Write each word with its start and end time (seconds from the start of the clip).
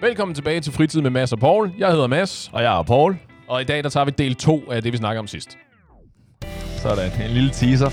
Velkommen 0.00 0.34
tilbage 0.34 0.60
til 0.60 0.72
Fritid 0.72 1.00
med 1.02 1.10
Mads 1.10 1.32
og 1.32 1.38
Paul. 1.38 1.70
Jeg 1.78 1.90
hedder 1.90 2.06
Mads, 2.06 2.50
Og 2.52 2.62
jeg 2.62 2.78
er 2.78 2.82
Paul. 2.82 3.16
og 3.48 3.60
i 3.60 3.64
dag 3.64 3.84
der 3.84 3.88
tager 3.90 4.04
vi 4.04 4.10
del 4.18 4.34
2 4.34 4.70
af 4.70 4.82
det, 4.82 4.92
vi 4.92 4.96
snakker 4.96 5.20
om 5.20 5.26
sidst. 5.26 5.58
Sådan, 6.76 7.10
en 7.24 7.30
lille 7.30 7.50
teaser. 7.50 7.90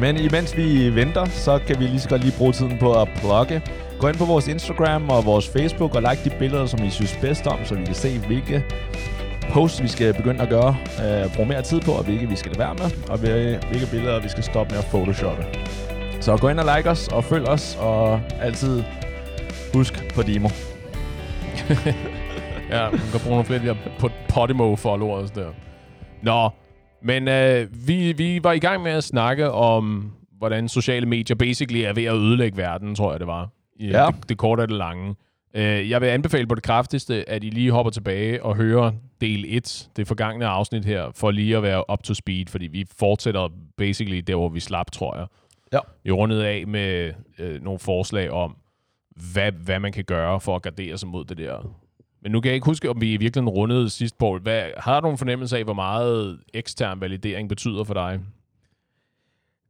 Men 0.00 0.16
imens 0.16 0.56
vi 0.56 0.94
venter, 0.94 1.24
så 1.24 1.58
kan 1.66 1.78
vi 1.80 1.84
lige 1.84 2.00
så 2.00 2.08
godt 2.08 2.20
lige 2.24 2.34
bruge 2.38 2.52
tiden 2.52 2.78
på 2.78 3.00
at 3.02 3.08
plukke. 3.16 3.62
Gå 3.98 4.08
ind 4.08 4.16
på 4.16 4.24
vores 4.24 4.48
Instagram 4.48 5.08
og 5.10 5.24
vores 5.24 5.48
Facebook 5.48 5.94
og 5.94 6.02
like 6.02 6.30
de 6.30 6.36
billeder, 6.38 6.66
som 6.66 6.84
I 6.84 6.90
synes 6.90 7.18
bedst 7.20 7.46
om, 7.46 7.58
så 7.64 7.74
vi 7.74 7.84
kan 7.84 7.94
se, 7.94 8.18
hvilke 8.18 8.64
posts 9.52 9.82
vi 9.82 9.88
skal 9.88 10.14
begynde 10.14 10.42
at 10.42 10.48
gøre. 10.48 10.76
Uh, 11.26 11.34
bruge 11.34 11.48
mere 11.48 11.62
tid 11.62 11.80
på, 11.80 11.92
og 11.92 12.04
hvilke 12.04 12.28
vi 12.28 12.36
skal 12.36 12.50
lade 12.52 12.58
være 12.58 12.74
med, 12.74 12.90
og 13.10 13.18
hvil- 13.18 13.58
hvilke 13.70 13.86
billeder 13.90 14.20
vi 14.20 14.28
skal 14.28 14.42
stoppe 14.44 14.70
med 14.74 14.78
at 14.78 14.84
photoshoppe. 14.84 15.44
Så 16.20 16.36
gå 16.36 16.48
ind 16.48 16.60
og 16.60 16.76
like 16.76 16.90
os, 16.90 17.08
og 17.08 17.24
følg 17.24 17.48
os, 17.48 17.76
og 17.80 18.20
altid 18.40 18.82
husk 19.74 20.14
på 20.14 20.22
Demo. 20.22 20.48
Ja, 22.70 22.90
man 22.90 23.00
kan 23.12 23.20
bruge 23.20 23.30
nogle 23.30 23.44
flere 23.44 23.60
af 23.60 23.66
de 23.66 23.74
her 23.74 23.98
på 23.98 24.08
Podimo-followers 24.28 25.30
der. 25.30 25.50
Nå, 26.22 26.50
men 27.02 27.28
øh, 27.28 27.66
vi, 27.88 28.12
vi 28.12 28.40
var 28.42 28.52
i 28.52 28.58
gang 28.58 28.82
med 28.82 28.92
at 28.92 29.04
snakke 29.04 29.50
om, 29.50 30.12
hvordan 30.38 30.68
sociale 30.68 31.06
medier 31.06 31.34
basically 31.36 31.80
er 31.80 31.92
ved 31.92 32.04
at 32.04 32.14
ødelægge 32.14 32.56
verden, 32.56 32.94
tror 32.94 33.10
jeg 33.10 33.20
det 33.20 33.26
var. 33.26 33.48
I, 33.76 33.86
Ja. 33.86 34.06
det, 34.06 34.28
det 34.28 34.38
korte 34.38 34.60
og 34.60 34.68
det 34.68 34.76
lange. 34.76 35.14
Øh, 35.54 35.90
jeg 35.90 36.00
vil 36.00 36.06
anbefale 36.06 36.46
på 36.46 36.54
det 36.54 36.62
kraftigste, 36.62 37.28
at 37.28 37.44
I 37.44 37.50
lige 37.50 37.70
hopper 37.72 37.90
tilbage 37.90 38.42
og 38.42 38.56
hører 38.56 38.92
del 39.20 39.44
1, 39.48 39.88
det 39.96 40.08
forgangne 40.08 40.46
afsnit 40.46 40.84
her, 40.84 41.04
for 41.14 41.30
lige 41.30 41.56
at 41.56 41.62
være 41.62 41.90
up 41.92 42.02
to 42.02 42.14
speed, 42.14 42.46
fordi 42.48 42.66
vi 42.66 42.86
fortsætter 42.98 43.48
basically 43.76 44.18
der, 44.18 44.34
hvor 44.34 44.48
vi 44.48 44.60
slap, 44.60 44.90
tror 44.92 45.16
jeg. 45.16 45.26
Ja. 45.72 45.78
Vi 46.04 46.10
rundede 46.10 46.46
af 46.46 46.66
med 46.66 47.12
øh, 47.38 47.62
nogle 47.64 47.78
forslag 47.78 48.30
om, 48.30 48.56
hvad, 49.32 49.52
hvad 49.52 49.80
man 49.80 49.92
kan 49.92 50.04
gøre 50.04 50.40
for 50.40 50.56
at 50.56 50.62
gardere 50.62 50.98
sig 50.98 51.08
mod 51.08 51.24
det 51.24 51.36
der. 51.38 51.76
Men 52.22 52.32
nu 52.32 52.40
kan 52.40 52.48
jeg 52.48 52.54
ikke 52.54 52.64
huske, 52.64 52.90
om 52.90 53.00
vi 53.00 53.06
i 53.12 53.16
virkeligheden 53.16 53.48
rundede 53.48 53.90
sidst, 53.90 54.18
Paul. 54.18 54.40
Hvad, 54.40 54.70
har 54.76 55.00
du 55.00 55.10
en 55.10 55.18
fornemmelse 55.18 55.58
af, 55.58 55.64
hvor 55.64 55.72
meget 55.74 56.38
ekstern 56.54 57.00
validering 57.00 57.48
betyder 57.48 57.84
for 57.84 57.94
dig? 57.94 58.20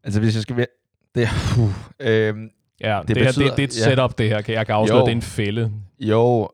Altså, 0.05 0.21
hvis 0.21 0.35
jeg 0.35 0.43
skal 0.43 0.57
være... 0.57 0.67
Det, 1.15 1.29
uh, 1.59 2.51
Ja, 2.81 2.99
det, 3.01 3.09
Det 3.09 3.17
det, 3.17 3.23
her, 3.25 3.31
betyder- 3.31 3.49
det, 3.49 3.57
det 3.57 3.63
er 3.63 3.67
et 3.67 3.77
ja. 3.79 3.91
setup, 3.91 4.19
det 4.19 4.29
her. 4.29 4.41
Kan 4.41 4.55
jeg 4.55 4.69
afsløre, 4.69 5.01
det 5.01 5.09
er 5.09 5.13
en 5.13 5.23
fælde. 5.23 5.73
Jo, 6.01 6.49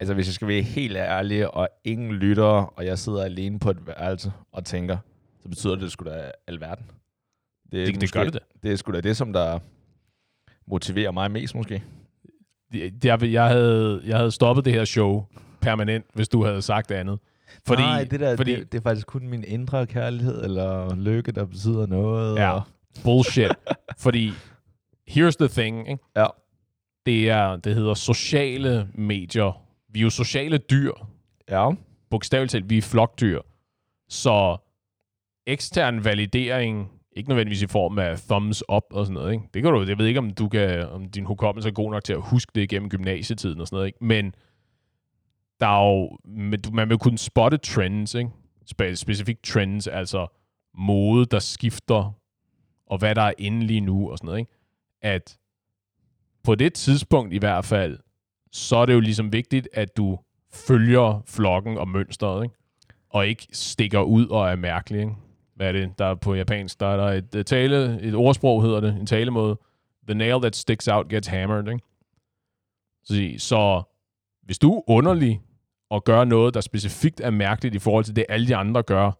altså 0.00 0.14
hvis 0.14 0.26
jeg 0.26 0.34
skal 0.34 0.48
være 0.48 0.62
helt 0.62 0.96
ærlig, 0.96 1.54
og 1.54 1.68
ingen 1.84 2.12
lytter, 2.12 2.44
og 2.44 2.86
jeg 2.86 2.98
sidder 2.98 3.24
alene 3.24 3.58
på 3.58 3.70
et 3.70 3.86
værelse 3.86 4.32
og 4.52 4.64
tænker, 4.64 4.96
så 5.42 5.48
betyder 5.48 5.74
det 5.76 5.92
sgu 5.92 6.04
da 6.04 6.30
alverden. 6.46 6.84
er 7.72 7.84
Det, 7.86 8.00
det 8.00 8.12
gør 8.12 8.24
det 8.24 8.32
da. 8.34 8.38
Det 8.62 8.72
er 8.72 8.76
sgu 8.76 8.92
da 8.92 9.00
det, 9.00 9.16
som 9.16 9.32
der 9.32 9.58
motiverer 10.66 11.10
mig 11.10 11.30
mest 11.30 11.54
måske. 11.54 11.82
Jeg, 12.74 13.22
jeg, 13.22 13.48
havde, 13.48 14.02
jeg 14.06 14.16
havde 14.16 14.30
stoppet 14.30 14.64
det 14.64 14.72
her 14.72 14.84
show 14.84 15.24
permanent, 15.60 16.04
hvis 16.14 16.28
du 16.28 16.44
havde 16.44 16.62
sagt 16.62 16.90
andet. 16.90 17.18
Fordi, 17.66 17.82
Nej, 17.82 18.04
det, 18.04 18.20
der, 18.20 18.36
fordi 18.36 18.56
det, 18.56 18.72
det 18.72 18.78
er 18.78 18.82
faktisk 18.82 19.06
kun 19.06 19.28
min 19.28 19.44
indre 19.46 19.86
kærlighed 19.86 20.44
eller 20.44 20.94
lykke, 20.94 21.32
der 21.32 21.44
betyder 21.44 21.86
noget. 21.86 22.38
Ja. 22.38 22.50
Og, 22.52 22.62
bullshit. 23.04 23.50
fordi, 23.98 24.32
here's 25.10 25.36
the 25.40 25.48
thing, 25.48 25.88
ikke? 25.90 26.04
ja. 26.16 26.26
Det, 27.06 27.30
er, 27.30 27.56
det 27.56 27.74
hedder 27.74 27.94
sociale 27.94 28.88
medier. 28.94 29.62
Vi 29.92 29.98
er 29.98 30.02
jo 30.02 30.10
sociale 30.10 30.58
dyr. 30.58 30.92
ja. 31.50 31.70
bogstaveligt 32.10 32.52
talt, 32.52 32.70
vi 32.70 32.78
er 32.78 32.82
flokdyr. 32.82 33.40
Så 34.08 34.56
ekstern 35.46 36.04
validering, 36.04 36.90
ikke 37.16 37.28
nødvendigvis 37.28 37.62
i 37.62 37.66
form 37.66 37.98
af 37.98 38.18
thumbs 38.18 38.62
up 38.68 38.82
og 38.90 39.06
sådan 39.06 39.14
noget, 39.14 39.32
ikke? 39.32 39.44
Det 39.54 39.62
kan 39.62 39.72
du, 39.72 39.84
jeg 39.88 39.98
ved 39.98 40.06
ikke, 40.06 40.18
om 40.20 40.30
du 40.30 40.48
kan, 40.48 40.88
om 40.88 41.08
din 41.08 41.24
hukommelse 41.24 41.68
er 41.68 41.72
god 41.72 41.90
nok 41.90 42.04
til 42.04 42.12
at 42.12 42.22
huske 42.22 42.52
det 42.54 42.68
gennem 42.68 42.88
gymnasietiden 42.88 43.60
og 43.60 43.66
sådan 43.66 43.76
noget, 43.76 43.86
ikke? 43.86 44.04
Men 44.04 44.34
der 45.60 45.66
er 45.66 45.86
jo, 45.86 46.16
du- 46.56 46.70
man 46.70 46.88
vil 46.88 46.98
kunne 46.98 47.18
spotte 47.18 47.56
trends, 47.56 48.14
ikke? 48.14 48.30
Spe, 48.66 48.96
specifikt 48.96 49.42
trends, 49.44 49.86
altså 49.86 50.26
mode, 50.74 51.26
der 51.26 51.38
skifter, 51.38 52.12
og 52.86 52.98
hvad 52.98 53.14
der 53.14 53.22
er 53.22 53.32
inde 53.38 53.66
lige 53.66 53.80
nu 53.80 54.10
og 54.10 54.18
sådan 54.18 54.26
noget, 54.26 54.38
ikke? 54.38 54.52
At 55.02 55.38
på 56.44 56.54
det 56.54 56.74
tidspunkt 56.74 57.34
i 57.34 57.38
hvert 57.38 57.64
fald, 57.64 57.98
så 58.52 58.76
er 58.76 58.86
det 58.86 58.94
jo 58.94 59.00
ligesom 59.00 59.32
vigtigt, 59.32 59.68
at 59.72 59.96
du 59.96 60.18
følger 60.52 61.22
flokken 61.26 61.78
og 61.78 61.88
mønstret, 61.88 62.44
ikke? 62.44 62.54
og 63.10 63.26
ikke 63.26 63.46
stikker 63.52 64.00
ud 64.02 64.26
og 64.26 64.48
er 64.50 64.56
mærkelig. 64.56 65.00
Ikke? 65.00 65.12
Hvad 65.56 65.68
er 65.68 65.72
det? 65.72 65.98
Der 65.98 66.04
er 66.04 66.14
på 66.14 66.34
japansk, 66.34 66.80
der 66.80 66.86
er 66.86 66.96
der 66.96 67.04
et, 67.04 67.34
et 67.34 67.46
tale, 67.46 68.00
et 68.02 68.14
ordsprog 68.14 68.62
hedder 68.62 68.80
det, 68.80 68.96
en 69.00 69.06
talemåde. 69.06 69.58
The 70.08 70.14
nail 70.14 70.40
that 70.40 70.56
sticks 70.56 70.88
out 70.88 71.08
gets 71.08 71.28
hammered. 71.28 71.68
Ikke? 71.68 71.84
Så, 73.04 73.34
så 73.38 73.82
hvis 74.42 74.58
du 74.58 74.74
er 74.78 74.82
underlig 74.90 75.40
og 75.90 76.04
gør 76.04 76.24
noget, 76.24 76.54
der 76.54 76.60
specifikt 76.60 77.20
er 77.20 77.30
mærkeligt 77.30 77.74
i 77.74 77.78
forhold 77.78 78.04
til 78.04 78.16
det, 78.16 78.24
alle 78.28 78.46
de 78.48 78.56
andre 78.56 78.82
gør, 78.82 79.10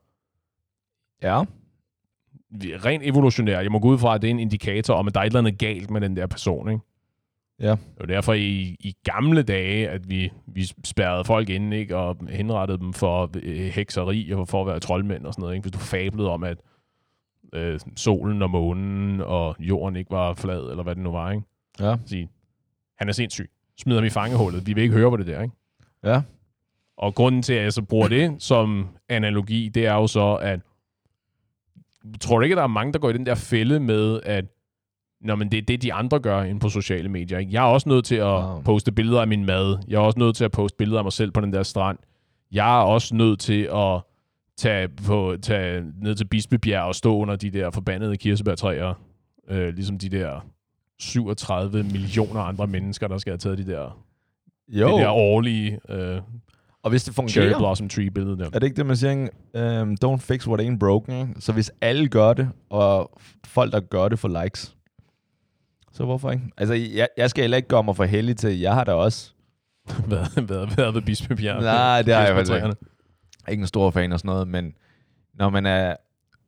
Ja. 1.22 1.42
rent 2.84 3.02
evolutionært, 3.06 3.62
jeg 3.62 3.72
må 3.72 3.78
gå 3.78 3.88
ud 3.88 3.98
fra, 3.98 4.14
at 4.14 4.22
det 4.22 4.28
er 4.28 4.30
en 4.30 4.38
indikator 4.40 4.94
om, 4.94 5.06
at 5.06 5.14
der 5.14 5.20
er 5.20 5.24
et 5.24 5.26
eller 5.26 5.38
andet 5.38 5.58
galt 5.58 5.90
med 5.90 6.00
den 6.00 6.16
der 6.16 6.26
person. 6.26 6.70
Ikke? 6.70 6.84
Ja. 7.60 7.70
Det 7.70 8.00
var 8.00 8.06
derfor 8.06 8.32
i, 8.32 8.76
i 8.80 8.96
gamle 9.04 9.42
dage, 9.42 9.88
at 9.88 10.10
vi, 10.10 10.32
vi 10.46 10.64
spærrede 10.84 11.24
folk 11.24 11.48
inde 11.48 11.78
ikke, 11.78 11.96
og 11.96 12.16
henrettede 12.28 12.78
dem 12.78 12.92
for 12.92 13.30
øh, 13.42 13.66
hekseri 13.66 14.30
og 14.30 14.48
for 14.48 14.60
at 14.60 14.66
være 14.66 14.80
troldmænd 14.80 15.26
og 15.26 15.32
sådan 15.32 15.42
noget. 15.42 15.54
Ikke? 15.54 15.62
Hvis 15.64 15.72
du 15.72 15.78
fablede 15.78 16.30
om, 16.30 16.44
at 16.44 16.58
øh, 17.54 17.80
solen 17.96 18.42
og 18.42 18.50
månen 18.50 19.20
og 19.20 19.56
jorden 19.58 19.96
ikke 19.96 20.10
var 20.10 20.34
flad, 20.34 20.70
eller 20.70 20.82
hvad 20.82 20.94
det 20.94 21.02
nu 21.02 21.10
var. 21.10 21.30
Ikke? 21.30 21.44
Ja. 21.80 21.96
Sige, 22.06 22.28
han 22.98 23.08
er 23.08 23.12
sindssyg. 23.12 23.50
Smider 23.78 24.00
ham 24.00 24.06
i 24.06 24.10
fangehullet. 24.10 24.66
De 24.66 24.74
vil 24.74 24.82
ikke 24.82 24.94
høre 24.94 25.10
på 25.10 25.16
det 25.16 25.26
der. 25.26 25.42
Ikke? 25.42 25.54
Ja. 26.04 26.22
Og 26.96 27.14
grunden 27.14 27.42
til, 27.42 27.52
at 27.52 27.62
jeg 27.62 27.72
så 27.72 27.82
bruger 27.82 28.08
det 28.08 28.42
som 28.42 28.88
analogi, 29.08 29.68
det 29.68 29.86
er 29.86 29.94
jo 29.94 30.06
så, 30.06 30.34
at 30.34 30.60
tror 32.20 32.38
du 32.38 32.42
ikke, 32.42 32.52
at 32.52 32.56
der 32.56 32.62
er 32.62 32.66
mange, 32.66 32.92
der 32.92 32.98
går 32.98 33.10
i 33.10 33.12
den 33.12 33.26
der 33.26 33.34
fælde 33.34 33.80
med, 33.80 34.20
at 34.22 34.44
Nå, 35.20 35.34
men 35.34 35.50
det 35.50 35.58
er 35.58 35.62
det, 35.62 35.82
de 35.82 35.92
andre 35.92 36.18
gør 36.18 36.42
inde 36.42 36.60
på 36.60 36.68
sociale 36.68 37.08
medier. 37.08 37.38
Ikke? 37.38 37.52
Jeg 37.52 37.60
er 37.62 37.68
også 37.68 37.88
nødt 37.88 38.04
til 38.04 38.14
at 38.14 38.24
Wow. 38.26 38.62
poste 38.62 38.92
billeder 38.92 39.20
af 39.20 39.28
min 39.28 39.44
mad. 39.46 39.78
Jeg 39.88 39.96
er 39.96 40.00
også 40.00 40.18
nødt 40.18 40.36
til 40.36 40.44
at 40.44 40.50
poste 40.52 40.76
billeder 40.76 40.98
af 40.98 41.04
mig 41.04 41.12
selv 41.12 41.30
på 41.30 41.40
den 41.40 41.52
der 41.52 41.62
strand. 41.62 41.98
Jeg 42.52 42.78
er 42.80 42.82
også 42.84 43.14
nødt 43.14 43.40
til 43.40 43.68
at 43.74 44.00
tage, 44.58 44.88
på, 44.88 45.36
tage 45.42 45.84
ned 46.02 46.14
til 46.14 46.24
Bispebjerg 46.24 46.82
og 46.84 46.94
stå 46.94 47.16
under 47.16 47.36
de 47.36 47.50
der 47.50 47.70
forbandede 47.70 48.16
kirsebærtræer. 48.16 48.94
Øh, 49.50 49.74
ligesom 49.74 49.98
de 49.98 50.08
der 50.08 50.40
37 50.98 51.82
millioner 51.82 52.40
andre 52.40 52.66
mennesker, 52.66 53.08
der 53.08 53.18
skal 53.18 53.30
have 53.30 53.38
taget 53.38 53.58
de 53.58 53.66
der, 53.66 53.98
Jo, 54.68 54.88
det 54.88 54.98
der 55.04 55.10
årlige 55.10 55.78
øh, 55.88 56.20
og 56.82 56.90
hvis 56.90 57.04
det 57.04 57.14
cherry 57.14 57.44
fungerer, 57.44 57.58
blossom 57.58 57.88
tree 57.88 58.10
billede 58.10 58.38
der. 58.38 58.44
Er 58.44 58.58
det 58.58 58.62
ikke 58.62 58.76
det, 58.76 58.86
man 58.86 58.96
siger? 58.96 59.28
Um, 59.82 59.96
don't 60.04 60.16
fix 60.16 60.46
what 60.48 60.60
ain't 60.60 60.78
broken. 60.78 61.36
Så 61.40 61.52
hvis 61.52 61.72
alle 61.80 62.08
gør 62.08 62.32
det, 62.32 62.48
og 62.70 63.20
folk, 63.46 63.72
der 63.72 63.80
gør 63.80 64.08
det, 64.08 64.18
får 64.18 64.42
likes, 64.44 64.75
så 65.96 66.04
hvorfor 66.04 66.30
ikke? 66.30 66.44
Altså, 66.56 66.74
jeg, 66.74 67.08
jeg 67.16 67.30
skal 67.30 67.42
heller 67.42 67.56
ikke 67.56 67.68
gøre 67.68 67.84
mig 67.84 67.96
for 67.96 68.04
heldig 68.04 68.36
til, 68.36 68.60
jeg 68.60 68.74
har 68.74 68.84
da 68.84 68.92
også. 68.92 69.32
været, 70.08 70.48
været, 70.48 70.78
været 70.78 70.94
ved 70.94 71.02
Bispebjerg. 71.02 71.62
Nej, 71.62 72.02
det 72.02 72.14
har 72.14 72.20
jeg 72.20 72.34
faktisk 72.34 72.52
Kirsebærtræerne. 72.52 72.74
Ikke 73.48 73.60
en 73.60 73.66
stor 73.66 73.90
fan 73.90 74.12
og 74.12 74.18
sådan 74.18 74.28
noget, 74.28 74.48
men 74.48 74.72
når 75.34 75.50
man 75.50 75.66
er 75.66 75.96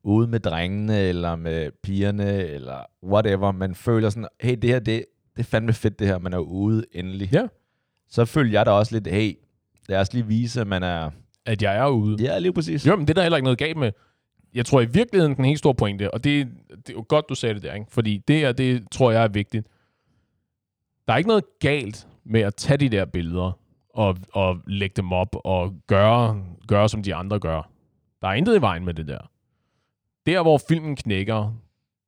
ude 0.03 0.29
med 0.29 0.41
drengene, 0.41 1.01
eller 1.01 1.37
med 1.37 1.71
pigerne, 1.83 2.45
eller 2.45 2.79
whatever, 3.03 3.53
man 3.53 3.75
føler 3.75 4.11
sådan, 4.11 4.29
hey, 4.41 4.57
det 4.63 4.71
her, 4.71 4.79
det, 4.79 5.05
det 5.37 5.43
er 5.43 5.45
fandme 5.45 5.73
fedt 5.73 5.99
det 5.99 6.07
her, 6.07 6.19
man 6.19 6.33
er 6.33 6.39
ude 6.39 6.85
endelig. 6.93 7.33
Ja. 7.33 7.47
Så 8.11 8.25
føler 8.25 8.53
jeg 8.53 8.67
da 8.67 8.71
også 8.71 8.95
lidt, 8.95 9.07
hey, 9.07 9.39
lad 9.89 10.01
os 10.01 10.13
lige 10.13 10.27
vise, 10.27 10.61
at 10.61 10.67
man 10.67 10.83
er... 10.83 11.11
At 11.47 11.63
jeg 11.63 11.77
er 11.77 11.89
ude. 11.89 12.25
Ja, 12.25 12.39
lige 12.39 12.53
præcis. 12.53 12.87
Jo, 12.87 12.97
men 12.97 13.07
det 13.07 13.11
er 13.11 13.15
der 13.15 13.23
heller 13.23 13.37
ikke 13.37 13.45
noget 13.45 13.59
galt 13.59 13.77
med. 13.77 13.93
Jeg 14.55 14.67
tror 14.67 14.81
i 14.81 14.87
virkeligheden, 14.87 15.37
den 15.37 15.45
helt 15.45 15.59
store 15.59 15.75
pointe, 15.75 16.15
og 16.15 16.25
det, 16.25 16.49
det 16.71 16.89
er 16.89 16.93
jo 16.93 17.05
godt, 17.09 17.29
du 17.29 17.35
sagde 17.35 17.55
det 17.55 17.63
der, 17.63 17.75
ikke? 17.75 17.87
fordi 17.91 18.23
det 18.29 18.39
her, 18.39 18.53
det 18.53 18.91
tror 18.91 19.11
jeg 19.11 19.25
er 19.25 19.29
vigtigt. 19.29 19.67
Der 21.07 21.15
er 21.15 21.19
ikke 21.19 21.29
noget 21.29 21.45
galt 21.61 22.09
med 22.25 22.41
at 22.41 22.55
tage 22.55 22.79
de 22.79 22.89
der 22.89 23.05
billeder 23.05 23.59
og, 23.95 24.17
og 24.33 24.61
lægge 24.67 24.95
dem 24.97 25.13
op 25.13 25.37
og 25.45 25.75
gøre, 25.87 26.45
gøre, 26.69 26.89
som 26.89 27.03
de 27.03 27.15
andre 27.15 27.39
gør. 27.39 27.71
Der 28.23 28.29
er 28.29 28.33
intet 28.33 28.57
i 28.57 28.61
vejen 28.61 28.85
med 28.85 28.95
det 28.95 29.09
der. 29.09 29.31
Der, 30.27 30.43
hvor 30.43 30.61
filmen 30.69 30.97
knækker, 30.97 31.53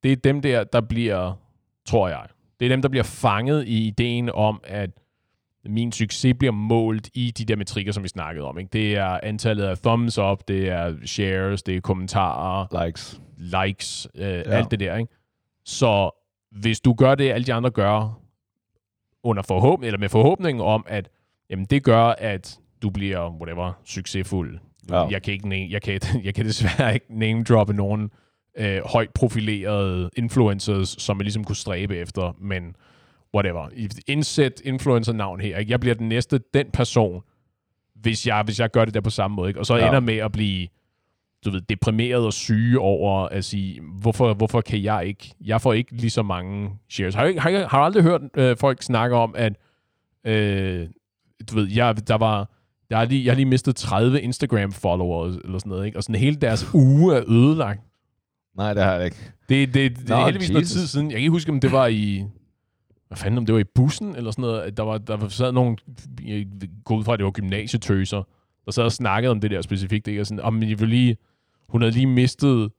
det 0.03 0.13
er 0.13 0.17
dem 0.17 0.43
der, 0.43 0.65
der 0.65 0.81
bliver, 0.81 1.33
tror 1.87 2.09
jeg, 2.09 2.27
det 2.61 2.67
er 2.67 2.71
dem, 2.71 2.83
der 2.83 2.89
bliver 2.89 3.03
fanget 3.03 3.67
i 3.67 3.87
ideen 3.87 4.31
om, 4.31 4.61
at 4.65 4.91
min 5.65 5.93
succes 5.93 6.35
bliver 6.39 6.53
målt 6.53 7.11
i 7.15 7.31
de 7.31 7.45
der 7.45 7.57
metrikker, 7.57 7.93
som 7.93 8.03
vi 8.03 8.09
snakkede 8.09 8.47
om. 8.47 8.59
Ikke? 8.59 8.71
Det 8.73 8.97
er 8.97 9.21
antallet 9.23 9.65
af 9.65 9.79
thumbs 9.79 10.19
up, 10.19 10.43
det 10.49 10.69
er 10.69 10.97
shares, 11.07 11.63
det 11.63 11.77
er 11.77 11.81
kommentarer, 11.81 12.85
Likes. 12.87 13.21
likes, 13.37 14.09
øh, 14.15 14.23
ja. 14.23 14.41
alt 14.41 14.71
det 14.71 14.81
der. 14.81 14.97
Ikke? 14.97 15.13
Så 15.65 16.11
hvis 16.51 16.81
du 16.81 16.95
gør 16.95 17.15
det, 17.15 17.33
alle 17.33 17.47
de 17.47 17.55
andre 17.55 17.71
gør, 17.71 18.21
under 19.23 19.43
forhåbning, 19.43 19.87
eller 19.87 19.99
med 19.99 20.09
forhåbning 20.09 20.63
om, 20.63 20.85
at 20.89 21.09
jamen, 21.51 21.65
det 21.65 21.85
gør, 21.85 22.05
at 22.05 22.59
du 22.83 22.91
bliver, 22.91 23.31
whatever, 23.31 23.73
succesfuld. 23.85 24.59
Ja. 24.91 25.07
Jeg, 25.07 25.23
kan 25.23 25.33
ikke, 25.35 25.69
jeg, 25.71 25.83
kan, 25.83 26.01
jeg 26.25 26.35
kan 26.35 26.45
desværre 26.45 26.95
ikke 26.95 27.07
name-droppe 27.09 27.73
nogen 27.73 28.11
øh, 28.59 28.81
højt 28.85 29.11
profilerede 29.11 30.11
influencers, 30.17 30.89
som 30.89 31.17
man 31.17 31.25
ligesom 31.25 31.45
kunne 31.45 31.57
stræbe 31.57 31.97
efter, 31.97 32.37
men 32.39 32.77
whatever. 33.35 33.69
Indsæt 34.07 34.61
influencer-navn 34.65 35.41
her. 35.41 35.59
Ikke? 35.59 35.71
Jeg 35.73 35.81
bliver 35.81 35.95
den 35.95 36.09
næste, 36.09 36.41
den 36.55 36.71
person, 36.73 37.23
hvis 37.95 38.27
jeg, 38.27 38.43
hvis 38.43 38.61
jeg 38.61 38.71
gør 38.71 38.85
det 38.85 38.95
der 38.95 39.01
på 39.01 39.11
samme 39.11 39.35
måde. 39.35 39.49
Ikke? 39.51 39.61
Og 39.61 39.67
så 39.67 39.77
Ja. 39.77 39.87
ender 39.87 40.01
med 40.01 40.17
at 40.17 40.33
blive 40.33 40.69
du 41.45 41.51
ved, 41.51 41.61
deprimeret 41.61 42.27
og 42.27 42.33
syge 42.33 42.79
over 42.79 43.27
at 43.29 43.45
sige, 43.45 43.81
hvorfor, 44.01 44.35
hvorfor 44.35 44.61
kan 44.61 44.83
jeg 44.83 45.07
ikke? 45.07 45.35
Jeg 45.45 45.61
får 45.61 45.73
ikke 45.73 45.93
lige 45.93 46.11
så 46.11 46.23
mange 46.23 46.71
shares. 46.91 47.15
Har, 47.15 47.25
jeg, 47.25 47.43
har, 47.43 47.51
jeg, 47.51 47.69
har 47.69 47.79
aldrig 47.79 48.03
hørt 48.03 48.21
øh, 48.37 48.57
folk 48.57 48.83
snakke 48.83 49.17
om, 49.17 49.35
at 49.39 49.53
øh, 50.27 50.89
du 51.51 51.55
ved, 51.55 51.69
jeg, 51.75 52.09
der 52.09 52.15
var, 52.15 52.51
jeg 52.91 52.99
har, 52.99 53.05
lige, 53.05 53.25
jeg 53.25 53.33
har 53.33 53.37
lige 53.37 53.47
mistet 53.47 53.77
30 53.77 54.21
Instagram-followers, 54.21 55.37
eller 55.45 55.59
sådan 55.59 55.71
noget, 55.71 55.87
ikke? 55.87 55.99
Og 55.99 56.03
sådan 56.03 56.21
hele 56.21 56.37
deres 56.37 56.75
uge 56.75 57.15
er 57.17 57.23
ødelagt. 57.31 57.81
Nej, 58.57 58.75
det 58.75 58.83
har 58.83 58.95
jeg 58.95 59.05
ikke. 59.05 59.17
Det, 59.49 59.75
det, 59.75 59.99
det 59.99 60.09
Nå, 60.09 60.15
er 60.17 60.25
heldigvis 60.25 60.51
noget 60.51 60.63
Jesus. 60.63 60.77
tid 60.79 60.87
siden. 60.87 61.07
Jeg 61.07 61.13
kan 61.15 61.21
ikke 61.21 61.31
huske, 61.31 61.53
om 61.53 61.61
det 61.61 61.73
var 61.73 61.87
i... 61.87 62.25
Hvad 63.11 63.17
fanden, 63.19 63.39
om 63.39 63.47
det 63.47 63.53
var 63.55 63.61
i 63.61 63.65
bussen, 63.75 64.17
eller 64.17 64.31
sådan 64.31 64.43
noget. 64.43 64.61
at 64.61 64.77
Der 64.77 64.83
var, 64.83 64.99
der 64.99 65.17
var 65.17 65.29
sad 65.29 65.53
nogle... 65.53 65.77
Jeg 66.25 66.47
går 66.85 66.97
ud 66.97 67.05
fra, 67.05 67.13
at 67.13 67.19
det 67.19 67.25
var 67.25 67.31
gymnasietøser, 67.31 68.23
der 68.65 68.73
sad 68.73 68.85
og 68.85 68.93
snakkede 68.93 69.31
om 69.31 69.41
det 69.41 69.51
der 69.51 69.63
specifikt. 69.63 70.09
Ikke? 70.09 70.21
Og 70.21 70.27
sådan, 70.27 70.41
om 70.45 70.63
jeg 70.63 70.81
vil 70.81 70.89
lige... 70.89 71.17
Hun 71.69 71.83
havde 71.83 71.93
lige 71.93 72.07
mistet 72.07 72.71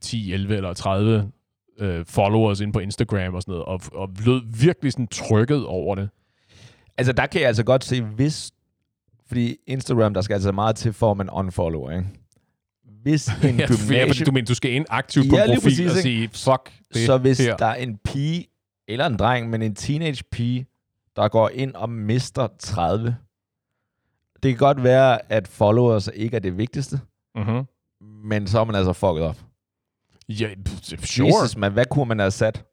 10, 0.00 0.32
11 0.32 0.56
eller 0.56 0.72
30 0.72 1.30
øh, 1.78 2.04
followers 2.06 2.60
ind 2.60 2.72
på 2.72 2.78
Instagram 2.78 3.34
og 3.34 3.42
sådan 3.42 3.52
noget, 3.52 3.64
og, 3.64 3.80
og 3.92 4.08
lød 4.24 4.40
virkelig 4.64 4.92
sådan 4.92 5.06
trykket 5.06 5.66
over 5.66 5.94
det. 5.94 6.08
Altså, 6.98 7.12
der 7.12 7.26
kan 7.26 7.40
jeg 7.40 7.48
altså 7.48 7.62
godt 7.64 7.84
se, 7.84 8.02
hvis... 8.02 8.50
Fordi 9.26 9.56
Instagram, 9.66 10.14
der 10.14 10.20
skal 10.20 10.34
altså 10.34 10.52
meget 10.52 10.76
til, 10.76 10.92
for 10.92 11.10
at 11.10 11.16
man 11.16 11.30
unfollower, 11.30 11.90
ikke? 11.90 12.04
Hvis 13.02 13.28
en 13.28 13.34
Ja, 13.42 13.48
ja, 13.48 13.66
gymnasie... 13.66 14.06
fordi 14.08 14.24
du 14.24 14.32
mener, 14.32 14.46
du 14.46 14.54
skal 14.54 14.72
ind 14.72 14.84
aktivt 14.88 15.28
på 15.30 15.36
Ja, 15.36 15.46
lige 15.46 15.56
profil 15.56 15.70
præcis, 15.70 15.90
og 15.90 15.96
sige, 15.96 16.28
fuck 16.28 16.72
det 16.94 17.06
så 17.06 17.18
hvis 17.18 17.38
her. 17.46 17.56
der 17.56 17.66
er 17.66 17.74
en 17.74 17.96
pige, 18.04 18.46
eller 18.88 19.06
en 19.06 19.16
dreng, 19.16 19.50
men 19.50 19.62
en 19.62 19.74
teenage 19.74 20.24
pige, 20.32 20.66
der 21.16 21.28
går 21.28 21.48
ind 21.48 21.74
og 21.74 21.90
mister 21.90 22.48
30, 22.58 23.16
det 24.42 24.50
kan 24.50 24.58
godt 24.58 24.82
være, 24.82 25.32
at 25.32 25.48
followers 25.48 26.08
ikke 26.14 26.36
er 26.36 26.40
det 26.40 26.58
vigtigste, 26.58 27.00
Mm-hmm. 27.34 27.66
men 28.24 28.46
så 28.46 28.60
er 28.60 28.64
man 28.64 28.74
altså 28.74 28.92
fucket 28.92 29.24
op. 29.24 29.36
Ja, 30.28 30.48
pff, 30.64 31.04
sure. 31.06 31.26
Jesus, 31.26 31.56
man, 31.56 31.72
hvad 31.72 31.84
kunne 31.90 32.06
man 32.08 32.18
have 32.18 32.30
sat? 32.30 32.64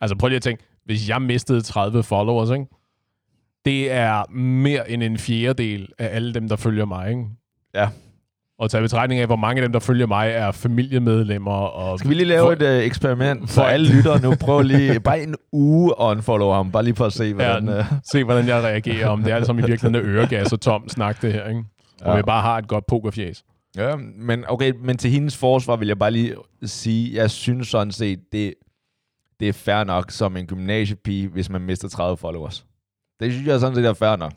Altså 0.00 0.16
prøv 0.16 0.28
lige 0.28 0.36
at 0.36 0.42
tænke, 0.42 0.64
hvis 0.84 1.08
jeg 1.08 1.22
mistede 1.22 1.62
30 1.62 2.02
followers, 2.02 2.50
ikke? 2.50 2.66
det 3.64 3.90
er 3.92 4.30
mere 4.32 4.90
end 4.90 5.02
en 5.02 5.18
fjerdedel 5.18 5.88
af 5.98 6.16
alle 6.16 6.34
dem, 6.34 6.48
der 6.48 6.56
følger 6.56 6.84
mig. 6.84 7.10
Ikke? 7.10 7.24
Ja. 7.74 7.88
Og 8.58 8.70
tage 8.70 8.82
betragtning 8.82 9.20
af, 9.20 9.26
hvor 9.26 9.36
mange 9.36 9.62
af 9.62 9.68
dem, 9.68 9.72
der 9.72 9.78
følger 9.80 10.06
mig, 10.06 10.30
er 10.30 10.52
familiemedlemmer. 10.52 11.52
Og 11.52 11.98
Skal 11.98 12.08
vi 12.08 12.14
lige 12.14 12.26
lave 12.26 12.42
For- 12.44 12.52
et 12.52 12.78
uh, 12.78 12.84
eksperiment 12.84 13.50
for 13.50 13.62
alle 13.62 13.96
lyttere 13.96 14.20
nu? 14.22 14.34
Prøv 14.40 14.62
lige, 14.62 15.00
bare 15.10 15.22
en 15.22 15.34
uge 15.52 15.92
unfollow 15.98 16.50
ham, 16.50 16.72
bare 16.72 16.82
lige 16.84 16.94
for 16.94 17.06
at 17.06 17.12
se, 17.12 17.34
hvordan... 17.34 17.68
Ja, 17.68 17.78
uh, 17.80 17.84
se, 18.10 18.24
hvordan 18.24 18.46
jeg 18.48 18.62
reagerer, 18.62 19.08
om 19.08 19.22
det 19.22 19.32
er 19.32 19.44
som 19.44 19.58
i 19.58 19.62
virkeligheden 19.66 20.08
øregas 20.08 20.52
og 20.52 20.60
tom 20.60 20.88
snak, 20.88 21.22
det 21.22 21.32
her. 21.32 21.48
Ikke? 21.48 21.64
Og 22.00 22.06
Ja. 22.06 22.12
jeg 22.14 22.24
bare 22.24 22.42
har 22.42 22.58
et 22.58 22.68
godt 22.68 22.86
pokerfjæs. 22.86 23.44
Ja, 23.76 23.96
men 24.18 24.44
okay, 24.48 24.72
men 24.84 24.96
til 24.96 25.10
hendes 25.10 25.36
forsvar 25.36 25.76
vil 25.76 25.88
jeg 25.88 25.98
bare 25.98 26.10
lige 26.10 26.34
sige, 26.64 27.14
jeg 27.14 27.30
synes 27.30 27.68
sådan 27.68 27.92
set, 27.92 28.18
det, 28.32 28.54
det 29.40 29.48
er 29.48 29.52
fair 29.52 29.84
nok 29.84 30.10
som 30.10 30.36
en 30.36 30.46
gymnasiepige, 30.46 31.28
hvis 31.28 31.50
man 31.50 31.60
mister 31.60 31.88
30 31.88 32.16
followers. 32.16 32.66
Det 33.20 33.32
synes 33.32 33.46
jeg 33.46 33.60
sådan 33.60 33.74
set 33.76 33.86
er 33.86 33.92
fair 33.94 34.16
nok. 34.16 34.32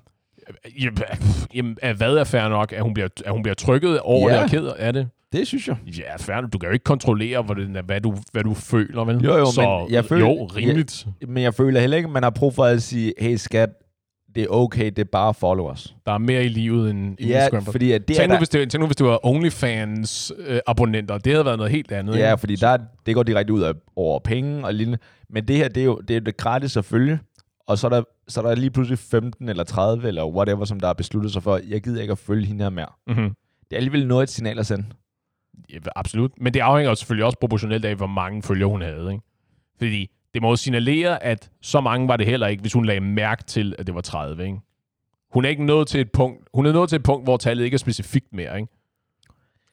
Jamen, 1.55 1.77
er- 1.81 1.93
hvad 1.93 2.15
er 2.17 2.23
fair 2.23 2.47
nok? 2.49 2.73
At 2.73 2.81
hun 2.81 2.93
bliver, 2.93 3.09
at 3.25 3.31
hun 3.31 3.43
bliver 3.43 3.55
trykket 3.55 3.99
over 3.99 4.29
Ja. 4.29 4.35
det 4.35 4.43
og 4.43 4.49
ked 4.49 4.67
af 4.79 4.93
det? 4.93 5.07
Det 5.31 5.47
synes 5.47 5.67
jeg. 5.67 5.75
Ja, 5.97 6.15
fair. 6.19 6.41
Du 6.41 6.57
kan 6.57 6.67
jo 6.69 6.73
ikke 6.73 6.83
kontrollere, 6.83 7.41
hvad, 7.41 7.55
det, 7.55 7.83
hvad, 7.85 8.01
du, 8.01 8.15
hvad 8.31 8.43
du 8.43 8.53
føler, 8.53 9.03
vel? 9.05 9.17
Jo, 9.17 9.37
jo, 9.37 9.45
Så, 9.51 9.61
men 9.85 9.93
jeg 9.93 10.05
føler- 10.05 10.25
Jo, 10.25 10.45
rimeligt. 10.45 11.05
Men 11.27 11.43
jeg 11.43 11.53
føler 11.53 11.79
heller 11.79 11.97
ikke, 11.97 12.07
at 12.07 12.13
man 12.13 12.23
har 12.23 12.29
brug 12.29 12.55
for 12.55 12.63
at 12.65 12.81
sige, 12.81 13.13
hey 13.19 13.35
skat, 13.35 13.69
det 14.35 14.43
er 14.43 14.47
okay, 14.47 14.85
det 14.85 14.99
er 14.99 15.03
bare 15.11 15.33
followers. 15.33 15.95
Der 16.05 16.11
er 16.11 16.17
mere 16.17 16.45
i 16.45 16.47
livet 16.47 16.89
end 16.91 17.15
i 17.19 17.27
Ja, 17.27 17.43
Instagram. 17.43 17.65
fordi 17.65 17.91
at 17.91 18.07
det 18.07 18.13
er 18.13 18.19
Tænk 18.19 18.29
nu, 18.29 18.33
der, 18.33 18.39
hvis 18.39 18.49
det, 18.49 18.71
tænk 18.71 18.79
nu, 18.79 18.85
hvis 18.85 18.95
det 18.95 19.05
var 19.05 19.19
OnlyFans-abonnenter. 19.25 21.17
det 21.17 21.33
havde 21.33 21.45
været 21.45 21.57
noget 21.57 21.71
helt 21.71 21.91
andet. 21.91 22.17
Ja, 22.17 22.31
ikke? 22.31 22.39
fordi 22.39 22.55
der, 22.55 22.77
det 23.05 23.15
går 23.15 23.23
direkte 23.23 23.53
ud 23.53 23.61
af 23.61 23.73
over 23.95 24.19
penge 24.19 24.65
og 24.65 24.73
lignende. 24.73 24.97
Men 25.29 25.47
det 25.47 25.55
her, 25.55 25.67
det 25.67 25.81
er 25.81 25.85
jo 25.85 26.01
det, 26.07 26.15
er 26.15 26.19
det 26.19 26.37
gratis 26.37 26.77
at 26.77 26.85
følge. 26.85 27.19
Og 27.69 27.77
så 27.77 27.87
er, 27.87 27.89
der, 27.89 28.03
så 28.27 28.41
er 28.41 28.47
der 28.47 28.55
lige 28.55 28.71
pludselig 28.71 28.99
15 28.99 29.49
eller 29.49 29.63
30 29.63 30.07
eller 30.07 30.25
whatever, 30.25 30.65
som 30.65 30.79
der 30.79 30.87
har 30.87 30.93
besluttet 30.93 31.33
sig 31.33 31.43
for, 31.43 31.59
jeg 31.67 31.81
gider 31.81 32.01
ikke 32.01 32.11
at 32.11 32.17
følge 32.17 32.45
hende 32.45 32.63
her 32.63 32.69
mere. 32.69 32.87
Mm-hmm. 33.07 33.29
Det 33.69 33.71
er 33.71 33.75
alligevel 33.75 34.07
noget 34.07 34.23
et 34.23 34.29
signal 34.29 34.59
at 34.59 34.65
sende. 34.65 34.85
Ja, 35.73 35.77
absolut. 35.95 36.31
Men 36.37 36.53
det 36.53 36.59
afhænger 36.59 36.93
selvfølgelig 36.93 37.25
også 37.25 37.37
proportionelt 37.39 37.85
af, 37.85 37.95
hvor 37.95 38.07
mange 38.07 38.43
følger 38.43 38.65
hun 38.65 38.81
havde. 38.81 39.11
Ikke? 39.11 39.23
Fordi 39.77 40.09
det 40.33 40.41
må 40.41 40.49
jo 40.49 40.55
signalere, 40.55 41.23
at 41.23 41.51
så 41.61 41.81
mange 41.81 42.07
var 42.07 42.17
det 42.17 42.25
heller 42.25 42.47
ikke, 42.47 42.61
hvis 42.61 42.73
hun 42.73 42.85
lagde 42.85 43.01
mærke 43.01 43.43
til, 43.43 43.75
at 43.79 43.87
det 43.87 43.95
var 43.95 44.01
30. 44.01 44.43
Ikke? 44.43 44.59
Hun 45.33 45.45
er 45.45 45.49
ikke 45.49 45.65
nået 45.65 45.87
til 45.87 46.01
et 46.01 46.11
punkt, 46.11 46.47
hun 46.53 46.65
er 46.65 46.71
nået 46.71 46.89
til 46.89 46.95
et 46.95 47.03
punkt, 47.03 47.25
hvor 47.25 47.37
tallet 47.37 47.65
ikke 47.65 47.75
er 47.75 47.79
specifikt 47.79 48.33
mere. 48.33 48.59
Ikke? 48.59 48.73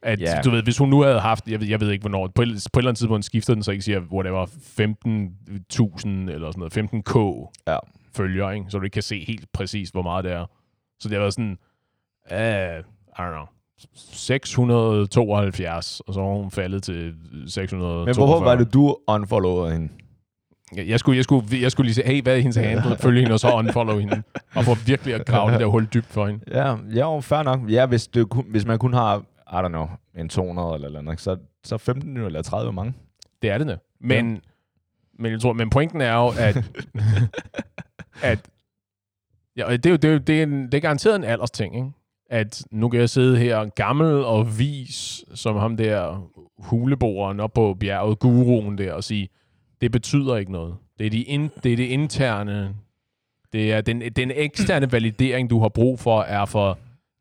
At, 0.06 0.20
Ja. 0.20 0.40
du 0.44 0.50
ved, 0.50 0.62
hvis 0.62 0.78
hun 0.78 0.88
nu 0.88 1.02
havde 1.02 1.20
haft, 1.20 1.48
jeg 1.48 1.60
ved, 1.60 1.68
jeg 1.68 1.80
ved 1.80 1.90
ikke 1.90 2.02
hvornår, 2.02 2.26
på 2.26 2.32
på 2.34 2.42
et 2.42 2.48
eller 2.48 2.78
andet 2.88 2.96
tidspunkt 2.98 3.24
skifter 3.24 3.54
den, 3.54 3.62
så 3.62 3.70
ikke 3.70 3.84
siger, 3.84 4.00
whatever, 4.12 4.46
15.000 4.46 6.08
eller 6.30 6.50
sådan 6.50 6.58
noget, 6.58 6.76
15k 6.76 7.18
Ja. 7.68 7.76
følger, 8.16 8.50
ikke? 8.50 8.66
så 8.68 8.78
du 8.78 8.84
ikke 8.84 8.94
kan 8.94 9.02
se 9.02 9.24
helt 9.24 9.46
præcis, 9.52 9.90
hvor 9.90 10.02
meget 10.02 10.24
det 10.24 10.32
er. 10.32 10.44
Så 11.00 11.08
det 11.08 11.16
har 11.16 11.20
været 11.20 11.34
sådan, 11.34 11.58
uh, 12.30 12.36
I 13.18 13.20
don't 13.20 13.30
know, 13.32 13.46
672, 13.96 16.00
og 16.00 16.14
så 16.14 16.20
var 16.20 16.34
hun 16.34 16.50
faldet 16.50 16.82
til 16.82 17.14
642. 17.46 18.04
Men 18.06 18.14
hvorfor 18.14 18.44
var 18.44 18.54
det, 18.56 18.74
du 18.74 18.96
unfollowede 19.08 19.72
hende? 19.72 19.88
Jeg, 20.76 20.88
jeg, 20.88 21.00
skulle, 21.00 21.16
jeg, 21.16 21.24
skulle, 21.24 21.60
jeg 21.60 21.72
skulle 21.72 21.86
lige 21.86 21.94
sige, 21.94 22.06
hey, 22.06 22.22
hvad 22.22 22.34
er 22.36 22.40
hendes 22.40 22.56
handle? 22.56 22.96
Følge 23.00 23.20
hende, 23.20 23.32
og 23.34 23.40
så 23.40 23.52
unfollow 23.52 23.98
hende. 23.98 24.22
Og 24.54 24.64
få 24.64 24.74
virkelig 24.86 25.14
at 25.14 25.26
grave 25.26 25.50
det 25.52 25.60
der 25.60 25.66
hul 25.66 25.88
dybt 25.94 26.06
for 26.06 26.26
hende. 26.26 26.40
Ja, 26.50 26.76
ja 26.94 27.18
fair 27.18 27.42
nok. 27.42 27.60
Ja, 27.70 27.86
hvis, 27.86 28.06
det, 28.06 28.26
hvis 28.50 28.66
man 28.66 28.78
kun 28.78 28.94
har, 28.94 29.22
I 29.52 29.54
don't 29.54 29.68
know, 29.68 29.88
en 30.14 30.28
200 30.28 30.74
eller 30.74 30.88
noget, 30.88 31.08
andet, 31.08 31.20
så, 31.20 31.36
så 31.64 31.78
15 31.78 32.16
eller 32.16 32.42
30 32.42 32.72
mange. 32.72 32.94
Det 33.42 33.50
er 33.50 33.58
det 33.58 33.66
da. 33.66 33.76
Men, 34.00 34.34
ja. 34.34 34.40
men, 35.18 35.32
jeg 35.32 35.40
tror, 35.40 35.52
men 35.52 35.70
pointen 35.70 36.00
er 36.00 36.14
jo, 36.14 36.28
at, 36.38 36.56
at 38.32 38.50
ja, 39.56 39.76
det, 39.76 39.86
er 39.86 39.90
jo, 39.90 39.96
det, 39.96 40.04
er 40.04 40.12
jo, 40.12 40.18
det, 40.18 40.38
er 40.38 40.42
en, 40.42 40.62
det 40.62 40.74
er 40.74 40.80
garanteret 40.80 41.16
en 41.16 41.24
aldersting, 41.24 41.76
ikke? 41.76 41.90
At 42.30 42.64
nu 42.70 42.88
kan 42.88 43.00
jeg 43.00 43.10
sidde 43.10 43.38
her 43.38 43.64
gammel 43.64 44.24
og 44.24 44.58
vis, 44.58 45.24
som 45.34 45.56
ham 45.56 45.76
der 45.76 46.28
huleboeren 46.58 47.40
op 47.40 47.52
på 47.52 47.76
bjerget, 47.80 48.18
guruen 48.18 48.78
der, 48.78 48.92
og 48.92 49.04
sige, 49.04 49.28
det 49.80 49.92
betyder 49.92 50.36
ikke 50.36 50.52
noget. 50.52 50.74
Det 50.98 51.06
er, 51.06 51.10
de 51.10 51.22
in, 51.22 51.50
det, 51.62 51.72
er 51.72 51.76
det 51.76 51.84
interne, 51.84 52.74
det 53.52 53.72
er 53.72 53.80
den, 53.80 54.00
den 54.00 54.32
eksterne 54.34 54.92
validering, 54.92 55.50
du 55.50 55.60
har 55.60 55.68
brug 55.68 56.00
for, 56.00 56.20
er 56.20 56.44
for 56.44 56.78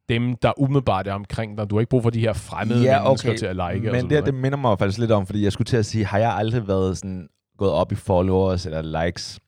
dem, 0.10 0.36
der 0.36 0.60
umiddelbart 0.60 1.08
er 1.08 1.14
omkring 1.14 1.58
dig. 1.58 1.70
Du 1.70 1.76
har 1.76 1.80
ikke 1.80 1.90
brug 1.90 2.04
for 2.04 2.10
de 2.10 2.20
her 2.20 2.34
fremmede 2.34 2.82
Ja, 2.84 3.04
mennesker 3.04 3.30
okay. 3.30 3.40
til 3.40 3.46
at 3.46 3.56
like. 3.56 3.92
Men 3.92 4.10
det, 4.10 4.26
det 4.26 4.34
minder 4.34 4.58
mig 4.58 4.80
faktisk 4.80 5.00
lidt 5.00 5.12
om, 5.12 5.26
fordi 5.26 5.44
jeg 5.44 5.52
skulle 5.52 5.66
til 5.66 5.78
at 5.78 5.86
sige, 5.86 6.06
har 6.06 6.18
jeg 6.18 6.34
aldrig 6.34 6.68
været 6.68 6.98
sådan 6.98 7.28
gået 7.58 7.72
op 7.72 7.92
i 7.92 7.96
followers 7.96 8.66
eller 8.66 9.06
likes? 9.06 9.40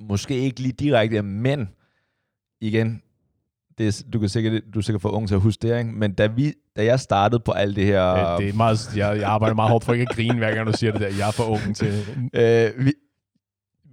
Måske 0.00 0.34
ikke 0.38 0.60
lige 0.60 0.72
direkte, 0.72 1.22
men 1.22 1.68
igen, 2.60 3.02
det 3.78 3.86
er, 3.86 4.02
du, 4.12 4.18
kan 4.18 4.28
sikkert, 4.28 4.62
du 4.74 4.78
er 4.78 4.82
sikkert 4.82 5.02
for 5.02 5.08
ung 5.08 5.28
til 5.28 5.34
at 5.34 5.40
huske 5.40 5.68
det, 5.68 5.78
ikke? 5.78 5.90
men 5.92 6.12
da, 6.14 6.26
vi, 6.26 6.52
da 6.76 6.84
jeg 6.84 7.00
startede 7.00 7.40
på 7.40 7.52
alt 7.52 7.76
det 7.76 7.86
her... 7.86 8.30
Det, 8.30 8.38
det 8.38 8.48
er 8.48 8.52
meget, 8.52 8.96
jeg, 8.96 9.16
jeg 9.18 9.28
arbejder 9.28 9.54
meget 9.54 9.70
hårdt 9.70 9.84
for 9.84 9.92
ikke 9.92 10.06
at 10.10 10.16
grine, 10.16 10.38
hver 10.38 10.54
gang 10.54 10.66
du 10.66 10.72
siger 10.72 10.92
det 10.92 11.00
der. 11.00 11.06
Jeg 11.18 11.28
er 11.28 11.32
for 11.32 11.44
ung 11.44 11.76
til... 11.76 12.04
øh, 12.34 12.86
vi, 12.86 12.92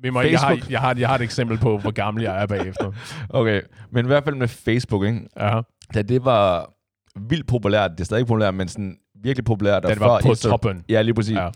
Vi 0.02 0.10
må, 0.10 0.22
jeg, 0.22 0.40
har, 0.40 0.48
Facebook. 0.50 0.72
jeg, 0.72 0.80
har, 0.80 0.96
jeg 0.98 1.08
har 1.08 1.16
et 1.16 1.22
eksempel 1.22 1.58
på, 1.58 1.78
hvor 1.78 1.92
gammel 1.92 2.24
jeg 2.24 2.42
er 2.42 2.46
bagefter. 2.48 2.92
okay, 3.30 3.62
men 3.92 4.06
i 4.06 4.08
hvert 4.08 4.24
fald 4.24 4.36
med 4.36 4.48
Facebook, 4.48 5.06
ikke? 5.06 5.20
Ja, 5.40 5.62
da 5.94 6.02
det 6.02 6.26
var 6.26 6.74
vildt 7.20 7.48
populært, 7.48 7.92
det 7.92 8.00
er 8.00 8.06
stadig 8.06 8.26
populært, 8.28 8.54
men 8.54 8.68
sådan 8.68 8.98
virkelig 9.24 9.46
populært. 9.46 9.84
da 9.84 9.88
det 9.90 10.00
var 10.00 10.20
på 10.22 10.28
Insta- 10.32 10.50
toppen. 10.50 10.84
Ja, 10.90 11.02
lige 11.02 11.14
præcis. 11.14 11.36
Ja. 11.38 11.50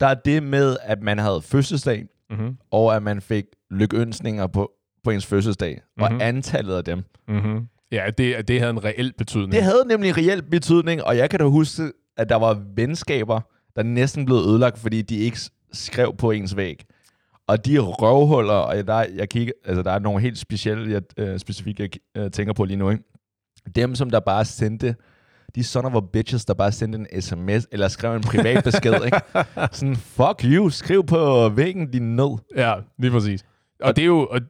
Der 0.00 0.06
er 0.06 0.14
det 0.14 0.42
med, 0.42 0.76
at 0.82 1.02
man 1.02 1.18
havde 1.18 1.42
fødselsdag, 1.42 2.06
Mm-hmm. 2.30 2.56
og 2.70 2.96
at 2.96 3.02
man 3.02 3.20
fik 3.20 3.44
lykønsninger 3.70 4.46
på, 4.46 4.70
på 5.04 5.10
ens 5.10 5.26
fødselsdag, 5.26 5.80
mm-hmm. 5.96 6.12
Mhm. 6.12 6.20
og 6.22 6.28
antallet 6.28 6.74
af 6.74 6.84
dem. 6.84 7.02
Mm-hmm. 7.28 7.66
Ja, 7.92 8.06
det, 8.18 8.48
det 8.48 8.60
havde 8.60 8.70
en 8.70 8.84
reel 8.84 9.12
betydning. 9.18 9.52
Det 9.52 9.62
havde 9.62 9.84
nemlig 9.88 10.16
reelt 10.16 10.50
betydning, 10.50 11.04
og 11.04 11.16
jeg 11.16 11.30
kan 11.30 11.38
da 11.40 11.44
huske, 11.46 11.82
at 12.16 12.28
der 12.28 12.36
var 12.36 12.62
venskaber, 12.76 13.40
der 13.76 13.82
næsten 13.82 14.24
blev 14.26 14.36
ødelagt, 14.36 14.78
fordi 14.78 15.02
de 15.02 15.16
ikke 15.16 15.38
skrev 15.72 16.16
på 16.16 16.30
ens 16.30 16.56
væg. 16.56 16.84
Og 17.48 17.66
de 17.66 17.78
røvhuller, 17.78 18.52
og 18.54 18.86
der, 18.86 18.94
er- 18.94 19.06
jeg 19.16 19.28
kigger, 19.28 19.52
altså, 19.64 19.82
der 19.82 19.90
er 19.90 19.98
nogle 19.98 20.20
helt 20.20 20.38
specielle, 20.38 20.92
jeg, 20.92 21.02
øh, 21.16 21.38
specifikke, 21.38 21.82
jeg 22.14 22.22
øh, 22.22 22.30
tænker 22.30 22.52
på 22.52 22.64
lige 22.64 22.76
nu. 22.76 22.90
Ikke? 22.90 23.02
Dem, 23.74 23.94
som 23.94 24.10
der 24.10 24.20
bare 24.20 24.44
sendte, 24.44 24.94
de 25.54 25.64
son 25.64 25.84
of 25.84 25.94
a 25.94 26.00
bitches, 26.12 26.44
der 26.44 26.54
bare 26.54 26.72
sendte 26.72 26.98
en 27.12 27.22
sms, 27.22 27.66
eller 27.72 27.88
skrev 27.88 28.14
en 28.16 28.22
privat 28.22 28.64
besked. 28.70 29.04
ikke? 29.04 29.20
Sådan, 29.72 29.96
fuck 29.96 30.44
you, 30.44 30.70
skriv 30.70 31.06
på 31.06 31.48
væggen 31.48 31.90
din 31.90 32.16
nød. 32.16 32.38
Ja, 32.56 32.74
lige 32.98 33.10
præcis. 33.10 33.44
Og 33.80 33.96
det 33.96 34.02
er 34.02 34.06
jo, 34.06 34.26
og, 34.30 34.40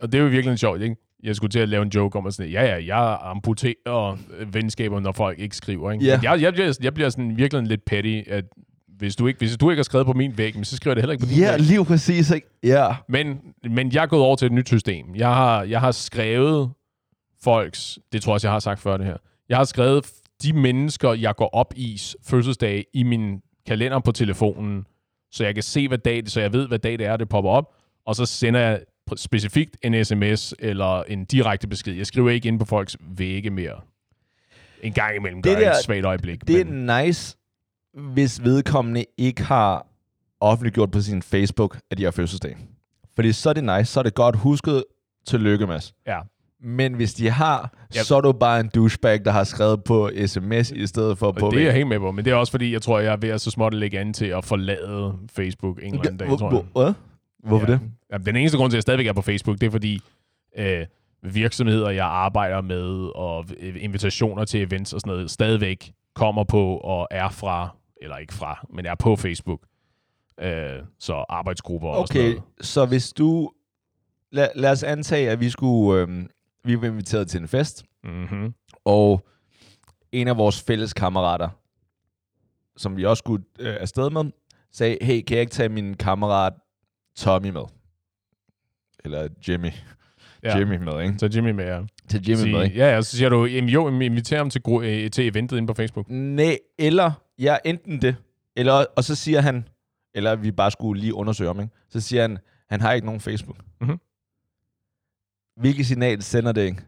og 0.00 0.12
det 0.12 0.18
er 0.18 0.22
jo 0.22 0.28
virkelig 0.28 0.58
sjovt, 0.58 0.82
ikke? 0.82 0.96
Jeg 1.22 1.36
skulle 1.36 1.50
til 1.50 1.58
at 1.58 1.68
lave 1.68 1.82
en 1.82 1.88
joke 1.88 2.18
om 2.18 2.26
at 2.26 2.34
sådan, 2.34 2.50
ja, 2.52 2.62
ja, 2.64 2.86
jeg 2.96 3.18
amputerer 3.22 4.18
venskaber, 4.52 5.00
når 5.00 5.12
folk 5.12 5.38
ikke 5.38 5.56
skriver, 5.56 5.90
ikke? 5.92 6.02
Men 6.04 6.22
Jeg, 6.22 6.40
jeg, 6.40 6.52
bliver, 6.52 6.78
jeg 6.82 6.94
bliver 6.94 7.08
sådan 7.08 7.36
virkelig 7.36 7.62
lidt 7.66 7.84
petty, 7.84 8.20
at 8.26 8.44
Hvis 9.00 9.16
du 9.16 9.26
ikke, 9.26 9.38
hvis 9.38 9.56
du 9.56 9.70
ikke 9.70 9.78
har 9.78 9.84
skrevet 9.84 10.06
på 10.06 10.12
min 10.12 10.38
væg, 10.38 10.54
men 10.54 10.64
så 10.64 10.76
skriver 10.76 10.92
jeg 10.92 10.96
det 10.96 11.02
heller 11.02 11.12
ikke 11.12 11.26
på 11.26 11.30
din 11.30 11.38
Ja, 11.38 11.50
væg. 11.50 11.60
lige 11.60 11.84
præcis, 11.84 12.30
ikke? 12.30 12.46
Ja. 12.62 12.94
Men, 13.08 13.40
men 13.70 13.92
jeg 13.92 14.02
er 14.02 14.06
gået 14.06 14.22
over 14.22 14.36
til 14.36 14.46
et 14.46 14.52
nyt 14.52 14.68
system. 14.68 15.06
Jeg 15.16 15.28
har, 15.34 15.62
jeg 15.62 15.80
har 15.80 15.92
skrevet 15.92 16.70
folks, 17.42 17.98
det 18.12 18.22
tror 18.22 18.32
jeg 18.32 18.34
også, 18.34 18.46
jeg 18.48 18.52
har 18.52 18.58
sagt 18.58 18.80
før 18.80 18.96
det 18.96 19.06
her, 19.06 19.16
jeg 19.48 19.56
har 19.56 19.64
skrevet 19.64 20.06
de 20.42 20.52
mennesker, 20.52 21.12
jeg 21.12 21.36
går 21.36 21.48
op 21.52 21.72
i 21.76 22.00
fødselsdag 22.26 22.84
i 22.94 23.02
min 23.02 23.40
kalender 23.66 23.98
på 24.00 24.12
telefonen, 24.12 24.84
så 25.32 25.44
jeg 25.44 25.54
kan 25.54 25.62
se, 25.62 25.88
hvad 25.88 25.98
dag 25.98 26.16
det, 26.16 26.30
så 26.32 26.40
jeg 26.40 26.52
ved, 26.52 26.68
hvad 26.68 26.78
dag 26.78 26.98
det 26.98 27.06
er, 27.06 27.16
det 27.16 27.28
popper 27.28 27.50
op, 27.50 27.64
og 28.06 28.16
så 28.16 28.26
sender 28.26 28.60
jeg 28.60 28.80
specifikt 29.16 29.76
en 29.82 30.04
sms 30.04 30.54
eller 30.58 31.02
en 31.02 31.24
direkte 31.24 31.68
besked. 31.68 31.94
Jeg 31.94 32.06
skriver 32.06 32.30
ikke 32.30 32.48
ind 32.48 32.58
på 32.58 32.64
folks 32.64 32.96
vægge 33.16 33.50
mere. 33.50 33.80
En 34.82 34.92
gang 34.92 35.16
imellem 35.16 35.42
gør 35.42 35.50
Det 35.50 35.58
det 35.58 35.64
jeg 35.64 35.72
der- 35.72 35.78
et 35.78 35.84
svagt 35.84 36.04
øjeblik. 36.04 36.40
Det 36.48 36.66
men, 36.66 36.90
er 36.90 37.02
nice, 37.04 37.36
hvis 37.94 38.44
vedkommende 38.44 39.04
ikke 39.18 39.42
har 39.44 39.86
offentliggjort 40.40 40.90
på 40.90 41.00
sin 41.00 41.22
Facebook, 41.22 41.78
at 41.90 41.98
de 41.98 42.04
har 42.04 42.10
fødselsdag. 42.10 42.56
Fordi 43.14 43.32
så 43.32 43.48
er 43.48 43.52
det 43.52 43.64
nice, 43.64 43.84
så 43.84 44.00
er 44.00 44.04
det 44.04 44.14
godt 44.14 44.36
husket. 44.36 44.84
Tillykke, 45.26 45.66
Mads. 45.66 45.94
ja. 46.06 46.18
Men 46.62 46.94
hvis 46.94 47.14
de 47.14 47.30
har, 47.30 47.72
Ja. 47.94 48.02
så 48.02 48.16
er 48.16 48.20
du 48.20 48.32
bare 48.32 48.60
en 48.60 48.70
douchebag, 48.74 49.24
der 49.24 49.30
har 49.30 49.44
skrevet 49.44 49.84
på 49.84 50.10
sms 50.26 50.70
i 50.70 50.86
stedet 50.86 51.18
for 51.18 51.32
på 51.32 51.46
Og 51.46 51.52
det 51.52 51.60
er 51.60 51.64
jeg 51.64 51.74
helt 51.74 51.88
med 51.88 51.98
på, 51.98 52.10
men 52.12 52.24
det 52.24 52.30
er 52.30 52.34
også 52.34 52.50
fordi, 52.50 52.72
jeg 52.72 52.82
tror, 52.82 52.98
jeg 52.98 53.12
er 53.12 53.16
ved 53.16 53.28
at 53.28 53.40
så 53.40 53.50
småt 53.50 53.74
lægge 53.74 53.98
an 54.00 54.12
til 54.12 54.26
at 54.26 54.44
forlade 54.44 55.14
Facebook 55.32 55.78
en 55.82 55.84
eller 55.94 56.00
anden 56.00 56.16
dag, 56.16 56.28
tror 56.38 56.52
jeg. 56.52 56.62
Hvad? 56.84 56.92
Hvorfor 57.48 57.66
ja. 57.66 57.72
det? 57.72 57.80
Jamen, 58.12 58.26
den 58.26 58.36
eneste 58.36 58.58
grund 58.58 58.70
til, 58.70 58.74
at 58.76 58.78
jeg 58.78 58.82
stadigvæk 58.82 59.06
er 59.06 59.12
på 59.12 59.22
Facebook, 59.22 59.60
det 59.60 59.66
er 59.66 59.70
fordi 59.70 60.00
øh, 60.58 60.86
virksomheder, 61.22 61.90
jeg 61.90 62.06
arbejder 62.06 62.60
med, 62.60 63.10
og 63.14 63.44
invitationer 63.76 64.44
til 64.44 64.62
events 64.62 64.92
og 64.92 65.00
sådan 65.00 65.12
noget, 65.12 65.30
stadigvæk 65.30 65.92
kommer 66.14 66.44
på 66.44 66.76
og 66.76 67.08
er 67.10 67.28
fra, 67.28 67.76
eller 68.02 68.16
ikke 68.16 68.34
fra, 68.34 68.66
men 68.74 68.86
er 68.86 68.94
på 68.94 69.16
Facebook. 69.16 69.60
Øh, 70.40 70.82
så 70.98 71.24
arbejdsgrupper 71.28 71.88
og 71.88 72.08
sådan 72.08 72.22
Okay, 72.22 72.30
noget. 72.34 72.66
så 72.66 72.86
hvis 72.86 73.12
du... 73.12 73.50
Lad, 74.32 74.48
lad 74.56 74.70
os 74.70 74.82
antage, 74.82 75.30
at 75.30 75.40
vi 75.40 75.50
skulle... 75.50 76.00
Øhm, 76.02 76.30
vi 76.64 76.80
var 76.80 76.86
inviteret 76.86 77.28
til 77.28 77.40
en 77.40 77.48
fest, 77.48 77.84
Mm-hmm. 78.04 78.54
og 78.84 79.26
en 80.12 80.28
af 80.28 80.36
vores 80.36 80.62
fælles 80.62 80.92
kammerater, 80.92 81.48
som 82.76 82.96
vi 82.96 83.04
også 83.04 83.18
skulle 83.20 83.44
øh, 83.58 83.76
afsted 83.80 84.10
med, 84.10 84.24
sagde, 84.72 84.98
hey, 85.02 85.20
kan 85.22 85.34
jeg 85.34 85.40
ikke 85.40 85.52
tage 85.52 85.68
min 85.68 85.94
kammerat 85.94 86.52
Tommy 87.16 87.50
med? 87.50 87.62
Eller 89.04 89.28
Jimmy. 89.48 89.70
Ja. 90.42 90.58
Jimmy 90.58 90.76
med, 90.76 91.02
ikke? 91.02 91.14
Så 91.18 91.30
Jimmy 91.34 91.50
med 91.50 91.64
jer. 91.64 91.84
Til 92.08 92.28
Jimmy 92.28 92.40
Sig, 92.42 92.50
med, 92.50 92.64
ikke? 92.64 92.76
ja, 92.76 92.94
ja, 92.94 93.02
så 93.02 93.16
siger 93.16 93.28
du, 93.28 93.44
"Jamen, 93.44 93.70
jo, 93.70 93.88
inviter 93.88 94.36
ham 94.36 94.50
til, 94.50 94.62
øh, 94.82 95.10
til 95.10 95.26
eventet 95.26 95.56
inde 95.56 95.66
på 95.66 95.74
Facebook. 95.74 96.06
Nej, 96.08 96.58
eller, 96.78 97.12
ja, 97.40 97.56
enten 97.64 98.02
det, 98.02 98.16
eller, 98.56 98.84
og 98.96 99.04
så 99.04 99.14
siger 99.14 99.40
han, 99.40 99.68
eller 100.14 100.36
vi 100.36 100.50
bare 100.50 100.70
skulle 100.70 101.00
lige 101.00 101.14
undersøge 101.14 101.48
ham, 101.48 101.60
ikke? 101.60 101.72
Så 101.88 102.00
siger 102.00 102.22
han, 102.22 102.38
han 102.70 102.80
har 102.80 102.92
ikke 102.92 103.04
nogen 103.06 103.20
Facebook. 103.20 103.56
Mhm. 103.80 104.00
Hvilket 105.56 105.86
signal 105.86 106.22
sender 106.22 106.52
det, 106.52 106.62
ikke? 106.64 106.82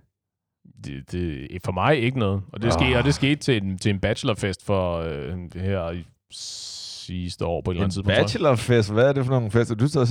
Det, 0.84 1.12
det, 1.12 1.48
for 1.64 1.72
mig 1.72 1.96
ikke 1.98 2.18
noget. 2.18 2.42
Og 2.52 2.62
det, 2.62 2.72
skete, 2.72 2.86
Ah. 2.86 2.98
og 2.98 3.04
det 3.04 3.14
skete 3.14 3.36
til 3.36 3.56
en, 3.62 3.78
til 3.78 3.90
en 3.90 4.00
bachelorfest 4.00 4.64
for 4.66 4.96
øh, 4.98 5.36
det 5.52 5.60
her 5.62 6.02
sidste 6.30 7.46
år 7.46 7.60
på 7.60 7.70
et 7.70 7.74
eller 7.74 7.84
andet 7.84 7.96
En 7.96 8.02
tidspunkt. 8.04 8.18
bachelorfest, 8.18 8.92
hvad 8.92 9.08
er 9.08 9.12
det 9.12 9.24
for 9.24 9.32
nogle 9.32 9.50
fester, 9.50 9.74
du 9.74 9.88
tager 9.88 10.06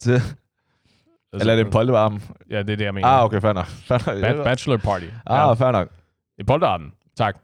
til? 0.00 0.12
Altså, 0.12 0.34
Eller 1.32 1.52
er 1.52 1.56
det 1.56 1.66
en 1.66 1.72
poltevarme? 1.72 2.20
Ja, 2.50 2.58
det 2.62 2.70
er 2.72 2.76
det, 2.76 2.84
jeg 2.84 2.94
mener. 2.94 3.08
Ah, 3.08 3.24
okay, 3.24 3.40
fair 3.40 3.52
nok. 3.52 3.66
Fair 3.66 3.98
nok. 3.98 4.24
Ba- 4.40 4.44
bachelor 4.44 4.76
party. 4.76 5.04
Ah, 5.04 5.10
ja. 5.48 5.52
fair 5.52 5.72
nok. 5.72 5.88
I 6.38 6.42
polterappen. 6.42 6.92
Tak. 7.16 7.38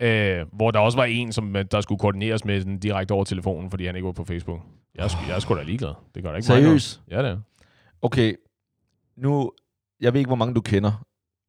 Øh, 0.00 0.46
hvor 0.52 0.70
der 0.70 0.78
også 0.78 0.98
var 0.98 1.04
en, 1.04 1.32
som 1.32 1.56
øh, 1.56 1.64
der 1.70 1.80
skulle 1.80 1.98
koordineres 1.98 2.44
med 2.44 2.64
den 2.64 2.78
direkte 2.78 3.12
over 3.12 3.24
telefonen, 3.24 3.70
fordi 3.70 3.86
han 3.86 3.96
ikke 3.96 4.06
var 4.06 4.12
på 4.12 4.24
Facebook. 4.24 4.60
Jeg 4.94 5.04
er, 5.04 5.08
sgu- 5.08 5.28
jeg 5.28 5.34
er 5.36 5.38
sgu 5.40 5.56
da 5.56 5.62
ligeglad. 5.62 5.92
Det 6.14 6.22
gør 6.22 6.30
da 6.30 6.36
ikke. 6.36 6.46
Seriøst? 6.46 7.00
Ja, 7.10 7.22
det 7.22 7.30
er. 7.30 7.38
Okay, 8.02 8.34
nu, 9.16 9.52
jeg 10.00 10.12
ved 10.12 10.20
ikke, 10.20 10.28
hvor 10.28 10.36
mange 10.36 10.54
du 10.54 10.60
kender. 10.60 11.04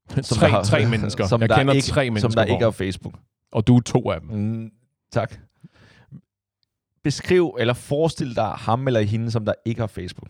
Som 0.09 0.37
tre, 0.37 0.47
der 0.47 0.63
tre 0.63 0.85
mennesker. 0.95 1.27
som 1.27 1.41
jeg 1.41 1.49
der 1.49 1.57
kender 1.57 1.73
ikke, 1.73 1.85
tre 1.85 2.09
mennesker. 2.09 2.29
Som 2.29 2.35
der 2.35 2.43
ikke 2.53 2.63
har 2.63 2.71
Facebook. 2.71 3.13
Og 3.51 3.67
du 3.67 3.75
er 3.77 3.81
to 3.81 4.11
af 4.11 4.21
dem. 4.21 4.29
Mm, 4.29 4.71
tak. 5.11 5.35
Beskriv 7.03 7.55
eller 7.59 7.73
forestil 7.73 8.35
dig 8.35 8.45
ham 8.47 8.87
eller 8.87 9.01
hende, 9.01 9.31
som 9.31 9.45
der 9.45 9.53
ikke 9.65 9.79
har 9.81 9.87
Facebook. 9.87 10.29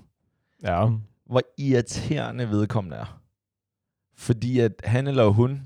Ja. 0.63 0.87
Hvor 1.25 1.41
irriterende 1.57 2.49
vedkommende 2.49 2.97
er. 2.97 3.19
Fordi 4.17 4.59
at 4.59 4.71
han 4.83 5.07
eller 5.07 5.25
hun 5.27 5.61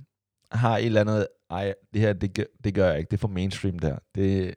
har 0.51 0.77
et 0.77 0.85
eller 0.85 1.01
andet, 1.01 1.27
ej, 1.51 1.73
det 1.93 2.01
her, 2.01 2.13
det, 2.13 2.33
gør- 2.33 2.43
det 2.63 2.73
gør 2.73 2.89
jeg 2.89 2.97
ikke. 2.99 3.09
Det 3.11 3.17
er 3.17 3.21
for 3.21 3.27
mainstream 3.27 3.79
der. 3.79 3.97
Det, 4.15 4.53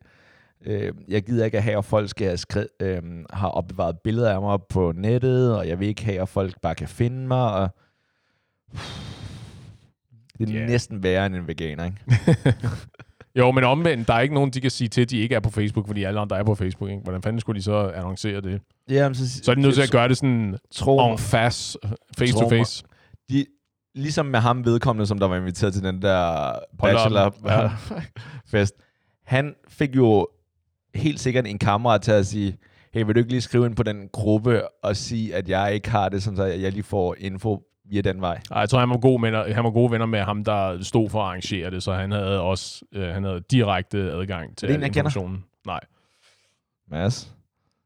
øh, 0.66 0.92
jeg 1.09 1.23
gider 1.23 1.45
ikke 1.45 1.57
at 1.57 1.62
have, 1.62 1.78
at 1.78 1.85
folk 1.85 2.09
skal 2.11 2.26
have 2.26 2.37
skrevet, 2.37 2.68
øh, 2.83 3.02
har 3.30 3.49
opbevaret 3.49 3.99
billeder 4.04 4.33
af 4.35 4.40
mig 4.40 4.59
på 4.68 4.92
nettet, 4.97 5.57
og 5.57 5.68
jeg 5.68 5.80
vil 5.80 5.88
ikke 5.88 6.04
have, 6.04 6.21
at 6.23 6.28
folk 6.28 6.61
bare 6.61 6.75
kan 6.75 6.88
finde 6.88 7.26
mig. 7.28 7.52
Og 7.52 7.68
det 10.38 10.49
er 10.49 10.54
yeah. 10.54 10.68
næsten 10.68 11.02
værre 11.02 11.26
end 11.26 11.37
en 11.37 11.49
veganer, 11.49 11.85
ikke? 11.85 11.99
Jo, 13.37 13.50
men 13.50 13.64
omvendt, 13.64 14.09
der 14.09 14.14
er 14.14 14.21
ikke 14.21 14.35
nogen, 14.35 14.50
de 14.50 14.61
kan 14.61 14.71
sige 14.71 14.88
til, 14.88 15.00
at 15.02 15.11
de 15.11 15.18
ikke 15.18 15.35
er 15.35 15.40
på 15.40 15.50
Facebook, 15.50 15.87
fordi 15.87 16.04
alle 16.04 16.21
andre 16.21 16.38
er 16.38 16.45
på 16.45 16.54
Facebook. 16.54 16.90
Ikke? 16.90 17.02
Hvordan 17.02 17.23
fanden 17.23 17.40
skulle 17.40 17.59
de 17.59 17.62
så 17.62 17.88
annoncere 17.95 18.40
det? 18.40 18.61
Jamen, 18.90 19.14
så, 19.14 19.42
Så 19.42 19.50
er 19.50 19.54
de 19.54 19.61
nødt 19.61 19.75
til 19.75 19.83
at 19.83 19.90
gøre 19.90 20.09
det 20.09 20.16
sådan 20.16 20.59
tro, 20.73 21.12
en 21.12 21.18
face, 21.18 21.78
face 22.18 22.33
to 22.33 22.49
face. 22.49 22.85
de, 23.30 23.47
ligesom 23.95 24.26
med 24.26 24.40
ham 24.40 24.64
vedkommende, 24.64 25.07
som 25.07 25.18
der 25.18 25.28
var 25.28 25.37
inviteret 25.37 25.73
til 25.75 25.83
den 25.83 26.02
der 26.02 26.52
bachelor-fest. 26.78 28.75
Han 29.26 29.54
fik 29.68 29.97
jo 29.97 30.28
helt 30.95 31.21
sikkert 31.21 31.47
en 31.47 31.59
kammerat 31.59 32.02
til 32.02 32.12
at 32.12 32.26
sige, 32.26 32.59
hey, 32.92 33.04
vil 33.04 33.14
du 33.14 33.18
ikke 33.18 33.30
lige 33.30 33.40
skrive 33.40 33.66
ind 33.66 33.76
på 33.76 33.83
den 33.83 34.09
gruppe 34.12 34.62
og 34.85 34.97
sige, 34.97 35.35
at 35.35 35.49
jeg 35.49 35.75
ikke 35.75 35.90
har 35.90 36.09
det, 36.09 36.23
sådan 36.23 36.37
så 36.37 36.45
jeg 36.45 36.73
lige 36.73 36.83
får 36.83 37.16
info 37.18 37.62
via 37.90 38.00
den 38.00 38.21
vej. 38.21 38.40
Ej, 38.50 38.61
jeg 38.61 38.68
tror, 38.68 38.78
han 38.78 38.90
var, 38.90 38.99
god 38.99 39.21
venner, 39.21 39.54
han 39.54 39.64
var 39.64 39.71
gode 39.71 39.90
venner 39.92 40.07
med 40.07 40.21
ham, 40.21 40.45
der 40.45 40.83
stod 40.83 41.11
for 41.11 41.21
at 41.21 41.26
arrangere 41.26 41.71
det, 41.71 41.83
så 41.83 41.92
han 41.92 42.11
havde 42.12 42.40
også 42.40 42.85
øh, 42.95 43.09
han 43.09 43.25
havde 43.25 43.40
direkte 43.50 43.99
adgang 43.99 44.57
til 44.57 44.66
Er 44.66 44.68
det 44.68 44.75
en, 44.75 44.80
jeg 44.83 44.88
kender? 44.90 45.00
informationen. 45.00 45.45
Nej, 45.66 45.80
Mads? 46.90 47.35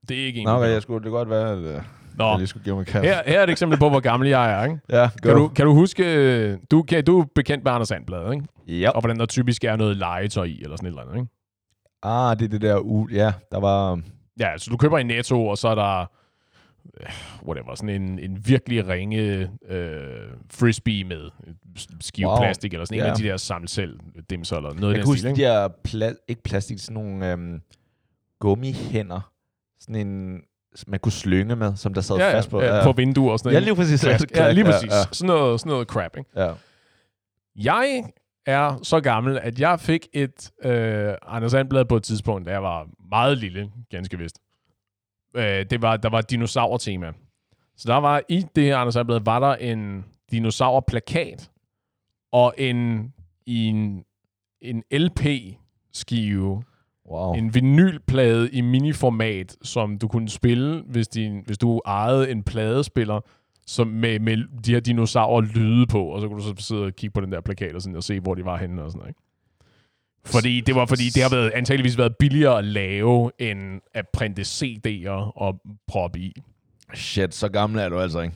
det 0.09 0.23
er 0.23 0.27
ikke 0.27 0.41
en. 0.41 0.47
Nå, 0.47 0.53
okay, 0.53 0.69
jeg 0.71 0.83
skulle 0.83 1.05
det 1.05 1.11
godt 1.11 1.31
være, 1.31 1.53
at 1.53 1.59
øh, 1.59 1.83
Nå, 2.15 2.29
jeg 2.29 2.37
lige 2.39 2.47
skulle 2.47 2.65
give 2.65 2.77
mig 2.77 2.87
kaffe. 2.87 3.09
her, 3.09 3.23
her 3.27 3.39
er 3.41 3.43
et 3.45 3.51
eksempel 3.51 3.79
på, 3.79 3.89
hvor 3.89 4.01
gammel 4.01 4.29
jeg 4.29 4.53
er. 4.61 4.65
Ikke? 4.65 4.79
Ja, 4.89 5.03
go. 5.23 5.29
Kan, 5.29 5.37
du, 5.37 5.49
kan 5.49 5.67
du 5.67 5.75
huske, 5.75 6.05
øh, 6.15 6.59
du, 6.71 6.83
kan, 6.83 7.05
du 7.05 7.21
er 7.21 7.25
bekendt 7.35 7.65
med 7.65 7.73
Anders 7.73 7.89
Sandblad, 7.89 8.33
ikke? 8.33 8.47
Ja. 8.81 8.91
og 8.91 9.01
hvordan 9.01 9.19
der 9.19 9.27
typisk 9.27 9.65
er 9.65 9.77
noget 9.77 9.97
legetøj 9.97 10.45
i, 10.45 10.63
eller 10.63 10.77
sådan 10.77 10.87
et 10.87 10.91
eller 10.91 11.03
andet. 11.03 11.17
Ikke? 11.17 11.29
Ah, 12.03 12.39
det 12.39 12.45
er 12.45 12.49
det 12.49 12.61
der 12.61 12.79
u... 12.79 13.09
Ja, 13.13 13.33
der 13.53 13.61
var... 13.61 13.93
um, 13.93 14.05
Ja, 14.41 14.59
så 14.59 14.71
du 14.71 14.77
køber 14.77 14.99
en 14.99 15.07
netto, 15.07 15.47
og 15.47 15.59
så 15.59 15.69
er 15.69 15.75
der 15.75 16.01
øh, 17.01 17.07
whatever, 17.47 17.75
sådan 17.75 18.03
en, 18.03 18.19
en 18.19 18.43
virkelig 18.47 18.89
ringe 18.89 19.51
øh, 19.69 20.07
frisbee 20.51 21.05
med 21.05 21.31
skive 22.01 22.27
Wow. 22.29 22.37
plastik, 22.37 22.73
eller 22.73 22.85
sådan 22.85 22.99
en 22.99 23.05
Ja. 23.05 23.11
af 23.11 23.17
de 23.17 23.23
der 23.23 23.37
samle 23.37 23.69
selv 23.69 23.99
dimser, 24.31 24.57
eller 24.57 24.73
noget 24.75 24.93
Jeg 24.93 24.99
i 24.99 25.01
kan 25.03 25.07
huske 25.07 25.25
de 25.25 25.29
ikke? 25.31 25.43
der, 25.43 25.69
pla- 25.89 26.25
ikke 26.29 26.43
plastik, 26.43 26.79
sådan 26.79 26.95
nogle 26.95 27.33
øhm, 27.33 27.61
gummihænder. 28.41 29.21
Sådan 29.81 30.07
en, 30.07 30.41
man 30.87 31.01
kunne 31.01 31.13
slynge 31.13 31.57
med, 31.57 31.77
som 31.77 31.95
der 31.95 32.01
sad 32.01 32.17
Ja, 32.17 32.35
fast 32.35 32.51
på. 32.51 32.63
ja, 32.63 32.77
ja, 32.77 32.85
på 32.85 32.93
vinduer 32.93 33.33
og 33.33 33.39
sådan 33.39 33.53
ja, 33.53 33.55
noget. 33.55 33.65
lige 33.65 33.77
præcis. 33.77 34.01
Klask. 34.01 34.31
Ja, 34.37 34.53
lige 34.53 34.65
præcis. 34.65 34.91
Ja, 34.91 35.03
Sådan, 35.13 35.27
noget, 35.27 35.61
sådan 35.61 35.71
noget 35.71 35.89
crap, 35.89 36.17
ikke? 36.19 36.31
ja. 36.37 36.53
Jeg 37.57 38.05
er 38.47 38.79
så 38.83 39.01
gammel, 39.01 39.39
at 39.43 39.61
jeg 39.61 39.81
fik 39.81 40.07
et 40.13 40.51
øh, 40.65 41.15
Anders 41.27 41.51
Sandblad 41.53 41.85
på 41.85 41.97
et 41.97 42.03
tidspunkt, 42.03 42.47
da 42.47 42.53
jeg 42.53 42.63
var 42.63 42.87
meget 43.11 43.39
lille, 43.39 43.71
ganske 43.91 44.19
vist. 44.19 44.39
Øh, 45.37 45.45
det 45.71 45.83
var, 45.83 45.97
der 45.97 46.11
var 46.11 46.19
et 46.19 46.31
dinosaur-tema. 46.31 47.13
Så 47.77 47.85
der 47.93 47.97
var 47.97 48.23
i 48.29 48.45
det 48.57 48.65
her 48.65 48.77
Anders 48.77 48.95
Sandblad, 48.95 49.21
var 49.25 49.39
der 49.41 49.55
en 49.55 50.05
dinosaur-plakat 50.31 51.51
og 52.33 52.55
en, 52.59 53.13
en, 53.47 54.05
en 54.61 54.83
LP-skive, 54.93 56.63
Wow. 57.11 57.35
en 57.35 57.55
vinylplade 57.55 58.51
i 58.51 58.61
miniformat, 58.61 59.57
som 59.63 59.99
du 59.99 60.09
kunne 60.09 60.29
spille, 60.29 60.83
hvis, 60.87 61.09
din, 61.09 61.43
hvis 61.47 61.59
du 61.59 61.81
ejede 61.87 62.31
en 62.31 62.43
pladespiller, 62.43 63.21
som 63.67 63.87
med, 63.87 64.21
med 64.21 64.63
de 64.63 64.73
her 64.73 64.81
dinosaurer 64.81 65.41
lyde 65.41 65.87
på, 65.87 66.05
og 66.05 66.21
så 66.21 66.29
kunne 66.29 66.39
du 66.41 66.45
så 66.45 66.55
sidde 66.59 66.85
og 66.85 66.93
kigge 66.93 67.15
på 67.15 67.21
den 67.21 67.33
der 67.33 67.41
plakat 67.41 67.75
og, 67.75 67.83
sådan, 67.83 67.97
og 67.97 68.03
se, 68.03 68.21
hvor 68.21 68.35
de 68.35 68.45
var 68.45 68.57
henne 68.57 68.83
og 68.83 68.91
sådan 68.91 68.99
noget. 68.99 69.11
Ikke? 69.11 69.21
Fordi 70.25 70.61
det 70.61 70.75
var 70.75 70.87
fordi, 70.87 71.05
det 71.15 71.23
har 71.23 71.31
været, 71.31 71.51
antageligvis 71.51 71.99
været 71.99 72.17
billigere 72.17 72.59
at 72.59 72.65
lave, 72.65 73.31
end 73.39 73.81
at 73.95 74.09
printe 74.13 74.43
CD'er 74.43 75.41
og 75.41 75.61
proppe 75.89 76.19
i. 76.19 76.33
Shit, 76.95 77.35
så 77.35 77.49
gammel 77.49 77.81
er 77.81 77.89
du 77.89 77.99
altså 77.99 78.21
ikke. 78.21 78.35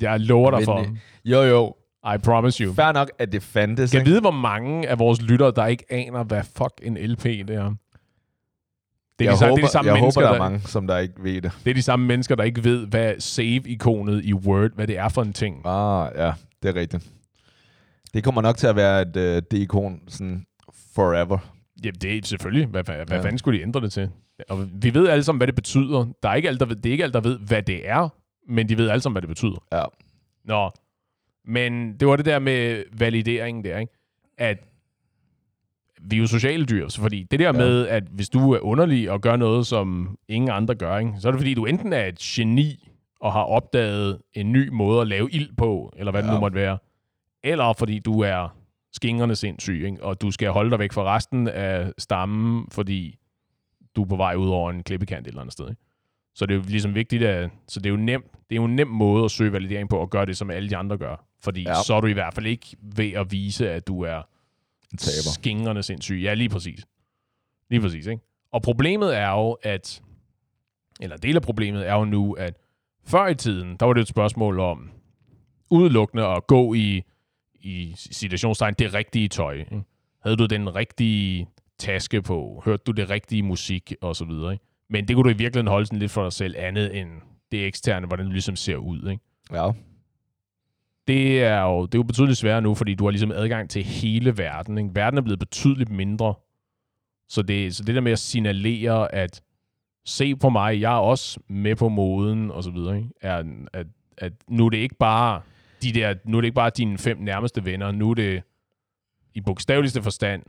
Jeg 0.00 0.20
lover 0.20 0.50
dig 0.50 0.64
for. 0.64 0.86
Jo, 1.24 1.42
jo. 1.42 1.74
I 2.14 2.18
promise 2.24 2.64
you. 2.64 2.74
Fair 2.74 2.92
nok, 2.92 3.10
at 3.18 3.32
det 3.32 3.42
fandtes. 3.42 3.94
Ikke? 3.94 4.06
vide, 4.06 4.20
hvor 4.20 4.30
mange 4.30 4.88
af 4.88 4.98
vores 4.98 5.22
lyttere, 5.22 5.52
der 5.56 5.66
ikke 5.66 5.84
aner, 5.90 6.24
hvad 6.24 6.42
fuck 6.44 6.72
en 6.82 6.96
LP 6.96 7.24
det 7.24 7.50
er. 7.50 7.74
Det 9.18 9.24
er, 9.26 9.30
jeg 9.30 9.32
de, 9.32 9.38
samme, 9.38 9.50
håber, 9.50 9.56
det 9.56 9.62
er 9.62 9.66
de 9.66 9.72
samme 9.72 9.90
jeg 9.92 10.00
mennesker, 10.00 10.20
håber, 10.20 10.28
der 10.28 10.38
er 10.40 10.42
der, 10.44 10.50
mange, 10.50 10.68
som 10.68 10.86
der 10.86 10.98
ikke 10.98 11.14
ved 11.18 11.42
det. 11.42 11.52
Det 11.64 11.70
er 11.70 11.74
de 11.74 11.82
samme 11.82 12.06
mennesker, 12.06 12.34
der 12.34 12.44
ikke 12.44 12.64
ved, 12.64 12.86
hvad 12.86 13.14
save-ikonet 13.20 14.24
i 14.24 14.34
Word, 14.34 14.70
hvad 14.74 14.86
det 14.86 14.98
er 14.98 15.08
for 15.08 15.22
en 15.22 15.32
ting. 15.32 15.66
Ah, 15.66 16.10
ja, 16.16 16.32
det 16.62 16.68
er 16.68 16.74
rigtigt. 16.80 17.10
Det 18.14 18.24
kommer 18.24 18.42
nok 18.42 18.56
til 18.56 18.66
at 18.66 18.76
være 18.76 19.02
et 19.02 19.16
uh, 19.16 19.22
det 19.22 19.52
ikon 19.52 20.00
sådan 20.08 20.44
forever. 20.94 21.38
Jamen, 21.84 21.94
det 21.94 22.16
er 22.16 22.20
selvfølgelig. 22.24 22.66
Hvad, 22.66 22.84
hvad, 22.84 22.94
hvad 22.96 23.06
Ja. 23.18 23.24
fanden 23.24 23.38
skulle 23.38 23.58
de 23.58 23.62
ændre 23.62 23.80
det 23.80 23.92
til? 23.92 24.10
Og 24.48 24.68
vi 24.82 24.94
ved 24.94 25.08
alle 25.08 25.24
sammen, 25.24 25.38
hvad 25.38 25.46
det 25.46 25.54
betyder. 25.54 26.06
Der 26.22 26.28
er 26.28 26.34
ikke 26.34 26.48
alt, 26.48 26.60
der 26.60 26.66
ved, 26.66 26.76
det 26.76 26.86
er 26.86 26.92
ikke 26.92 27.04
alt, 27.04 27.14
der 27.14 27.20
ved, 27.20 27.38
hvad 27.38 27.62
det 27.62 27.88
er, 27.88 28.08
men 28.48 28.68
de 28.68 28.78
ved 28.78 28.88
alle 28.88 29.00
sammen, 29.02 29.14
hvad 29.14 29.22
det 29.22 29.28
betyder. 29.28 29.64
Ja. 29.72 29.82
Nå, 30.44 30.70
men 31.46 31.96
det 32.00 32.08
var 32.08 32.16
det 32.16 32.24
der 32.24 32.38
med 32.38 32.82
valideringen 32.98 33.64
der, 33.64 33.78
ikke? 33.78 33.92
At 34.38 34.58
vi 36.10 36.16
er 36.16 36.20
jo 36.20 36.26
sociale 36.26 36.64
dyr, 36.64 36.88
så 36.88 37.00
fordi 37.00 37.22
det 37.30 37.38
der 37.38 37.44
Ja. 37.46 37.52
med, 37.52 37.88
at 37.88 38.02
hvis 38.10 38.28
du 38.28 38.52
er 38.52 38.58
underlig 38.60 39.10
og 39.10 39.20
gør 39.20 39.36
noget, 39.36 39.66
som 39.66 40.18
ingen 40.28 40.50
andre 40.50 40.74
gør, 40.74 40.98
ikke? 40.98 41.12
så 41.18 41.28
er 41.28 41.32
det 41.32 41.40
fordi, 41.40 41.54
du 41.54 41.64
enten 41.64 41.92
er 41.92 42.04
et 42.06 42.18
geni 42.18 42.88
og 43.20 43.32
har 43.32 43.42
opdaget 43.42 44.18
en 44.34 44.52
ny 44.52 44.68
måde 44.72 45.00
at 45.00 45.06
lave 45.06 45.28
ild 45.32 45.56
på, 45.56 45.92
eller 45.96 46.10
hvad 46.12 46.22
det 46.22 46.28
Ja. 46.28 46.34
nu 46.34 46.40
måtte 46.40 46.54
være, 46.54 46.78
eller 47.44 47.72
fordi 47.72 47.98
du 47.98 48.20
er 48.20 48.56
skingerne 48.92 49.36
sindssyg, 49.36 49.82
ikke? 49.86 50.02
og 50.04 50.20
du 50.22 50.30
skal 50.30 50.48
holde 50.50 50.70
dig 50.70 50.78
væk 50.78 50.92
fra 50.92 51.14
resten 51.16 51.48
af 51.48 51.92
stammen, 51.98 52.66
fordi 52.72 53.18
du 53.96 54.02
er 54.02 54.06
på 54.06 54.16
vej 54.16 54.34
ud 54.34 54.48
over 54.48 54.70
en 54.70 54.82
klippekant 54.82 55.26
et 55.26 55.28
eller 55.28 55.40
andet 55.40 55.52
sted. 55.52 55.68
Ikke? 55.68 55.80
Så 56.34 56.46
det 56.46 56.54
er 56.54 56.58
jo 56.58 56.64
ligesom 56.68 56.94
vigtigt, 56.94 57.22
at, 57.22 57.50
så 57.68 57.80
det 57.80 57.86
er 57.86 57.90
jo 57.90 57.96
nemt, 57.96 58.24
det 58.32 58.52
er 58.52 58.56
jo 58.56 58.64
en 58.64 58.76
nem 58.76 58.86
måde 58.88 59.24
at 59.24 59.30
søge 59.30 59.52
validering 59.52 59.88
på, 59.88 60.02
at 60.02 60.10
gøre 60.10 60.26
det, 60.26 60.36
som 60.36 60.50
alle 60.50 60.70
de 60.70 60.76
andre 60.76 60.96
gør. 60.98 61.24
Fordi 61.44 61.62
ja. 61.62 61.74
så 61.86 61.94
er 61.94 62.00
du 62.00 62.06
i 62.06 62.12
hvert 62.12 62.34
fald 62.34 62.46
ikke 62.46 62.66
ved 62.96 63.12
at 63.12 63.32
vise, 63.32 63.70
at 63.70 63.86
du 63.86 64.02
er 64.02 64.22
En 64.94 64.98
taber. 64.98 65.32
skingerne 65.34 65.82
sindssyg. 65.82 66.20
Ja, 66.22 66.34
lige 66.34 66.48
præcis. 66.48 66.86
Lige 67.70 67.80
præcis, 67.80 68.06
ikke? 68.06 68.22
Og 68.52 68.62
problemet 68.62 69.16
er 69.16 69.30
jo, 69.30 69.52
at, 69.52 70.02
eller 71.00 71.16
del 71.16 71.36
af 71.36 71.42
problemet 71.42 71.88
er 71.88 71.94
jo 71.94 72.04
nu, 72.04 72.32
at 72.32 72.54
før 73.06 73.26
i 73.26 73.34
tiden, 73.34 73.76
der 73.80 73.86
var 73.86 73.92
det 73.92 74.00
et 74.00 74.08
spørgsmål 74.08 74.60
om 74.60 74.90
udelukkende 75.70 76.26
at 76.26 76.46
gå 76.46 76.74
i, 76.74 77.02
i 77.54 77.94
situationstegn, 77.96 78.74
det 78.78 78.94
rigtige 78.94 79.28
tøj. 79.28 79.54
Ikke? 79.54 79.82
Havde 80.22 80.36
du 80.36 80.46
den 80.46 80.74
rigtige 80.74 81.48
taske 81.78 82.22
på? 82.22 82.62
Hørte 82.64 82.82
du 82.86 82.92
det 82.92 83.10
rigtige 83.10 83.42
musik? 83.42 83.94
Og 84.00 84.16
så 84.16 84.24
videre, 84.24 84.52
ikke? 84.52 84.64
Men 84.90 85.08
det 85.08 85.16
kunne 85.16 85.24
du 85.24 85.34
i 85.34 85.38
virkeligheden 85.38 85.66
holde 85.66 85.86
sådan 85.86 85.98
lidt 85.98 86.12
for 86.12 86.22
dig 86.22 86.32
selv, 86.32 86.54
andet 86.58 87.00
end 87.00 87.10
det 87.52 87.66
eksterne, 87.66 88.06
hvordan 88.06 88.26
det 88.26 88.32
ligesom 88.32 88.56
ser 88.56 88.76
ud, 88.76 89.10
ikke? 89.10 89.22
Ja. 89.52 89.70
Det 91.08 91.42
er 91.42 91.60
jo, 91.62 91.86
det 91.86 91.94
er 91.94 91.98
jo 91.98 92.02
betydeligt 92.02 92.38
sværere 92.38 92.62
nu, 92.62 92.74
fordi 92.74 92.94
du 92.94 93.04
har 93.04 93.10
ligesom 93.10 93.32
adgang 93.32 93.70
til 93.70 93.82
hele 93.84 94.38
verden. 94.38 94.78
Ikke? 94.78 94.90
Verden 94.94 95.18
er 95.18 95.22
blevet 95.22 95.38
betydeligt 95.38 95.90
mindre. 95.90 96.34
Så 97.28 97.42
det, 97.42 97.76
så 97.76 97.84
det 97.84 97.94
der 97.94 98.00
med 98.00 98.12
at 98.12 98.18
signalere, 98.18 99.14
at 99.14 99.42
se 100.06 100.36
på 100.36 100.48
mig, 100.48 100.80
jeg 100.80 100.92
er 100.94 100.98
også 100.98 101.40
med 101.48 101.76
på 101.76 101.88
moden, 101.88 102.50
og 102.50 102.64
så 102.64 102.70
videre, 102.70 102.96
ikke? 102.96 103.08
Er, 103.20 103.44
at, 103.72 103.86
at 104.18 104.32
nu 104.48 104.66
er 104.66 104.70
det 104.70 104.76
ikke 104.78 104.94
bare 104.98 105.40
de 105.82 105.92
der, 105.92 106.14
nu 106.24 106.36
er 106.36 106.40
det 106.40 106.46
ikke 106.46 106.54
bare 106.54 106.70
dine 106.76 106.98
fem 106.98 107.18
nærmeste 107.18 107.64
venner, 107.64 107.90
nu 107.92 108.10
er 108.10 108.14
det 108.14 108.42
i 109.34 109.40
bogstaveligste 109.40 110.02
forstand 110.02 110.42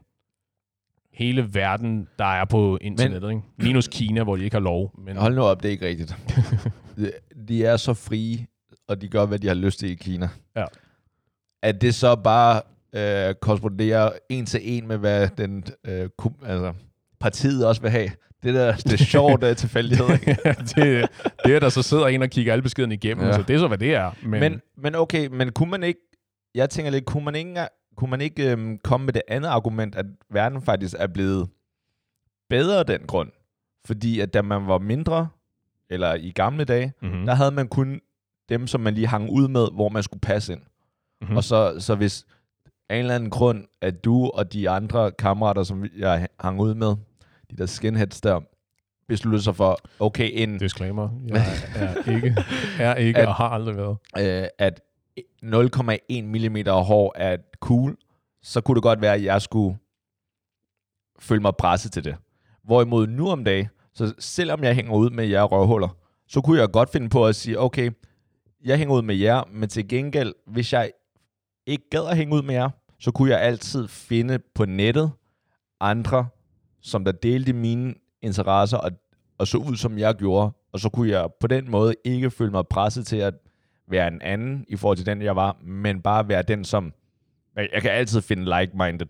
hele 1.14 1.54
verden, 1.54 2.08
der 2.20 2.26
er 2.26 2.46
på 2.46 2.78
internettet. 2.82 3.30
ikke? 3.30 3.42
Minus 3.58 3.88
Kina, 3.88 4.24
hvor 4.24 4.36
de 4.36 4.44
ikke 4.44 4.56
har 4.56 4.62
lov. 4.62 5.00
Men, 5.06 5.18
Hold 5.18 5.36
nu 5.36 5.42
op, 5.42 5.64
det 5.64 5.70
er 5.70 5.72
ikke 5.72 5.88
rigtigt. 5.88 6.16
De- 6.98 7.12
de 7.48 7.66
er 7.66 7.78
så 7.78 7.94
frie, 7.94 8.48
og 8.88 9.02
de 9.02 9.08
gør, 9.08 9.26
hvad 9.26 9.40
de 9.40 9.48
har 9.48 9.54
lyst 9.56 9.80
til 9.80 9.92
i 9.92 9.96
Kina. 9.96 10.30
Ja. 10.56 10.66
At 11.64 11.82
det 11.82 11.96
så 11.96 12.16
bare 12.16 12.62
øh, 12.96 13.36
korresponderer 13.36 14.12
en 14.30 14.46
til 14.46 14.60
en 14.64 14.88
med, 14.88 14.98
hvad 14.98 15.30
den, 15.38 15.64
øh, 15.88 16.10
kum, 16.18 16.36
altså, 16.46 16.74
partiet 17.20 17.68
også 17.68 17.82
vil 17.82 17.92
have. 17.92 18.10
Det 18.44 18.54
der, 18.54 18.76
det 18.76 18.94
er 18.94 18.98
sjovt 18.98 19.44
uh, 19.44 19.56
tilfældighed, 19.56 20.10
ikke? 20.20 20.38
det, 20.60 21.10
det 21.46 21.56
er 21.56 21.60
der 21.60 21.70
så 21.70 21.82
sidder 21.82 22.08
en 22.08 22.22
og 22.22 22.30
kigger 22.30 22.54
alle 22.54 22.64
beskederne 22.64 22.94
igennem, 22.94 23.26
Ja. 23.26 23.34
så 23.34 23.42
det 23.42 23.56
er 23.56 23.60
så, 23.60 23.68
hvad 23.68 23.78
det 23.78 23.96
er. 23.96 24.12
Men, 24.24 24.40
Men, 24.40 24.62
men 24.78 24.96
okay, 24.96 25.28
men 25.28 25.52
kunne 25.52 25.72
man 25.72 25.84
ikke, 25.84 26.00
jeg 26.56 26.70
tænker 26.70 26.92
lidt, 26.92 27.06
kunne 27.06 27.26
man 27.26 27.36
ikke, 27.36 27.68
kunne 27.98 28.10
man 28.10 28.22
ikke 28.22 28.52
øhm, 28.52 28.78
komme 28.78 29.06
med 29.06 29.14
det 29.14 29.22
andet 29.28 29.50
argument, 29.50 29.96
at 29.96 30.06
verden 30.32 30.62
faktisk 30.62 30.96
er 31.00 31.08
blevet 31.08 31.50
bedre 32.50 32.80
af 32.80 32.86
den 32.86 33.02
grund? 33.08 33.30
Fordi 33.86 34.20
at 34.20 34.34
da 34.34 34.42
man 34.42 34.68
var 34.68 34.78
mindre, 34.78 35.28
eller 35.90 36.14
i 36.14 36.32
gamle 36.32 36.64
dage, 36.66 36.94
mm-hmm. 37.02 37.20
mm. 37.20 37.26
der 37.26 37.34
havde 37.34 37.52
man 37.52 37.68
kun 37.68 38.02
dem, 38.50 38.68
som 38.68 38.82
man 38.82 38.94
lige 38.94 39.08
hang 39.08 39.30
ud 39.30 39.48
med, 39.48 39.68
hvor 39.74 39.90
man 39.90 40.04
skulle 40.04 40.22
passe 40.22 40.54
ind. 40.54 40.62
mm-hmm. 40.62 41.32
Mm. 41.32 41.38
Og 41.38 41.44
så, 41.44 41.76
så 41.80 41.96
hvis 41.96 42.26
af 42.90 42.96
en 42.96 43.00
eller 43.00 43.16
anden 43.16 43.30
grund, 43.30 43.66
at 43.82 44.04
du 44.06 44.30
og 44.30 44.54
de 44.54 44.70
andre 44.70 45.12
kammerater, 45.12 45.64
som 45.64 45.86
jeg 45.98 46.28
hang 46.40 46.60
ud 46.62 46.74
med, 46.74 46.88
de 47.52 47.56
der 47.58 47.66
skinheads 47.66 48.22
der, 48.22 48.40
besluttede 49.08 49.44
sig 49.44 49.56
for, 49.56 49.78
okay, 50.00 50.30
en, 50.34 50.58
Disclaimer. 50.58 51.10
Jeg 51.28 51.46
er 51.76 52.16
ikke, 52.16 52.36
er 52.80 52.96
ikke 52.96 53.20
At- 53.20 53.28
og 53.28 53.36
har 53.36 53.50
aldrig 53.50 53.76
været. 53.78 53.98
øh, 54.44 54.48
at 54.58 54.82
0,1 55.44 56.22
mm 56.22 56.58
hår 56.68 57.14
er 57.16 57.38
cool, 57.60 57.98
så 58.44 58.62
kunne 58.62 58.76
det 58.76 58.84
godt 58.84 59.02
være, 59.02 59.14
at 59.14 59.24
jeg 59.24 59.42
skulle 59.42 59.78
føle 61.20 61.42
mig 61.42 61.54
presset 61.56 61.92
til 61.92 62.04
det. 62.04 62.16
Hvorimod 62.64 63.08
nu 63.08 63.30
om 63.30 63.44
dagen, 63.44 63.68
så 63.94 64.14
selvom 64.20 64.64
jeg 64.64 64.76
hænger 64.76 64.94
ud 64.96 65.10
med 65.10 65.26
jer 65.26 65.44
røvhuller, 65.44 65.98
så 66.28 66.42
kunne 66.42 66.60
jeg 66.60 66.72
godt 66.72 66.90
finde 66.90 67.10
på 67.10 67.26
at 67.26 67.36
sige, 67.36 67.60
okay, 67.60 67.92
jeg 68.66 68.78
hænger 68.78 68.96
ud 68.96 69.02
med 69.02 69.16
jer, 69.16 69.44
men 69.52 69.70
til 69.70 69.88
gengæld, 69.88 70.34
hvis 70.48 70.74
jeg 70.74 70.92
ikke 71.66 71.90
gad 71.90 72.08
at 72.10 72.18
hænge 72.18 72.36
ud 72.36 72.42
med 72.42 72.56
jer, 72.56 72.70
så 73.00 73.12
kunne 73.12 73.30
jeg 73.30 73.42
altid 73.42 73.88
finde 73.88 74.40
på 74.56 74.66
nettet 74.66 75.12
andre, 75.80 76.28
som 76.82 77.06
der 77.06 77.12
delte 77.12 77.54
mine 77.54 77.94
interesser 78.22 78.78
og, 78.78 78.92
og 79.38 79.48
så 79.48 79.58
ud, 79.58 79.76
som 79.76 79.98
jeg 79.98 80.16
gjorde. 80.16 80.52
Og 80.72 80.80
så 80.80 80.90
kunne 80.90 81.10
jeg 81.10 81.30
på 81.40 81.48
den 81.48 81.72
måde 81.72 81.96
ikke 82.04 82.32
føle 82.32 82.52
mig 82.52 82.68
presset 82.68 83.08
til 83.08 83.18
at 83.18 83.34
være 83.88 84.08
en 84.08 84.22
anden 84.22 84.66
i 84.68 84.76
forhold 84.76 84.98
til 84.98 85.06
den, 85.06 85.22
jeg 85.22 85.36
var, 85.36 85.58
men 85.64 86.02
bare 86.02 86.28
være 86.28 86.42
den, 86.42 86.64
som... 86.64 86.94
Jeg 87.56 87.82
kan 87.82 87.92
altid 87.92 88.22
finde 88.22 88.60
like-minded 88.60 89.08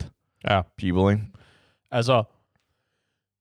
Ja. 0.49 0.61
people, 0.77 1.13
ikke? 1.13 1.25
Altså, 1.91 2.23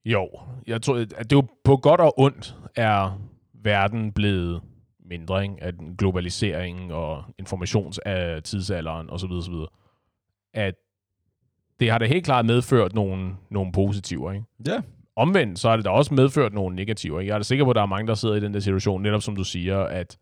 jo. 0.05 0.29
Jeg 0.67 0.83
tror, 0.83 0.97
at 0.97 1.09
det 1.11 1.33
er 1.33 1.37
jo 1.37 1.47
på 1.65 1.77
godt 1.77 2.01
og 2.01 2.19
ondt 2.19 2.57
er 2.77 3.21
verden 3.55 4.13
blevet 4.13 4.63
mindre, 5.05 5.43
ikke? 5.43 5.55
Af 5.61 5.73
den 5.73 5.97
globalisering 5.97 6.93
og 6.93 7.25
informations 7.39 7.99
af 7.99 8.43
tidsalderen 8.43 9.11
osv. 9.11 9.31
osv. 9.31 9.55
At 10.55 10.75
det 11.81 11.91
har 11.91 11.99
da 11.99 12.07
helt 12.07 12.25
klart 12.25 12.47
medført 12.47 12.95
nogle, 12.95 13.37
nogle 13.51 13.73
positiver, 13.73 14.33
ikke? 14.33 14.45
Ja. 14.67 14.81
Omvendt, 15.17 15.59
så 15.59 15.69
har 15.69 15.77
det 15.77 15.85
da 15.85 15.91
også 15.91 16.15
medført 16.15 16.53
nogle 16.53 16.77
negativer. 16.77 17.21
ikke? 17.21 17.29
Jeg 17.29 17.35
er 17.35 17.39
da 17.39 17.43
sikker 17.43 17.65
på, 17.65 17.71
at 17.71 17.77
der 17.77 17.83
er 17.83 17.87
mange, 17.87 18.07
der 18.07 18.15
sidder 18.15 18.35
i 18.35 18.41
den 18.41 18.55
der 18.55 18.61
situation, 18.61 19.03
netop 19.03 19.23
som 19.23 19.37
du 19.37 19.45
siger, 19.45 19.79
at, 19.79 20.17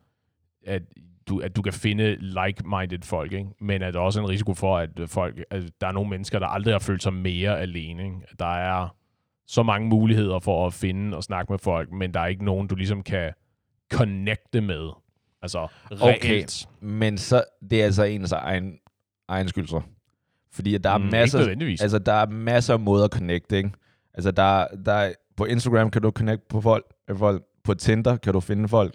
at, 0.67 0.83
du, 1.29 1.39
at 1.41 1.57
du 1.57 1.63
kan 1.63 1.73
finde 1.73 2.17
like-minded 2.21 3.03
folk, 3.03 3.33
ikke? 3.33 3.49
men 3.61 3.83
at 3.83 3.95
der 3.95 4.01
også 4.01 4.21
er 4.21 4.25
en 4.25 4.31
risiko 4.31 4.55
for, 4.55 4.79
at, 4.79 4.91
folk, 5.07 5.45
at 5.51 5.63
der 5.81 5.87
er 5.87 5.93
nogle 5.93 6.11
mennesker, 6.11 6.39
der 6.39 6.47
aldrig 6.47 6.75
har 6.75 6.79
følt 6.79 7.03
sig 7.03 7.13
mere 7.13 7.61
alene. 7.61 8.05
Ikke? 8.05 8.17
At 8.31 8.39
Der 8.39 8.55
er 8.55 8.89
så 9.47 9.63
mange 9.63 9.89
muligheder 9.89 10.39
for 10.39 10.67
at 10.67 10.73
finde 10.73 11.17
og 11.17 11.23
snakke 11.23 11.53
med 11.53 11.59
folk, 11.59 11.93
men 11.93 12.15
der 12.15 12.21
er 12.21 12.27
ikke 12.27 12.45
nogen, 12.45 12.69
du 12.69 12.75
ligesom 12.75 13.03
kan 13.03 13.33
connecte 13.93 14.61
med. 14.61 14.91
Altså, 15.43 15.67
reelt. 15.91 16.69
Men 16.81 17.19
så, 17.19 17.45
det 17.71 17.81
er 17.81 17.85
altså 17.85 18.03
ens 18.03 18.33
egen, 18.33 18.73
egen 19.29 19.49
skyld 19.49 19.67
så. 19.69 19.81
Fordi 20.53 20.75
at 20.75 20.85
der 20.85 20.91
er 20.91 20.99
Mm, 20.99 21.05
masser, 21.05 21.39
altså, 21.81 21.99
der 21.99 22.13
er 22.13 22.27
masser 22.27 22.75
af 22.75 22.81
måder 22.81 23.05
at 23.05 23.11
connecte, 23.11 23.57
ikke? 23.57 23.71
Altså, 24.15 24.31
der, 24.31 24.67
der 24.87 24.93
er, 24.93 25.13
på 25.37 25.45
Instagram 25.45 25.91
kan 25.91 26.03
du 26.03 26.11
connecte 26.11 26.47
på 26.49 26.61
folk, 26.61 26.85
med 27.09 27.17
folk. 27.17 27.43
På 27.65 27.75
Tinder 27.75 28.17
kan 28.17 28.33
du 28.33 28.41
finde 28.41 28.69
folk. 28.69 28.95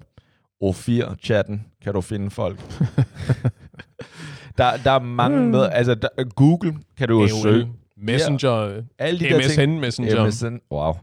O4-chatten 0.64 1.68
kan 1.84 1.94
du 1.94 2.02
finde 2.02 2.30
folk. 2.30 2.60
der, 4.58 4.78
der 4.84 4.92
er 4.92 5.00
mange 5.00 5.48
med, 5.48 5.70
altså 5.72 5.96
der, 5.96 6.24
Google 6.36 6.78
kan 6.98 7.08
du 7.08 7.14
jo 7.14 7.20
AOL, 7.22 7.30
søge. 7.30 7.72
Messenger, 7.98 8.84
Alle 9.00 9.20
de 9.20 9.26
der 9.26 9.38
MSN 9.38 9.60
ting. 9.60 9.80
Messenger. 9.80 10.28
MSN. 10.28 10.58
Wow. 10.72 10.94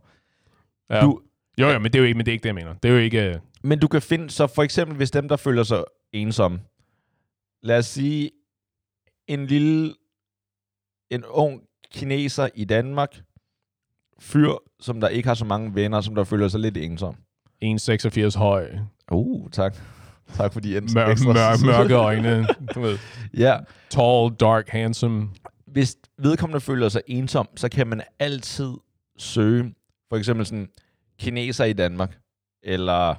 Ja. 0.90 1.00
Du, 1.00 1.20
Jo, 1.58 1.68
jo, 1.68 1.78
men 1.78 1.92
det 1.92 1.94
er 1.94 1.98
jo 1.98 2.04
ikke, 2.04 2.16
men 2.16 2.26
det 2.26 2.32
er 2.32 2.32
ikke 2.32 2.42
det, 2.42 2.48
jeg 2.48 2.54
mener. 2.54 2.74
Det 2.82 2.88
er 2.88 2.92
jo 2.92 2.98
ikke... 3.00 3.40
Men 3.64 3.78
du 3.78 3.88
kan 3.88 4.02
finde, 4.02 4.30
så 4.30 4.46
for 4.46 4.62
eksempel, 4.62 4.96
hvis 4.96 5.10
dem, 5.10 5.28
der 5.28 5.36
føler 5.36 5.62
sig 5.62 5.84
ensomme, 6.12 6.60
lad 7.62 7.78
os 7.78 7.86
sige, 7.86 8.30
en 9.26 9.46
lille, 9.46 9.94
en 11.10 11.24
ung 11.24 11.62
kineser 11.92 12.48
i 12.54 12.64
Danmark, 12.64 13.22
fyr, 14.18 14.52
som 14.80 15.00
der 15.00 15.08
ikke 15.08 15.26
har 15.28 15.34
så 15.34 15.44
mange 15.44 15.74
venner, 15.74 16.00
som 16.00 16.14
der 16.14 16.24
føler 16.24 16.48
sig 16.48 16.60
lidt 16.60 16.76
ensom. 16.76 17.16
1,86 17.64 18.38
høj, 18.38 18.76
Uh, 19.10 19.50
tak. 19.50 19.76
Tak 20.36 20.52
for 20.52 20.60
de 20.60 20.80
mør, 20.94 21.06
ekstra- 21.14 21.26
mør, 21.32 21.66
mørke 21.66 21.94
øjne, 21.94 22.46
du 22.74 22.80
ved. 22.80 22.98
Ja, 23.44 23.58
Tall, 23.90 24.34
dark, 24.40 24.68
handsome. 24.68 25.28
hvis 25.66 25.96
vedkommende 26.18 26.60
føler 26.60 26.88
sig 26.88 27.02
ensom, 27.06 27.48
så 27.56 27.68
kan 27.68 27.86
man 27.86 28.02
altid 28.18 28.72
søge, 29.18 29.74
for 30.08 30.16
eksempel 30.16 30.46
sådan, 30.46 30.68
kineser 31.18 31.64
i 31.64 31.72
Danmark, 31.72 32.18
eller 32.62 33.14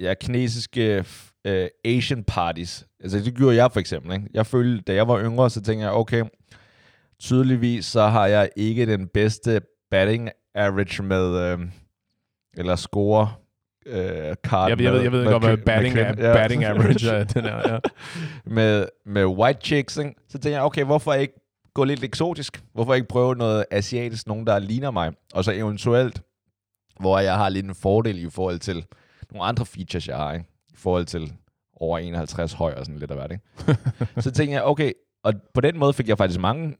ja, 0.00 0.14
kinesiske 0.14 1.04
øh, 1.44 1.68
Asian 1.84 2.24
parties. 2.24 2.86
Altså 3.02 3.18
det 3.18 3.34
gjorde 3.34 3.56
jeg 3.56 3.72
for 3.72 3.80
eksempel. 3.80 4.12
Ikke? 4.12 4.26
Jeg 4.34 4.46
følte, 4.46 4.82
da 4.82 4.94
jeg 4.94 5.08
var 5.08 5.20
yngre, 5.22 5.50
så 5.50 5.62
tænkte 5.62 5.84
jeg, 5.86 5.92
okay, 5.94 6.24
tydeligvis 7.20 7.86
så 7.86 8.06
har 8.06 8.26
jeg 8.26 8.50
ikke 8.56 8.86
den 8.86 9.08
bedste 9.08 9.60
batting 9.90 10.28
average 10.54 11.02
med, 11.02 11.52
øh, 11.52 11.58
eller 12.56 12.76
score 12.76 13.32
øh, 13.86 14.34
card 14.46 14.68
Jeg, 14.68 14.78
ved- 14.78 14.84
jeg 14.84 14.94
ved, 14.94 15.02
jeg 15.02 15.12
ved 15.12 15.24
godt, 15.26 15.44
hvad 15.44 15.56
batting, 15.56 15.94
med- 15.94 16.04
ja. 16.04 16.32
batting 16.32 16.64
average 16.64 17.08
er. 17.10 17.24
Den 17.34 17.44
er, 17.44 17.72
ja. 17.72 17.78
med, 18.44 18.86
med 19.06 19.24
white 19.26 19.60
chicks, 19.62 19.96
ikke? 19.96 20.14
så 20.28 20.32
tænkte 20.32 20.50
jeg, 20.50 20.62
okay, 20.62 20.84
hvorfor 20.84 21.12
ikke 21.12 21.34
gå 21.74 21.84
lidt 21.84 22.04
eksotisk? 22.04 22.62
Hvorfor 22.74 22.94
ikke 22.94 23.08
prøve 23.08 23.34
noget 23.34 23.64
asiatisk, 23.70 24.26
nogen 24.26 24.46
der 24.46 24.58
ligner 24.58 24.90
mig? 24.90 25.12
Og 25.34 25.44
så 25.44 25.52
eventuelt, 25.52 26.22
hvor 27.00 27.18
jeg 27.18 27.34
har 27.36 27.48
lidt 27.48 27.66
en 27.66 27.74
fordel 27.74 28.18
i 28.26 28.30
forhold 28.30 28.58
til 28.58 28.84
nogle 29.32 29.48
andre 29.48 29.66
features, 29.66 30.08
jeg 30.08 30.16
har, 30.16 30.32
ikke? 30.32 30.46
i 30.72 30.76
forhold 30.76 31.06
til 31.06 31.32
over 31.76 31.98
51 31.98 32.52
høj 32.52 32.72
og 32.72 32.86
sådan 32.86 32.98
lidt 32.98 33.10
af 33.10 33.16
hvert. 33.16 33.32
Ikke? 33.32 33.80
så 34.24 34.30
tænkte 34.30 34.54
jeg, 34.54 34.64
okay, 34.64 34.92
og 35.22 35.34
på 35.54 35.60
den 35.60 35.78
måde 35.78 35.92
fik 35.92 36.08
jeg 36.08 36.18
faktisk 36.18 36.40
mange 36.40 36.76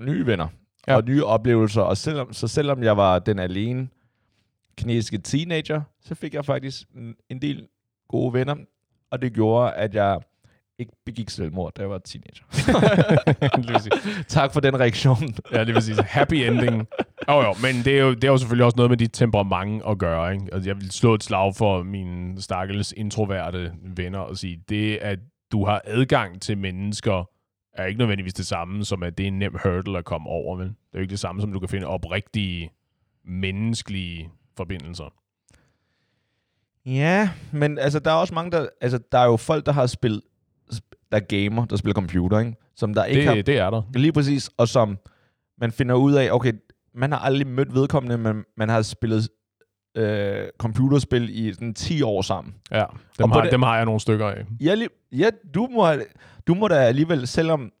nye 0.00 0.26
venner 0.26 0.48
ja. 0.88 0.96
og 0.96 1.04
nye 1.04 1.24
oplevelser, 1.24 1.82
og 1.82 1.96
selvom, 1.96 2.32
så 2.32 2.48
selvom 2.48 2.82
jeg 2.82 2.96
var 2.96 3.18
den 3.18 3.38
alene 3.38 3.88
kinesiske 4.76 5.18
teenager, 5.18 5.82
så 6.00 6.14
fik 6.14 6.34
jeg 6.34 6.44
faktisk 6.44 6.86
en, 7.30 7.42
del 7.42 7.66
gode 8.08 8.32
venner, 8.32 8.56
og 9.10 9.22
det 9.22 9.32
gjorde, 9.32 9.72
at 9.72 9.94
jeg 9.94 10.20
ikke 10.78 10.92
begik 11.06 11.30
selvmord, 11.30 11.74
da 11.74 11.82
jeg 11.82 11.90
var 11.90 11.98
teenager. 11.98 12.44
tak 14.28 14.52
for 14.52 14.60
den 14.60 14.80
reaktion. 14.80 15.34
ja, 15.52 15.64
det 15.64 15.74
vil 15.74 15.82
sige 15.82 16.02
happy 16.02 16.34
ending. 16.34 16.88
Oh, 17.30 17.44
jo, 17.44 17.54
men 17.62 17.84
det 17.84 17.98
er, 17.98 18.02
jo, 18.02 18.14
det 18.14 18.24
er 18.24 18.28
jo 18.28 18.36
selvfølgelig 18.36 18.64
også 18.64 18.76
noget 18.76 18.90
med 18.90 18.96
dit 18.96 19.10
temperament 19.12 19.82
at 19.88 19.98
gøre. 19.98 20.32
Ikke? 20.32 20.46
Altså, 20.52 20.70
jeg 20.70 20.76
vil 20.76 20.90
slå 20.90 21.14
et 21.14 21.24
slag 21.24 21.54
for 21.56 21.82
mine 21.82 22.42
stakkels 22.42 22.94
introverte 22.96 23.72
venner 23.82 24.18
og 24.18 24.36
sige, 24.36 24.62
det 24.68 24.96
at 24.96 25.18
du 25.52 25.64
har 25.64 25.80
adgang 25.84 26.42
til 26.42 26.58
mennesker, 26.58 27.24
er 27.74 27.86
ikke 27.86 27.98
nødvendigvis 27.98 28.34
det 28.34 28.46
samme, 28.46 28.84
som 28.84 29.02
at 29.02 29.18
det 29.18 29.24
er 29.24 29.28
en 29.28 29.38
nem 29.38 29.56
hurdle 29.62 29.98
at 29.98 30.04
komme 30.04 30.28
over. 30.28 30.56
Men 30.56 30.66
det 30.66 30.74
er 30.74 30.98
jo 30.98 31.00
ikke 31.00 31.10
det 31.10 31.18
samme, 31.18 31.40
som 31.40 31.52
du 31.52 31.58
kan 31.58 31.68
finde 31.68 31.86
oprigtige 31.86 32.70
menneskelige 33.24 34.30
forbindelser. 34.56 35.14
Ja, 36.86 37.30
men 37.52 37.78
altså, 37.78 37.98
der 37.98 38.10
er 38.10 38.14
også 38.14 38.34
mange, 38.34 38.50
der... 38.50 38.66
Altså, 38.80 38.98
der 39.12 39.18
er 39.18 39.26
jo 39.26 39.36
folk, 39.36 39.66
der 39.66 39.72
har 39.72 39.86
spillet... 39.86 40.22
Der 41.12 41.16
er 41.16 41.20
gamer, 41.20 41.64
der 41.64 41.76
spiller 41.76 41.94
computer, 41.94 42.38
ikke? 42.38 42.54
Som 42.76 42.94
der 42.94 43.04
ikke 43.04 43.20
det, 43.20 43.28
har... 43.28 43.42
det 43.42 43.58
er 43.58 43.70
der. 43.70 43.82
Lige 43.94 44.12
præcis, 44.12 44.50
og 44.56 44.68
som 44.68 44.98
man 45.58 45.72
finder 45.72 45.94
ud 45.94 46.12
af, 46.12 46.30
okay, 46.32 46.52
man 46.94 47.12
har 47.12 47.18
aldrig 47.18 47.46
mødt 47.46 47.74
vedkommende, 47.74 48.18
men 48.18 48.44
man 48.56 48.68
har 48.68 48.82
spillet 48.82 49.28
øh, 49.96 50.48
computerspil 50.58 51.46
i 51.46 51.52
sådan 51.52 51.74
10 51.74 52.02
år 52.02 52.22
sammen. 52.22 52.54
Ja, 52.70 52.84
dem, 53.18 53.30
har, 53.30 53.42
det, 53.42 53.52
dem 53.52 53.62
har 53.62 53.76
jeg 53.76 53.84
nogle 53.84 54.00
stykker 54.00 54.26
af. 54.26 54.44
Ja, 54.60 54.76
ja 55.12 55.30
du, 55.54 55.68
må, 55.70 55.86
du 56.46 56.54
må 56.54 56.68
da 56.68 56.74
alligevel, 56.74 57.26
selvom 57.26 57.72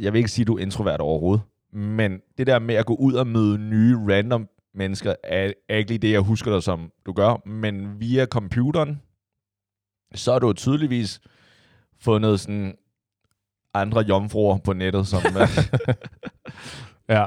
jeg 0.00 0.12
vil 0.12 0.18
ikke 0.18 0.30
sige, 0.30 0.44
du 0.44 0.56
er 0.56 0.62
introvert 0.62 1.00
overhovedet, 1.00 1.42
men 1.72 2.20
det 2.38 2.46
der 2.46 2.58
med 2.58 2.74
at 2.74 2.86
gå 2.86 2.94
ud 2.94 3.12
og 3.12 3.26
møde 3.26 3.58
nye 3.58 3.96
random 3.96 4.48
mennesker, 4.74 5.14
er, 5.24 5.52
er 5.68 5.76
ikke 5.76 5.90
lige 5.90 5.98
det, 5.98 6.12
jeg 6.12 6.20
husker 6.20 6.52
dig 6.52 6.62
som, 6.62 6.92
du 7.06 7.12
gør. 7.12 7.48
Men 7.48 8.00
via 8.00 8.26
computeren, 8.26 9.02
så 10.14 10.32
har 10.32 10.38
du 10.38 10.52
tydeligvis 10.52 11.20
fundet 12.00 12.40
sådan 12.40 12.74
andre 13.74 14.00
jomfruer 14.00 14.58
på 14.58 14.72
nettet, 14.72 15.06
som... 15.06 15.22
ja. 17.08 17.26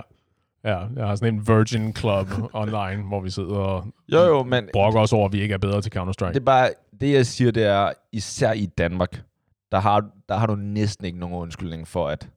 Ja, 0.63 0.77
jeg 0.95 1.07
har 1.07 1.15
sådan 1.15 1.33
en 1.33 1.47
Virgin 1.47 1.95
Club 1.95 2.27
online, 2.53 3.07
hvor 3.07 3.21
vi 3.21 3.29
sidder 3.29 3.55
og 3.55 3.85
jo, 4.07 4.19
jo, 4.19 4.43
men, 4.43 4.69
brokker 4.73 4.99
os 4.99 5.13
over, 5.13 5.25
at 5.25 5.33
vi 5.33 5.41
ikke 5.41 5.53
er 5.53 5.57
bedre 5.57 5.81
til 5.81 5.91
Counter-Strike. 5.97 6.27
Det 6.27 6.35
er 6.35 6.45
bare, 6.45 6.69
det 7.01 7.13
jeg 7.13 7.25
siger, 7.25 7.51
det 7.51 7.63
er, 7.63 7.93
især 8.11 8.51
i 8.51 8.65
Danmark, 8.65 9.23
der 9.71 9.79
har, 9.79 10.09
der 10.29 10.35
har 10.35 10.47
du 10.47 10.55
næsten 10.55 11.05
ikke 11.05 11.19
nogen 11.19 11.35
undskyldning 11.35 11.87
for, 11.87 12.07
at 12.07 12.29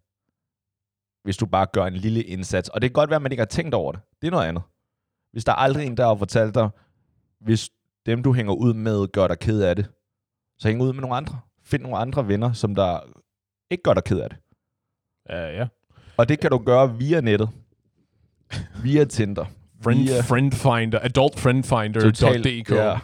hvis 1.24 1.36
du 1.36 1.46
bare 1.46 1.66
gør 1.72 1.84
en 1.84 1.94
lille 1.94 2.22
indsats, 2.22 2.68
og 2.68 2.82
det 2.82 2.90
kan 2.90 2.92
godt 2.92 3.10
være, 3.10 3.16
at 3.16 3.22
man 3.22 3.32
ikke 3.32 3.40
har 3.40 3.46
tænkt 3.46 3.74
over 3.74 3.92
det, 3.92 4.00
det 4.22 4.26
er 4.26 4.30
noget 4.30 4.46
andet. 4.46 4.62
Hvis 5.32 5.44
der 5.44 5.52
er 5.52 5.56
aldrig 5.56 5.86
en, 5.86 5.96
der 5.96 6.06
har 6.06 6.14
fortalt 6.14 6.54
dig, 6.54 6.68
hvis 7.40 7.70
dem, 8.06 8.22
du 8.22 8.32
hænger 8.32 8.52
ud 8.52 8.74
med, 8.74 9.08
gør 9.12 9.28
dig 9.28 9.38
ked 9.38 9.62
af 9.62 9.76
det, 9.76 9.90
så 10.58 10.68
hæng 10.68 10.82
ud 10.82 10.92
med 10.92 11.00
nogle 11.00 11.16
andre. 11.16 11.40
Find 11.62 11.82
nogle 11.82 11.98
andre 11.98 12.28
venner, 12.28 12.52
som 12.52 12.74
der 12.74 13.00
ikke 13.70 13.82
gør 13.82 13.94
dig 13.94 14.04
ked 14.04 14.20
af 14.20 14.30
det. 14.30 14.38
Ja, 15.28 15.58
ja. 15.58 15.66
Og 16.16 16.28
det 16.28 16.40
kan 16.40 16.50
du 16.50 16.58
gøre 16.58 16.96
via 16.96 17.20
nettet. 17.20 17.48
Via 18.82 19.04
Tinder. 19.04 19.44
Friend, 19.82 19.98
via 19.98 20.20
friendfinder. 20.22 20.98
Adultfriendfinder.dk 21.02 22.70
Ja. 22.70 22.98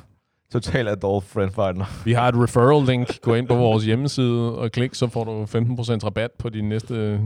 Total 0.53 0.88
adult 0.88 1.24
friendfinder. 1.24 2.03
Vi 2.05 2.12
har 2.12 2.29
et 2.29 2.35
referral 2.35 2.87
link. 2.87 3.20
Gå 3.22 3.35
ind 3.35 3.48
på 3.48 3.55
vores 3.55 3.85
hjemmeside 3.85 4.59
og 4.59 4.72
klik, 4.72 4.94
så 4.94 5.09
får 5.09 5.24
du 5.24 5.42
15% 5.42 6.05
rabat 6.05 6.31
på 6.38 6.48
din 6.48 6.68
næste, 6.68 7.20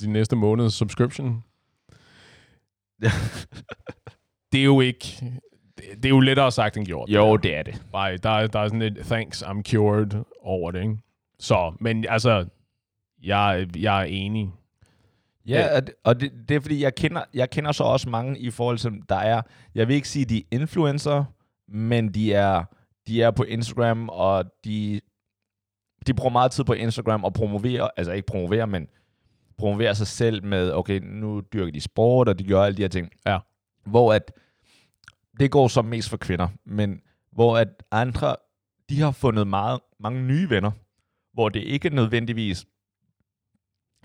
din 0.00 0.12
næste 0.12 0.36
måneds 0.36 0.74
subscription. 0.74 1.42
det 4.52 4.60
er 4.60 4.64
jo 4.64 4.80
ikke... 4.80 5.22
Det 5.96 6.04
er 6.04 6.08
jo 6.08 6.20
lettere 6.20 6.52
sagt 6.52 6.76
end 6.76 6.86
gjort. 6.86 7.08
Jo, 7.08 7.36
det 7.36 7.56
er 7.56 7.62
det. 7.62 7.82
Nej, 7.92 8.16
der, 8.22 8.46
der 8.46 8.58
er 8.60 8.68
sådan 8.68 8.82
et 8.82 8.96
thanks, 9.04 9.42
I'm 9.42 9.62
cured 9.70 10.24
over 10.42 10.70
det, 10.70 10.82
ikke? 10.82 10.96
Så, 11.38 11.72
men 11.80 12.04
altså, 12.08 12.46
jeg, 13.22 13.66
jeg 13.76 14.00
er 14.00 14.04
enig. 14.04 14.50
Ja, 15.46 15.80
og 16.04 16.20
det, 16.20 16.32
det 16.48 16.56
er 16.56 16.60
fordi, 16.60 16.82
jeg 16.82 16.94
kender, 16.94 17.24
jeg 17.34 17.50
kender 17.50 17.72
så 17.72 17.84
også 17.84 18.08
mange 18.08 18.38
i 18.38 18.50
forhold 18.50 18.78
til, 18.78 18.92
der 19.08 19.16
er, 19.16 19.42
jeg 19.74 19.88
vil 19.88 19.96
ikke 19.96 20.08
sige, 20.08 20.24
de 20.24 20.38
er 20.38 20.42
influencer, 20.50 21.24
men 21.68 22.14
de 22.14 22.32
er, 22.32 22.64
de 23.06 23.22
er 23.22 23.30
på 23.30 23.42
Instagram, 23.42 24.08
og 24.08 24.44
de, 24.64 25.00
de 26.06 26.14
bruger 26.14 26.30
meget 26.30 26.52
tid 26.52 26.64
på 26.64 26.72
Instagram 26.72 27.24
og 27.24 27.32
promoverer, 27.32 27.88
altså 27.96 28.12
ikke 28.12 28.26
promoverer, 28.26 28.66
men 28.66 28.88
promoverer 29.58 29.92
sig 29.92 30.06
selv 30.06 30.44
med, 30.44 30.72
okay, 30.72 31.00
nu 31.04 31.40
dyrker 31.52 31.72
de 31.72 31.80
sport, 31.80 32.28
og 32.28 32.38
de 32.38 32.44
gør 32.44 32.62
alle 32.62 32.76
de 32.76 32.82
her 32.82 32.88
ting. 32.88 33.10
Ja. 33.26 33.38
Hvor 33.86 34.12
at, 34.12 34.32
det 35.40 35.50
går 35.50 35.68
så 35.68 35.82
mest 35.82 36.10
for 36.10 36.16
kvinder, 36.16 36.48
men 36.64 37.00
hvor 37.32 37.58
at 37.58 37.68
andre, 37.90 38.36
de 38.88 39.00
har 39.00 39.10
fundet 39.10 39.46
meget, 39.46 39.80
mange 40.00 40.22
nye 40.22 40.50
venner, 40.50 40.70
hvor 41.32 41.48
det 41.48 41.60
ikke 41.60 41.88
er 41.88 41.92
nødvendigvis 41.92 42.66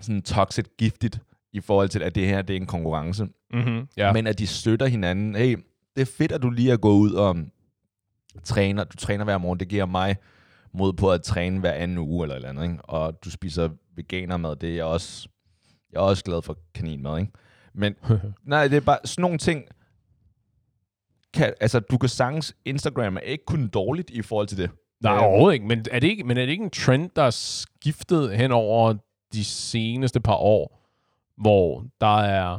sådan 0.00 0.22
toxic 0.22 0.66
giftigt 0.78 1.20
i 1.52 1.60
forhold 1.60 1.88
til, 1.88 2.02
at 2.02 2.14
det 2.14 2.26
her 2.26 2.42
det 2.42 2.56
er 2.56 2.60
en 2.60 2.66
konkurrence. 2.66 3.28
Mm-hmm, 3.52 3.88
ja. 3.96 4.12
Men 4.12 4.26
at 4.26 4.38
de 4.38 4.46
støtter 4.46 4.86
hinanden. 4.86 5.34
Hey, 5.34 5.56
det 5.96 6.02
er 6.02 6.12
fedt, 6.18 6.32
at 6.32 6.42
du 6.42 6.50
lige 6.50 6.72
er 6.72 6.76
gået 6.76 6.98
ud 6.98 7.12
og 7.12 7.36
træner. 8.44 8.84
Du 8.84 8.96
træner 8.96 9.24
hver 9.24 9.38
morgen. 9.38 9.60
Det 9.60 9.68
giver 9.68 9.86
mig 9.86 10.16
mod 10.72 10.92
på 10.92 11.12
at 11.12 11.22
træne 11.22 11.60
hver 11.60 11.72
anden 11.72 11.98
uge 11.98 12.24
eller 12.24 12.36
eller 12.36 12.48
andet. 12.48 12.62
Ikke? 12.62 12.78
Og 12.84 13.24
du 13.24 13.30
spiser 13.30 13.68
veganermad. 13.96 14.56
Det 14.56 14.70
er 14.70 14.74
jeg 14.74 14.84
også, 14.84 15.28
jeg 15.92 15.98
er 15.98 16.02
også 16.02 16.24
glad 16.24 16.42
for 16.42 16.58
kaninmad. 16.74 17.18
Ikke? 17.18 17.32
Men 17.74 17.94
nej, 18.46 18.68
det 18.68 18.76
er 18.76 18.80
bare 18.80 18.98
sådan 19.04 19.22
nogle 19.22 19.38
ting. 19.38 19.64
Kan, 21.34 21.54
altså, 21.60 21.80
du 21.80 21.98
kan 21.98 22.08
sagtens, 22.08 22.56
Instagram 22.64 23.16
er 23.16 23.20
ikke 23.20 23.44
kun 23.44 23.68
dårligt 23.68 24.10
i 24.10 24.22
forhold 24.22 24.46
til 24.46 24.58
det. 24.58 24.70
Nej, 25.00 25.18
overhovedet 25.18 25.54
ikke. 25.54 25.66
Men 25.66 25.84
er, 25.90 26.00
det 26.00 26.08
ikke. 26.08 26.24
men 26.24 26.36
er 26.36 26.44
det 26.44 26.52
ikke 26.52 26.64
en 26.64 26.70
trend, 26.70 27.10
der 27.16 27.22
er 27.22 27.30
skiftet 27.30 28.36
hen 28.36 28.52
over 28.52 28.94
de 29.32 29.44
seneste 29.44 30.20
par 30.20 30.34
år, 30.34 30.77
hvor 31.40 31.84
der 32.00 32.20
er 32.20 32.58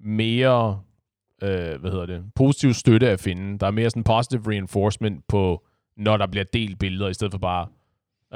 mere 0.00 0.80
øh, 1.42 1.80
hvad 1.80 1.90
hedder 1.90 2.06
det, 2.06 2.24
positiv 2.34 2.74
støtte 2.74 3.10
at 3.10 3.20
finde. 3.20 3.58
Der 3.58 3.66
er 3.66 3.70
mere 3.70 3.90
sådan 3.90 4.04
positive 4.04 4.42
reinforcement 4.48 5.24
på, 5.28 5.66
når 5.96 6.16
der 6.16 6.26
bliver 6.26 6.44
delt 6.52 6.78
billeder, 6.78 7.08
i 7.08 7.14
stedet 7.14 7.32
for 7.32 7.38
bare, 7.38 7.66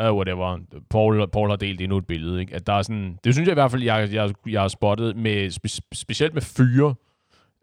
uh, 0.00 0.16
whatever, 0.16 0.58
Paul, 0.90 1.28
Paul 1.28 1.48
har 1.48 1.56
delt 1.56 1.80
endnu 1.80 1.96
et 1.96 2.06
billede. 2.06 2.40
Ikke? 2.40 2.54
At 2.54 2.66
der 2.66 2.72
er 2.72 2.82
sådan, 2.82 3.18
det 3.24 3.34
synes 3.34 3.46
jeg 3.46 3.52
i 3.52 3.60
hvert 3.60 3.70
fald, 3.70 3.82
jeg, 3.82 4.12
jeg, 4.12 4.34
jeg 4.46 4.60
har 4.60 4.68
spottet, 4.68 5.16
med, 5.16 5.50
spe, 5.50 5.68
specielt 5.94 6.34
med 6.34 6.42
fyre, 6.42 6.94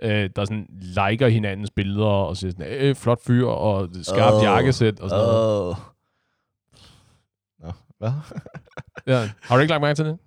øh, 0.02 0.30
der 0.36 0.45
sådan 0.45 0.67
liker 0.71 1.28
hinandens 1.28 1.71
billeder, 1.71 2.06
og 2.06 2.38
siger 2.38 2.52
sådan, 2.52 2.73
øh, 2.73 2.95
flot 2.95 3.23
fyr, 3.26 3.45
og 3.45 3.89
skarpt 4.02 4.36
oh, 4.36 4.43
jakkesæt, 4.43 4.99
og 4.99 5.10
sådan 5.10 5.26
oh. 5.26 5.32
noget. 5.32 5.78
Nå, 7.60 7.71
hvad? 7.97 8.12
ja. 9.08 9.30
Har 9.41 9.56
du 9.56 9.62
ikke 9.62 9.71
lagt 9.71 9.82
mærke 9.82 9.95
til 9.95 10.06
det? 10.06 10.17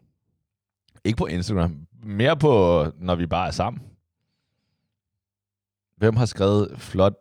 Ikke 1.07 1.17
på 1.17 1.27
Instagram. 1.27 1.87
Mere 2.03 2.37
på, 2.37 2.85
når 2.99 3.15
vi 3.15 3.27
bare 3.27 3.47
er 3.47 3.51
sammen. 3.51 3.83
Hvem 5.97 6.17
har 6.17 6.27
skrevet 6.27 6.75
flot, 6.79 7.13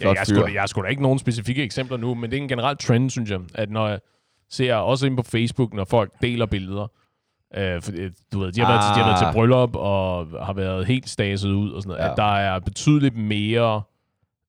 flot 0.00 0.14
ja, 0.14 0.20
jeg, 0.20 0.26
skulle, 0.26 0.54
jeg 0.54 0.68
sgu 0.68 0.82
da 0.82 0.86
ikke 0.86 1.02
nogen 1.02 1.18
specifikke 1.18 1.62
eksempler 1.62 1.96
nu, 1.96 2.14
men 2.14 2.30
det 2.30 2.36
er 2.36 2.42
en 2.42 2.48
generel 2.48 2.76
trend, 2.76 3.10
synes 3.10 3.30
jeg, 3.30 3.40
at 3.54 3.70
når 3.70 3.88
jeg 3.88 4.00
ser 4.50 4.74
også 4.74 5.06
ind 5.06 5.16
på 5.16 5.22
Facebook, 5.22 5.74
når 5.74 5.84
folk 5.84 6.12
deler 6.22 6.46
billeder, 6.46 6.86
øh, 7.56 7.82
for, 7.82 7.92
du 8.32 8.38
ved, 8.38 8.52
de 8.52 8.60
har, 8.60 8.66
ah. 8.66 8.72
været 8.72 8.82
til, 8.82 8.94
de 8.94 9.00
har 9.00 9.06
været 9.06 9.18
til 9.18 9.26
ah. 9.26 9.34
bryllup 9.34 9.76
og 9.76 10.26
har 10.46 10.52
været 10.52 10.86
helt 10.86 11.08
staset 11.08 11.50
ud 11.50 11.70
og 11.70 11.82
sådan 11.82 11.88
noget, 11.88 12.04
ja. 12.04 12.10
at 12.10 12.16
der 12.16 12.36
er 12.36 12.58
betydeligt 12.58 13.16
mere, 13.16 13.82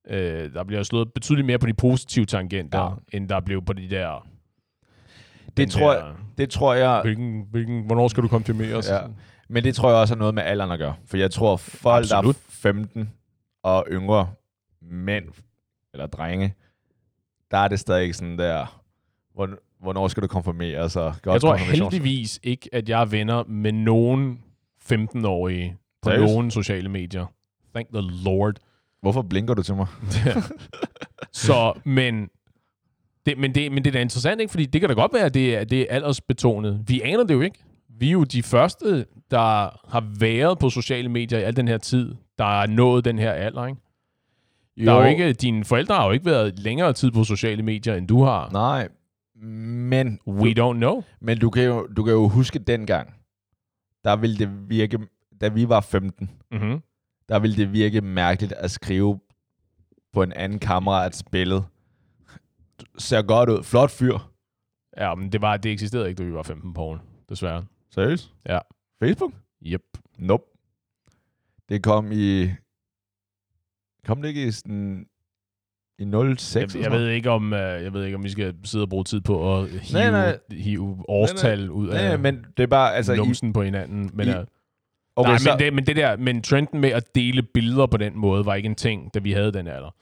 øh, 0.08 0.54
der 0.54 0.64
bliver 0.64 0.84
slået 0.84 1.14
betydeligt 1.14 1.46
mere 1.46 1.60
på 1.60 1.68
de 1.68 1.74
positive 1.74 2.26
tangenter, 2.26 3.02
ja. 3.14 3.18
end 3.18 3.30
der 3.30 3.40
blev 3.40 3.66
på 3.66 3.74
de 3.74 3.90
der 3.90 4.28
det 5.58 5.72
tror, 5.72 5.94
der, 5.94 6.06
jeg, 6.06 6.16
det 6.38 6.50
tror 6.50 6.74
jeg... 6.74 7.02
Hvilken, 7.02 7.46
hvilken, 7.52 7.86
hvornår 7.86 8.08
skal 8.08 8.24
du 8.24 8.28
komme 8.28 8.46
til 8.46 8.56
mere? 8.56 8.84
Ja. 8.90 9.00
Men 9.50 9.64
det 9.64 9.76
tror 9.76 9.90
jeg 9.90 9.98
også 9.98 10.14
har 10.14 10.20
noget 10.20 10.34
med 10.34 10.44
alderen 10.44 10.72
at 10.72 10.80
gøre. 10.80 10.96
For 11.06 11.18
jeg 11.18 11.32
tror, 11.32 11.58
folk, 11.58 12.04
Absolut. 12.04 12.36
der 12.36 12.42
er 12.42 12.74
15 12.74 13.10
og 13.64 13.86
yngre 13.92 14.30
mænd 14.82 15.26
eller 15.94 16.06
drenge, 16.08 16.54
der 17.52 17.58
er 17.58 17.68
det 17.68 17.80
stadig 17.80 18.16
sådan 18.16 18.38
der, 18.38 18.82
hvornår 19.80 20.08
skal 20.08 20.24
du 20.24 20.28
konfirmere 20.28 20.90
sig? 20.90 21.14
Godt 21.22 21.34
jeg 21.34 21.42
tror 21.42 21.56
heldigvis 21.56 22.40
ikke, 22.44 22.70
at 22.74 22.90
jeg 22.90 23.02
er 23.02 23.06
venner 23.06 23.44
med 23.44 23.72
nogen 23.72 24.44
15-årige 24.92 25.78
på 26.02 26.10
Seriøs? 26.10 26.32
nogen 26.32 26.52
sociale 26.52 26.90
medier. 26.90 27.26
Thank 27.76 27.88
the 27.94 28.02
Lord. 28.26 28.56
Hvorfor 29.02 29.22
blinker 29.22 29.54
du 29.54 29.64
til 29.64 29.76
mig? 29.76 29.88
Så, 31.32 31.74
men 31.84 32.30
det, 33.26 33.38
men, 33.38 33.56
det, 33.56 33.72
men 33.72 33.84
det 33.84 33.90
er 33.90 33.92
da 33.94 34.02
interessant, 34.02 34.42
ikke? 34.42 34.52
Fordi 34.52 34.66
det 34.66 34.82
kan 34.82 34.90
da 34.90 34.94
godt 34.96 35.14
være, 35.14 35.24
at 35.26 35.34
det 35.34 35.58
er, 35.58 35.64
det 35.64 35.82
er 35.82 35.86
aldersbetonet. 35.90 36.84
Vi 36.88 37.02
aner 37.02 37.24
det 37.24 37.34
jo 37.34 37.42
ikke. 37.42 37.60
vi 37.90 38.08
er 38.08 38.12
jo 38.12 38.24
de 38.24 38.44
første, 38.44 39.06
der 39.32 39.80
har 39.92 40.20
været 40.20 40.60
på 40.60 40.70
sociale 40.70 41.10
medier 41.10 41.40
i 41.40 41.44
al 41.44 41.56
den 41.56 41.68
her 41.68 41.78
tid, 41.78 42.16
der 42.38 42.62
er 42.62 42.68
nået 42.68 43.06
den 43.06 43.20
her 43.20 43.32
alder, 43.32 43.66
ikke? 43.66 43.82
Jo. 44.78 44.86
Der 44.86 44.94
er 44.94 45.04
jo 45.04 45.10
ikke, 45.10 45.34
dine 45.34 45.66
forældre 45.66 45.96
har 45.96 46.06
jo 46.06 46.12
ikke 46.12 46.26
været 46.26 46.60
længere 46.60 46.94
tid 46.94 47.12
på 47.12 47.24
sociale 47.24 47.64
medier, 47.64 47.96
end 47.96 48.08
du 48.08 48.24
har. 48.24 48.50
Nej, 48.52 48.88
men... 49.46 50.20
We 50.28 50.50
don't 50.50 50.74
know. 50.78 51.04
Men 51.22 51.38
du 51.40 51.50
kan 51.50 51.64
jo, 51.64 51.88
du 51.98 52.04
kan 52.04 52.14
jo 52.14 52.28
huske 52.28 52.60
dengang, 52.60 53.14
der 54.04 54.16
ville 54.16 54.38
det 54.38 54.70
virke, 54.70 55.00
da 55.42 55.48
vi 55.48 55.70
var 55.70 55.82
15, 55.82 56.30
Mm-hmm. 56.52 56.82
der 57.30 57.40
ville 57.40 57.58
det 57.58 57.74
virke 57.74 58.02
mærkeligt 58.02 58.54
at 58.54 58.72
skrive 58.72 59.20
på 60.14 60.24
en 60.24 60.34
anden 60.34 60.60
kammerats 60.60 61.24
billede. 61.32 61.64
Ser 63.02 63.22
godt 63.22 63.50
ud. 63.50 63.64
Flot 63.64 63.92
fyr. 63.92 64.18
Ja, 64.98 65.16
men 65.16 65.32
det, 65.32 65.42
var, 65.42 65.58
det 65.58 65.72
eksisterede 65.72 66.10
ikke, 66.10 66.20
da 66.20 66.24
vi 66.28 66.34
var 66.34 66.44
15, 66.44 66.74
Paul. 66.74 67.00
Desværre. 67.30 67.66
Seriøst? 67.92 68.32
Ja. 68.50 68.60
Facebook? 69.04 69.34
Yep. 69.66 69.82
Nope. 70.18 70.44
Det 71.70 71.84
kom 71.84 72.12
i... 72.12 72.48
Kom 74.06 74.22
det 74.22 74.30
ikke 74.30 74.48
i 74.48 74.52
sådan... 74.52 75.06
I 76.00 76.12
06? 76.38 76.76
Jeg, 76.76 76.84
jeg, 76.84 76.92
ved 76.92 77.08
ikke, 77.08 77.30
om, 77.30 77.46
uh, 77.52 77.58
jeg 77.60 77.94
ved 77.94 78.06
ikke, 78.06 78.16
om 78.16 78.24
vi 78.24 78.30
skal 78.30 78.56
sidde 78.64 78.84
og 78.84 78.90
bruge 78.90 79.04
tid 79.04 79.22
på 79.22 79.58
at 79.60 79.70
hive, 79.70 79.94
Nej, 79.94 80.12
nej. 80.12 80.40
hive 80.52 81.06
årstal 81.08 81.70
ud 81.70 81.86
noget? 81.86 82.00
af 82.00 82.08
Nej, 82.10 82.32
men 82.32 82.46
det 82.58 82.64
er 82.64 82.68
bare... 82.68 82.96
Altså, 82.96 83.12
altså, 83.12 83.24
i, 83.24 83.26
numsen 83.26 83.54
på 83.54 83.64
hinanden. 83.64 84.10
Men, 84.14 84.28
i- 84.28 84.32
uh, 84.32 84.36
okay, 85.16 85.30
nej, 85.30 85.38
så, 85.38 85.50
men, 85.52 85.60
det, 85.60 85.74
men 85.74 85.86
det 85.88 85.96
der, 85.96 86.18
men 86.18 86.42
trenden 86.42 86.82
med 86.82 86.90
at 86.90 87.16
dele 87.16 87.44
billeder 87.44 87.86
på 87.88 87.98
den 87.98 88.18
måde, 88.18 88.46
var 88.46 88.56
ikke 88.56 88.68
en 88.70 88.76
ting, 88.76 89.14
da 89.14 89.20
vi 89.20 89.32
havde 89.32 89.52
den 89.52 89.68
alder. 89.68 89.96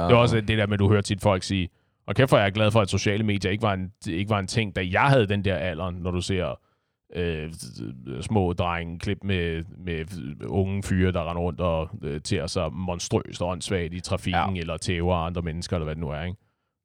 uh, 0.00 0.06
Det 0.06 0.14
var 0.14 0.20
også 0.22 0.36
det 0.40 0.48
der 0.58 0.66
med, 0.66 0.74
at 0.74 0.78
du 0.78 0.88
hører 0.88 1.02
tit 1.02 1.20
folk 1.20 1.42
sige, 1.42 1.68
og 2.06 2.14
kæft, 2.14 2.30
hvor 2.30 2.38
er 2.38 2.42
jeg 2.42 2.52
glad 2.52 2.70
for, 2.70 2.80
at 2.80 2.90
sociale 2.90 3.24
medier 3.24 3.50
ikke 3.50 3.62
var 3.62 3.74
en, 3.74 3.92
ikke 4.06 4.30
var 4.30 4.38
en 4.38 4.46
ting, 4.46 4.76
da 4.76 4.86
jeg 4.90 5.08
havde 5.08 5.26
den 5.26 5.44
der 5.44 5.56
alder, 5.56 5.90
når 5.90 6.10
du 6.10 6.20
ser 6.20 6.60
øh, 7.14 7.52
små 8.20 8.52
drenge 8.52 8.98
klip 8.98 9.18
med, 9.24 9.64
med 9.78 10.04
unge 10.46 10.82
fyre, 10.82 11.12
der 11.12 11.30
render 11.30 11.42
rundt 11.42 11.60
og 11.60 11.90
øh, 12.02 12.20
ter 12.20 12.46
sig 12.46 12.72
monstrøst 12.72 13.42
og 13.42 13.48
åndssvagt 13.48 13.94
i 13.94 14.00
trafikken, 14.00 14.56
ja. 14.56 14.60
eller 14.60 14.76
tæver 14.76 15.14
andre 15.16 15.42
mennesker, 15.42 15.76
eller 15.76 15.84
hvad 15.84 15.94
det 15.94 16.00
nu 16.00 16.10
er, 16.10 16.22
ikke? 16.22 16.38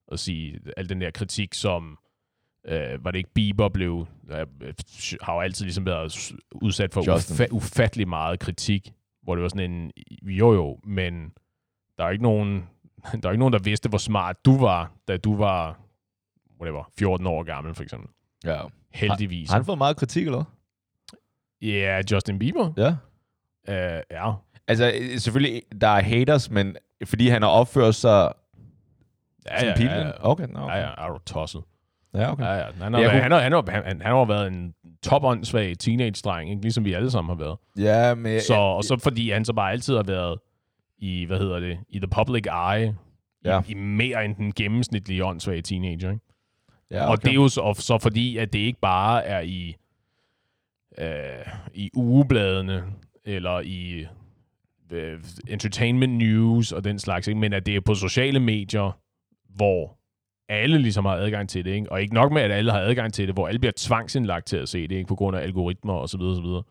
Og 0.08 0.20
sige, 0.20 0.60
al 0.78 0.90
den 0.90 1.02
der 1.02 1.12
kritik, 1.12 1.54
som 1.54 1.98
øh, 2.68 3.06
var 3.06 3.12
det 3.12 3.18
ikke 3.18 3.34
Bieber 3.34 3.70
blev, 3.70 4.08
øh, 4.32 4.74
har 5.22 5.34
jo 5.34 5.40
altid 5.40 5.66
ligesom 5.66 5.86
været 5.86 6.34
udsat 6.52 6.94
for 6.94 7.14
Justin. 7.14 7.36
ufa- 7.36 7.52
ufattelig 7.52 8.08
meget 8.08 8.40
kritik, 8.40 8.94
hvor 9.24 9.36
det 9.36 9.42
var 9.42 9.50
sådan 9.50 9.72
en, 9.72 9.92
jo 10.22 10.54
jo, 10.54 10.80
men 10.84 11.32
der 11.98 12.04
er 12.06 12.10
ikke 12.10 12.24
nogen, 12.24 12.70
der 13.22 13.28
er 13.28 13.32
ikke 13.32 13.40
nogen, 13.40 13.54
der 13.54 13.60
vidste, 13.60 13.90
hvor 13.90 13.98
smart 13.98 14.46
du 14.46 14.58
var, 14.58 14.92
da 15.08 15.18
du 15.18 15.36
var, 15.38 15.80
whatever, 16.62 16.84
14 17.00 17.28
år 17.28 17.44
gammel, 17.44 17.76
for 17.76 17.84
eksempel. 17.84 18.10
ja. 18.46 18.60
Heldigvis. 18.94 19.50
Har 19.50 19.56
han 19.58 19.66
fået 19.66 19.78
meget 19.78 19.98
kritik, 19.98 20.26
eller 20.26 20.44
Ja, 21.62 21.68
yeah, 21.68 22.04
Justin 22.12 22.40
Bieber. 22.40 22.74
Ja. 22.78 22.90
Uh, 23.68 24.02
ja. 24.12 24.32
Altså, 24.68 24.94
selvfølgelig, 25.18 25.62
der 25.82 25.88
er 25.88 26.02
haters, 26.02 26.50
men 26.52 26.76
fordi 27.06 27.28
han 27.28 27.42
har 27.42 27.50
opført 27.50 27.96
sig 27.96 28.32
Ja, 29.46 29.66
ja, 29.66 29.74
pinlig. 29.76 29.92
ja, 29.96 30.06
ja. 30.08 30.12
Okay, 30.20 30.48
no, 30.48 30.64
okay. 30.64 30.76
Ja, 30.76 30.80
ja, 30.82 30.90
er 30.98 31.08
du 31.08 31.18
tosset. 31.26 31.62
ja, 32.14 32.32
okay. 32.32 32.44
Ja, 32.44 32.54
ja. 32.54 32.66
Han 32.82 32.94
har, 32.94 33.00
været, 33.00 33.12
kunne- 33.12 33.22
han, 33.22 33.32
har, 33.32 33.40
han, 33.40 33.52
har, 33.52 33.64
han, 33.72 34.02
han 34.02 34.16
har 34.16 34.26
været 34.26 34.48
en 34.48 34.74
topåndssvag 35.04 35.78
teenage-dreng, 35.80 36.50
ikke? 36.50 36.62
ligesom 36.62 36.86
vi 36.86 36.94
alle 36.94 37.12
sammen 37.12 37.30
har 37.38 37.44
været. 37.44 37.58
Ja, 37.78 38.16
men... 38.16 38.42
Så, 38.42 38.54
og 38.56 38.84
så 38.84 38.98
fordi 39.04 39.32
han 39.32 39.46
så 39.46 39.54
bare 39.54 39.72
altid 39.72 39.96
har 39.96 40.04
været 40.04 40.40
i, 41.00 41.26
hvad 41.26 41.40
hedder 41.40 41.60
det, 41.60 41.80
i 41.90 42.00
the 42.00 42.08
public 42.08 42.46
eye, 42.46 42.96
Ja. 43.46 43.62
i, 43.68 43.72
i 43.72 43.74
mere 43.74 44.26
end 44.26 44.36
den 44.36 44.52
gennemsnitlige 44.54 45.26
åndssvage 45.26 45.62
teenager. 45.62 46.12
Ikke? 46.12 46.26
ja, 46.92 47.10
Og 47.12 47.22
det 47.24 47.30
er 47.30 47.34
jo 47.36 47.48
så, 47.48 47.74
så 47.78 47.98
fordi, 47.98 48.38
at 48.38 48.54
det 48.54 48.60
ikke 48.60 48.80
bare 48.82 49.26
er 49.26 49.40
i, 49.42 49.76
øh, 50.98 51.46
i 51.74 51.90
ugebladene, 51.94 52.84
eller 53.26 53.60
i 53.60 54.06
øh, 54.92 55.20
entertainment 55.48 56.14
news 56.14 56.72
og 56.72 56.84
den 56.84 57.00
slags, 57.00 57.28
ikke? 57.28 57.40
men 57.40 57.54
at 57.54 57.66
det 57.66 57.76
er 57.76 57.82
på 57.82 57.94
sociale 57.96 58.40
medier, 58.40 59.00
hvor 59.56 59.98
alle 60.50 60.78
ligesom 60.78 61.06
har 61.06 61.14
adgang 61.16 61.50
til 61.50 61.66
det, 61.66 61.72
ikke? 61.72 61.92
og 61.92 62.02
ikke 62.02 62.14
nok 62.14 62.32
med, 62.32 62.42
at 62.42 62.52
alle 62.52 62.72
har 62.72 62.80
adgang 62.80 63.14
til 63.14 63.28
det, 63.28 63.36
hvor 63.36 63.48
alle 63.48 63.60
bliver 63.60 63.74
tvangsindlagt 63.78 64.46
til 64.48 64.58
at 64.58 64.70
se 64.70 64.88
det, 64.88 64.96
ikke? 64.96 65.08
på 65.08 65.16
grund 65.16 65.38
af 65.38 65.42
algoritmer 65.42 65.94
og 65.94 66.10
så 66.10 66.18
videre, 66.18 66.36
så 66.36 66.42
videre. 66.42 66.64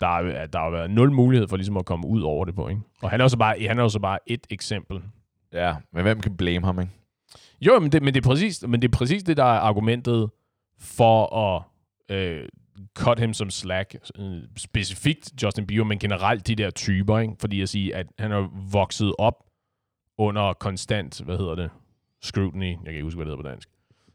Der, 0.00 0.06
er, 0.18 0.46
der 0.46 0.58
har 0.58 0.70
været 0.70 0.90
nul 0.90 1.12
mulighed 1.12 1.48
for 1.48 1.56
ligesom 1.56 1.76
at 1.76 1.84
komme 1.84 2.06
ud 2.06 2.22
over 2.22 2.44
det 2.44 2.54
på, 2.54 2.68
ikke? 2.68 2.80
Og 3.02 3.10
han 3.10 3.20
er 3.20 3.24
jo 3.24 3.28
så 3.28 3.38
bare, 3.38 3.66
han 3.68 3.78
er 3.78 3.82
jo 3.82 3.88
så 3.88 3.98
bare 4.00 4.18
et 4.26 4.46
eksempel. 4.50 5.00
Ja, 5.52 5.74
men 5.92 6.02
hvem 6.02 6.20
kan 6.20 6.36
blame 6.36 6.66
ham, 6.66 6.80
ikke? 6.80 6.92
Jo, 7.60 7.78
men 7.78 7.92
det, 7.92 8.02
men 8.02 8.14
det, 8.14 8.24
er 8.24 8.28
præcis, 8.28 8.64
men 8.68 8.82
det 8.82 8.88
er 8.88 8.96
præcis 8.98 9.22
det, 9.22 9.36
der 9.36 9.44
er 9.44 9.58
argumentet 9.60 10.30
for 10.80 11.36
at 11.36 11.62
øh, 12.16 12.48
cut 12.98 13.18
him 13.20 13.32
som 13.34 13.50
slack. 13.50 13.94
Øh, 14.18 14.42
specifikt 14.56 15.42
Justin 15.42 15.66
Bieber, 15.66 15.84
men 15.84 15.98
generelt 15.98 16.46
de 16.46 16.54
der 16.54 16.70
typer, 16.70 17.18
ikke? 17.18 17.34
Fordi 17.40 17.60
at 17.62 17.68
sige, 17.68 17.94
at 17.96 18.06
han 18.18 18.32
er 18.32 18.48
vokset 18.72 19.12
op 19.18 19.34
under 20.18 20.52
konstant, 20.52 21.20
hvad 21.24 21.38
hedder 21.38 21.54
det, 21.54 21.70
scrutiny, 22.22 22.70
jeg 22.70 22.78
kan 22.84 22.92
ikke 22.94 23.02
huske, 23.04 23.16
hvad 23.16 23.26
det 23.26 23.32
hedder 23.32 23.42
på 23.42 23.48
dansk, 23.48 23.68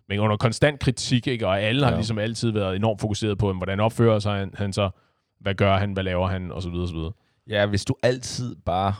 men 0.09 0.19
under 0.19 0.37
konstant 0.37 0.79
kritik, 0.79 1.27
ikke? 1.27 1.47
og 1.47 1.61
alle 1.61 1.83
har 1.83 1.91
Ja. 1.91 1.97
ligesom 1.97 2.19
altid 2.19 2.51
været 2.51 2.75
enormt 2.75 3.01
fokuseret 3.01 3.37
på, 3.37 3.53
hvordan 3.53 3.79
opfører 3.79 4.19
sig 4.19 4.39
han, 4.39 4.51
han 4.57 4.73
så, 4.73 4.89
hvad 5.43 5.55
gør 5.55 5.77
han, 5.77 5.93
hvad 5.93 6.03
laver 6.03 6.27
han, 6.27 6.51
og 6.51 6.61
så 6.61 6.69
videre, 6.69 6.83
og 6.83 6.89
så 6.89 6.95
videre. 6.95 7.11
Ja, 7.47 7.65
hvis 7.65 7.85
du 7.85 7.95
altid 8.03 8.55
bare 8.55 8.93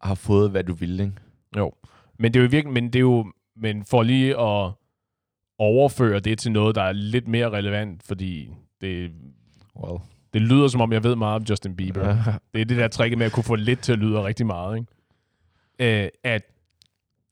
har 0.00 0.14
fået, 0.14 0.50
hvad 0.50 0.64
du 0.64 0.74
ville, 0.74 1.02
ikke? 1.04 1.14
Jo. 1.56 1.72
Men 2.18 2.34
det 2.34 2.40
er 2.40 2.44
jo 2.44 2.48
virkelig, 2.50 2.74
men 2.74 2.84
det 2.84 2.96
er 2.96 3.00
jo, 3.00 3.32
men 3.56 3.84
for 3.84 4.02
lige 4.02 4.30
at 4.40 4.72
overføre 5.58 6.20
det 6.20 6.38
til 6.38 6.52
noget, 6.52 6.74
der 6.74 6.82
er 6.82 6.92
lidt 6.92 7.28
mere 7.28 7.50
relevant, 7.50 8.02
fordi 8.02 8.50
det, 8.80 9.10
Well. 9.84 10.00
det 10.32 10.42
lyder 10.42 10.68
som 10.68 10.80
om, 10.80 10.92
jeg 10.92 11.04
ved 11.04 11.16
meget 11.16 11.36
om 11.36 11.42
Justin 11.42 11.76
Bieber. 11.76 12.08
Ja. 12.08 12.16
Det 12.54 12.60
er 12.60 12.64
det 12.64 12.76
der 12.76 12.88
trick 12.88 13.18
med 13.18 13.26
at 13.26 13.32
kunne 13.32 13.44
få 13.44 13.54
lidt 13.54 13.80
til 13.80 13.92
at 13.92 13.98
lyde 13.98 14.22
rigtig 14.22 14.46
meget, 14.46 14.76
ikke? 14.76 16.04
Øh, 16.04 16.08
at, 16.24 16.42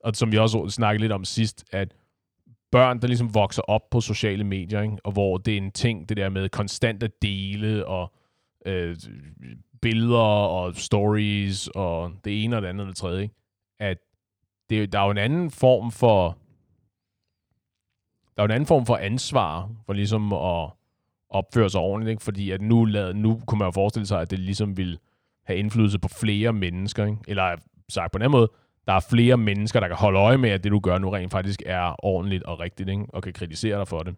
og 0.01 0.17
som 0.17 0.33
vi 0.33 0.39
også 0.39 0.69
snakkede 0.69 1.01
lidt 1.01 1.13
om 1.13 1.25
sidst, 1.25 1.65
at 1.71 1.95
børn, 2.75 3.01
der 3.01 3.07
ligesom 3.07 3.35
vokser 3.35 3.63
op 3.63 3.91
på 3.91 4.01
sociale 4.01 4.45
medier, 4.45 4.83
ikke? 4.83 4.97
og 5.05 5.13
hvor 5.13 5.39
det 5.39 5.53
er 5.53 5.59
en 5.59 5.73
ting, 5.73 6.09
det 6.09 6.17
der 6.17 6.29
med 6.29 6.49
konstant 6.49 7.03
at 7.03 7.23
dele, 7.23 7.87
og 7.87 8.13
øh, 8.67 8.97
billeder 9.83 10.19
og 10.57 10.75
stories, 10.75 11.69
og 11.75 12.13
det 12.25 12.45
ene 12.45 12.57
og 12.57 12.63
det 12.63 12.69
andet 12.69 12.81
og 12.81 12.89
det 12.89 12.97
tredje, 12.97 13.23
ikke? 13.23 13.35
at 13.79 13.99
det, 14.71 14.93
der 14.93 14.99
er 15.01 15.05
jo 15.05 15.11
en 15.11 15.19
anden 15.19 15.51
form 15.51 15.91
for 15.91 16.39
der 18.37 18.43
er 18.43 18.45
jo 18.45 18.45
en 18.45 18.51
anden 18.51 18.67
form 18.67 18.87
for 18.87 18.97
ansvar 18.97 19.71
for 19.87 19.93
ligesom 19.93 20.33
at 20.33 20.71
opføre 21.31 21.71
sig 21.71 21.81
ordentligt, 21.81 22.11
ikke? 22.11 22.23
fordi 22.23 22.51
at 22.51 22.61
nu, 22.61 22.85
lad, 22.85 23.15
nu 23.15 23.41
kunne 23.47 23.59
man 23.59 23.67
jo 23.67 23.73
forestille 23.73 24.07
sig, 24.07 24.21
at 24.21 24.31
det 24.31 24.39
ligesom 24.39 24.77
vil 24.77 24.99
have 25.45 25.59
indflydelse 25.59 25.99
på 25.99 26.09
flere 26.09 26.53
mennesker, 26.53 27.07
ikke? 27.07 27.19
eller 27.29 27.57
sagt 27.89 28.13
på 28.13 28.19
en 28.19 28.23
anden 28.23 28.39
måde, 28.39 28.51
der 28.87 28.93
er 28.93 29.01
flere 29.11 29.37
mennesker, 29.37 29.81
der 29.81 29.89
kan 29.89 29.97
holde 29.97 30.19
øje 30.19 30.39
med, 30.39 30.51
at 30.51 30.65
det 30.65 30.73
du 30.73 30.81
gør 30.81 30.99
nu 30.99 31.11
rent 31.11 31.33
faktisk 31.33 31.63
er 31.67 32.05
ordentligt 32.05 32.43
og 32.43 32.61
rigtigt, 32.61 32.89
ikke? 32.89 33.05
og 33.09 33.23
kan 33.23 33.33
kritisere 33.33 33.79
dig 33.79 33.89
for 33.89 34.03
det. 34.03 34.15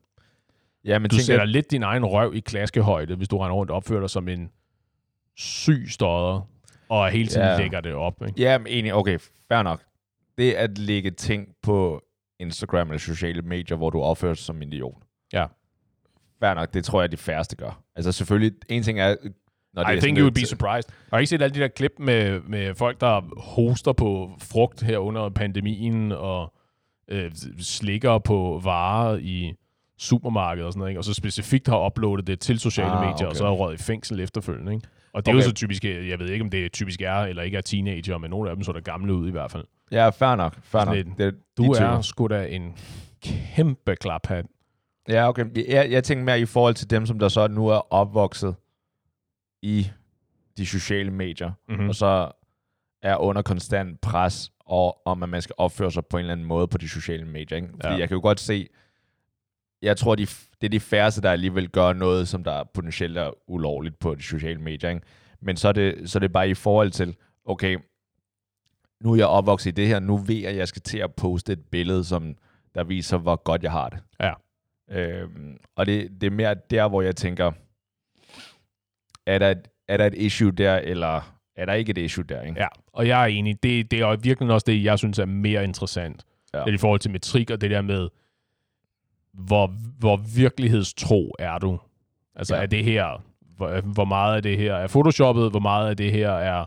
Ja, 0.85 0.99
men 0.99 1.11
Du 1.11 1.17
tænker, 1.17 1.25
sætter 1.25 1.45
lidt 1.45 1.71
din 1.71 1.83
egen 1.83 2.05
røv 2.05 2.35
i 2.35 2.41
klaskehøjde, 2.41 3.17
hvis 3.17 3.29
du 3.29 3.39
render 3.39 3.57
rundt 3.57 3.71
og 3.71 3.77
opfører 3.77 4.01
dig 4.01 4.11
som 4.11 4.29
en 4.29 4.51
syg 5.37 5.87
stodder, 5.89 6.49
og 6.89 7.11
hele 7.11 7.29
tiden 7.29 7.47
Ja. 7.47 7.59
lægger 7.59 7.81
det 7.81 7.95
op. 7.95 8.23
Ikke? 8.27 8.43
Ja, 8.43 8.59
men 8.59 8.67
enig. 8.67 8.95
Okay, 8.95 9.19
fair 9.49 9.63
nok. 9.63 9.83
Det 10.39 10.53
at 10.53 10.79
lægge 10.79 11.11
ting 11.11 11.49
på 11.63 12.03
Instagram 12.39 12.89
eller 12.89 12.99
sociale 12.99 13.43
medier, 13.43 13.77
hvor 13.77 13.91
du 13.91 14.01
opfører 14.03 14.35
dig 14.35 14.43
som 14.43 14.63
en 14.63 14.73
idiot. 14.73 14.95
Ja. 15.33 15.47
Fair 16.41 16.55
nok, 16.55 16.75
det 16.75 16.85
tror 16.85 17.01
jeg, 17.01 17.13
de 17.13 17.17
færreste 17.17 17.57
gør. 17.57 17.83
Altså 17.97 18.13
selvfølgelig, 18.13 18.53
en 18.69 18.83
ting 18.83 19.01
er... 19.01 19.17
Når 19.77 19.85
det 19.85 19.93
I 19.93 19.97
er 19.97 20.01
think 20.01 20.19
you 20.19 20.23
would 20.23 20.35
be 20.35 20.47
surprised. 20.47 20.91
Har 21.11 21.19
I 21.19 21.21
ikke 21.21 21.29
set 21.31 21.43
alle 21.43 21.55
de 21.55 21.61
der 21.61 21.69
klip 21.69 21.93
med, 21.99 22.41
med 22.41 22.75
folk, 22.75 23.01
der 23.01 23.41
hoster 23.41 23.93
på 23.93 24.31
frugt 24.43 24.83
her 24.83 24.99
under 24.99 25.29
pandemien, 25.29 26.13
og 26.13 26.53
øh, 27.11 27.31
slikker 27.61 28.19
på 28.19 28.61
varer 28.65 29.17
i 29.17 29.55
supermarkedet 29.99 30.67
og 30.67 30.73
sådan 30.73 30.79
noget, 30.79 30.91
ikke? 30.91 31.01
og 31.01 31.05
så 31.05 31.15
specifikt 31.15 31.69
har 31.69 31.87
uploadet 31.87 32.27
det 32.27 32.41
til 32.41 32.59
sociale 32.59 32.91
Ah, 32.91 33.01
medier, 33.07 33.27
og 33.27 33.31
okay. 33.31 33.39
så 33.39 33.47
er 33.47 33.51
røget 33.51 33.81
i 33.81 33.83
fængsel 33.83 34.21
efterfølgende. 34.21 34.75
Ikke? 34.75 34.87
Og 35.13 35.27
det 35.27 35.33
er 35.33 35.37
Okay. 35.37 35.45
jo 35.45 35.49
så 35.49 35.55
typisk, 35.55 35.85
jeg 35.85 36.19
ved 36.19 36.29
ikke, 36.31 36.43
om 36.45 36.51
det 36.51 36.73
typisk 36.73 37.01
er 37.03 37.15
eller 37.17 37.43
ikke 37.43 37.57
er 37.57 37.61
teenager, 37.61 38.19
men 38.19 38.31
nogle 38.31 38.51
af 38.51 38.57
dem 38.57 38.63
så 38.65 38.73
der 38.73 38.81
gamle 38.81 39.15
ud 39.15 39.29
i 39.29 39.31
hvert 39.31 39.51
fald. 39.51 39.65
Ja, 39.93 40.09
fair 40.09 40.35
nok. 40.37 40.57
Fair 40.63 40.85
nok. 40.85 40.95
Lidt. 40.95 41.07
Det, 41.19 41.35
Du 41.57 41.63
de 41.63 41.79
er 41.79 42.01
sgu 42.01 42.27
da 42.27 42.47
en 42.47 42.73
kæmpe 43.25 43.97
klaphat. 43.97 44.45
Ja, 45.09 45.29
okay. 45.29 45.45
Jeg, 45.69 45.91
jeg 45.91 46.05
tænker 46.05 46.25
mere 46.25 46.41
i 46.41 46.45
forhold 46.47 46.75
til 46.75 46.91
dem, 46.91 47.07
som 47.07 47.19
der 47.19 47.29
så 47.29 47.49
nu 47.49 47.69
er 47.69 47.93
opvokset 47.95 48.55
i 49.63 49.87
de 50.57 50.67
sociale 50.67 51.11
medier, 51.11 51.53
Mm-hmm. 51.69 51.89
og 51.89 51.95
så 51.95 52.31
er 53.03 53.17
under 53.17 53.43
konstant 53.43 54.01
pres 54.01 54.53
og 54.61 55.07
om, 55.07 55.23
at 55.23 55.29
man 55.29 55.43
skal 55.43 55.55
opføre 55.59 55.91
sig 55.91 56.07
på 56.07 56.17
en 56.17 56.21
eller 56.21 56.33
anden 56.33 56.47
måde 56.47 56.69
på 56.69 56.79
de 56.79 56.89
sociale 56.89 57.25
medier. 57.25 57.57
Ikke? 57.57 57.69
Fordi 57.69 57.95
Ja. 57.95 57.99
jeg 58.01 58.09
kan 58.09 58.15
jo 58.15 58.21
godt 58.21 58.41
se, 58.41 58.69
jeg 59.83 59.97
tror, 59.97 60.15
de, 60.15 60.27
det 60.27 60.65
er 60.65 60.69
de 60.69 60.81
færreste, 60.81 61.23
der 61.23 61.31
alligevel 61.33 61.69
gør 61.69 61.93
noget, 61.93 62.29
som 62.29 62.45
der 62.45 62.65
potentielt 62.65 63.19
er 63.19 63.51
ulovligt 63.51 63.99
på 63.99 64.15
de 64.15 64.23
sociale 64.23 64.61
medier. 64.61 64.91
Ikke? 64.91 65.03
Men 65.41 65.57
så 65.57 65.69
er, 65.69 65.73
det, 65.73 66.11
så 66.11 66.19
er 66.19 66.21
det 66.21 66.33
bare 66.33 66.49
i 66.51 66.55
forhold 66.55 66.91
til, 66.91 67.17
okay, 67.45 67.79
nu 69.01 69.13
er 69.13 69.17
jeg 69.17 69.27
opvokset 69.27 69.71
i 69.71 69.75
det 69.75 69.87
her, 69.89 69.99
nu 70.01 70.17
ved 70.17 70.35
jeg, 70.37 70.51
at 70.51 70.57
jeg 70.57 70.69
skal 70.69 70.83
til 70.83 70.99
at 70.99 71.15
poste 71.15 71.53
et 71.53 71.65
billede, 71.71 72.05
som 72.05 72.37
der 72.75 72.85
viser, 72.85 73.19
hvor 73.19 73.37
godt 73.37 73.63
jeg 73.63 73.73
har 73.73 73.89
det. 73.89 73.99
Ja. 74.21 74.33
Øhm, 74.91 75.57
og 75.77 75.87
det, 75.87 76.21
det 76.21 76.27
er 76.27 76.31
mere 76.31 76.55
der, 76.71 76.89
hvor 76.89 77.03
jeg 77.03 77.17
tænker, 77.17 77.53
er 79.27 79.39
der, 79.39 79.51
et, 79.51 79.69
er 79.89 79.97
der 79.97 80.07
et 80.07 80.15
issue 80.15 80.51
der, 80.51 80.77
eller 80.77 81.33
er 81.57 81.65
der 81.65 81.73
ikke 81.73 81.91
et 81.91 81.99
issue 81.99 82.25
der? 82.25 82.43
Ikke? 82.43 82.61
Ja, 82.61 82.67
og 82.93 83.09
jeg 83.09 83.23
er 83.23 83.27
enig. 83.27 83.63
Det, 83.63 83.91
det 83.91 84.01
er 84.01 84.17
virkelig 84.17 84.53
også 84.55 84.65
det, 84.67 84.85
jeg 84.85 84.99
synes 84.99 85.19
er 85.19 85.25
mere 85.25 85.65
interessant. 85.65 86.25
Ja. 86.55 86.59
Det 86.61 86.69
er 86.69 86.75
i 86.75 86.79
forhold 86.79 87.01
til 87.01 87.11
metrik 87.11 87.51
og 87.51 87.61
det 87.61 87.71
der 87.71 87.83
med, 87.83 88.09
hvor, 89.33 89.67
hvor 89.99 90.17
virkelighedstro 90.37 91.35
er 91.39 91.59
du? 91.59 91.79
Altså 92.37 92.57
Ja. 92.57 92.63
er 92.63 92.67
det 92.67 92.85
her, 92.85 93.23
hvor, 93.57 93.81
hvor 93.81 94.05
meget 94.05 94.37
af 94.37 94.43
det 94.43 94.59
her 94.59 94.75
er 94.75 94.87
photoshoppet, 94.87 95.51
hvor 95.51 95.61
meget 95.61 95.89
af 95.91 95.97
det 95.97 96.13
her 96.13 96.31
er 96.31 96.65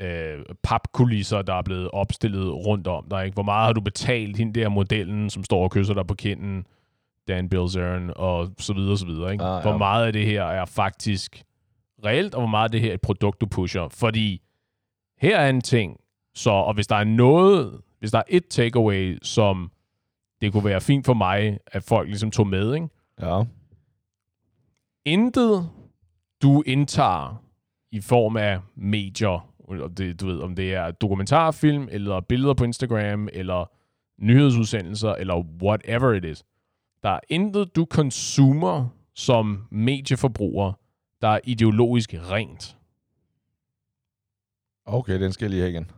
øh, 0.00 0.44
papkulisser, 0.62 1.42
der 1.42 1.54
er 1.54 1.62
blevet 1.62 1.90
opstillet 1.92 2.52
rundt 2.66 2.86
om 2.86 3.04
dig? 3.10 3.24
Ikke? 3.24 3.34
Hvor 3.34 3.42
meget 3.42 3.66
har 3.66 3.72
du 3.72 3.80
betalt 3.80 4.36
hende 4.36 4.60
der 4.60 4.68
modellen, 4.68 5.30
som 5.30 5.44
står 5.44 5.62
og 5.62 5.70
kysser 5.70 5.94
dig 5.94 6.06
på 6.06 6.14
kinden, 6.14 6.66
Dan 7.28 7.48
Bilzern, 7.48 8.12
og 8.16 8.48
så 8.58 8.72
videre, 8.72 8.98
så 8.98 9.06
videre. 9.06 9.32
Ikke? 9.32 9.44
Ah, 9.44 9.56
ja. 9.64 9.70
Hvor 9.70 9.78
meget 9.78 10.06
af 10.06 10.12
det 10.12 10.26
her 10.26 10.44
er 10.44 10.64
faktisk 10.64 11.42
reelt, 12.04 12.34
og 12.34 12.40
hvor 12.40 12.48
meget 12.48 12.72
det 12.72 12.80
her 12.80 12.90
er 12.90 12.94
et 12.94 13.00
produkt, 13.00 13.40
du 13.40 13.46
pusher. 13.46 13.88
Fordi 13.88 14.42
her 15.18 15.38
er 15.38 15.50
en 15.50 15.60
ting, 15.60 16.00
så, 16.34 16.50
og 16.50 16.74
hvis 16.74 16.86
der 16.86 16.96
er 16.96 17.04
noget, 17.04 17.80
hvis 17.98 18.10
der 18.10 18.18
er 18.18 18.22
et 18.28 18.48
takeaway, 18.48 19.18
som 19.22 19.70
det 20.40 20.52
kunne 20.52 20.64
være 20.64 20.80
fint 20.80 21.06
for 21.06 21.14
mig, 21.14 21.58
at 21.66 21.82
folk 21.82 22.08
ligesom 22.08 22.30
tog 22.30 22.46
med, 22.46 22.74
ikke? 22.74 22.88
Ja. 23.20 23.42
Intet, 25.04 25.70
du 26.42 26.62
indtager 26.66 27.44
i 27.92 28.00
form 28.00 28.36
af 28.36 28.60
medier, 28.76 29.50
det, 29.96 30.20
du 30.20 30.26
ved, 30.26 30.40
om 30.40 30.54
det 30.54 30.74
er 30.74 30.90
dokumentarfilm, 30.90 31.88
eller 31.90 32.20
billeder 32.20 32.54
på 32.54 32.64
Instagram, 32.64 33.28
eller 33.32 33.70
nyhedsudsendelser, 34.22 35.14
eller 35.14 35.44
whatever 35.62 36.12
it 36.12 36.24
is. 36.24 36.44
Der 37.02 37.10
er 37.10 37.20
intet, 37.28 37.76
du 37.76 37.84
konsumer 37.84 38.88
som 39.14 39.66
medieforbruger, 39.70 40.72
der 41.22 41.28
er 41.28 41.40
ideologisk 41.44 42.14
rent. 42.14 42.76
Okay, 44.86 45.20
den 45.20 45.32
skal 45.32 45.44
jeg 45.44 45.50
lige 45.50 45.60
have 45.60 45.70
igen. 45.70 45.90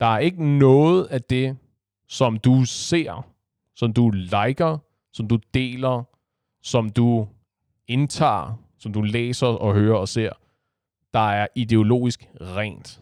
Der 0.00 0.06
er 0.06 0.18
ikke 0.18 0.58
noget 0.58 1.04
af 1.06 1.22
det, 1.22 1.56
som 2.08 2.36
du 2.38 2.64
ser, 2.64 3.26
som 3.74 3.92
du 3.92 4.10
liker, 4.10 4.78
som 5.12 5.28
du 5.28 5.38
deler, 5.54 6.02
som 6.62 6.90
du 6.90 7.28
indtager, 7.88 8.58
som 8.78 8.92
du 8.92 9.02
læser 9.02 9.46
og 9.46 9.74
hører 9.74 9.96
og 9.98 10.08
ser, 10.08 10.30
der 11.14 11.30
er 11.30 11.46
ideologisk 11.54 12.28
rent. 12.40 13.00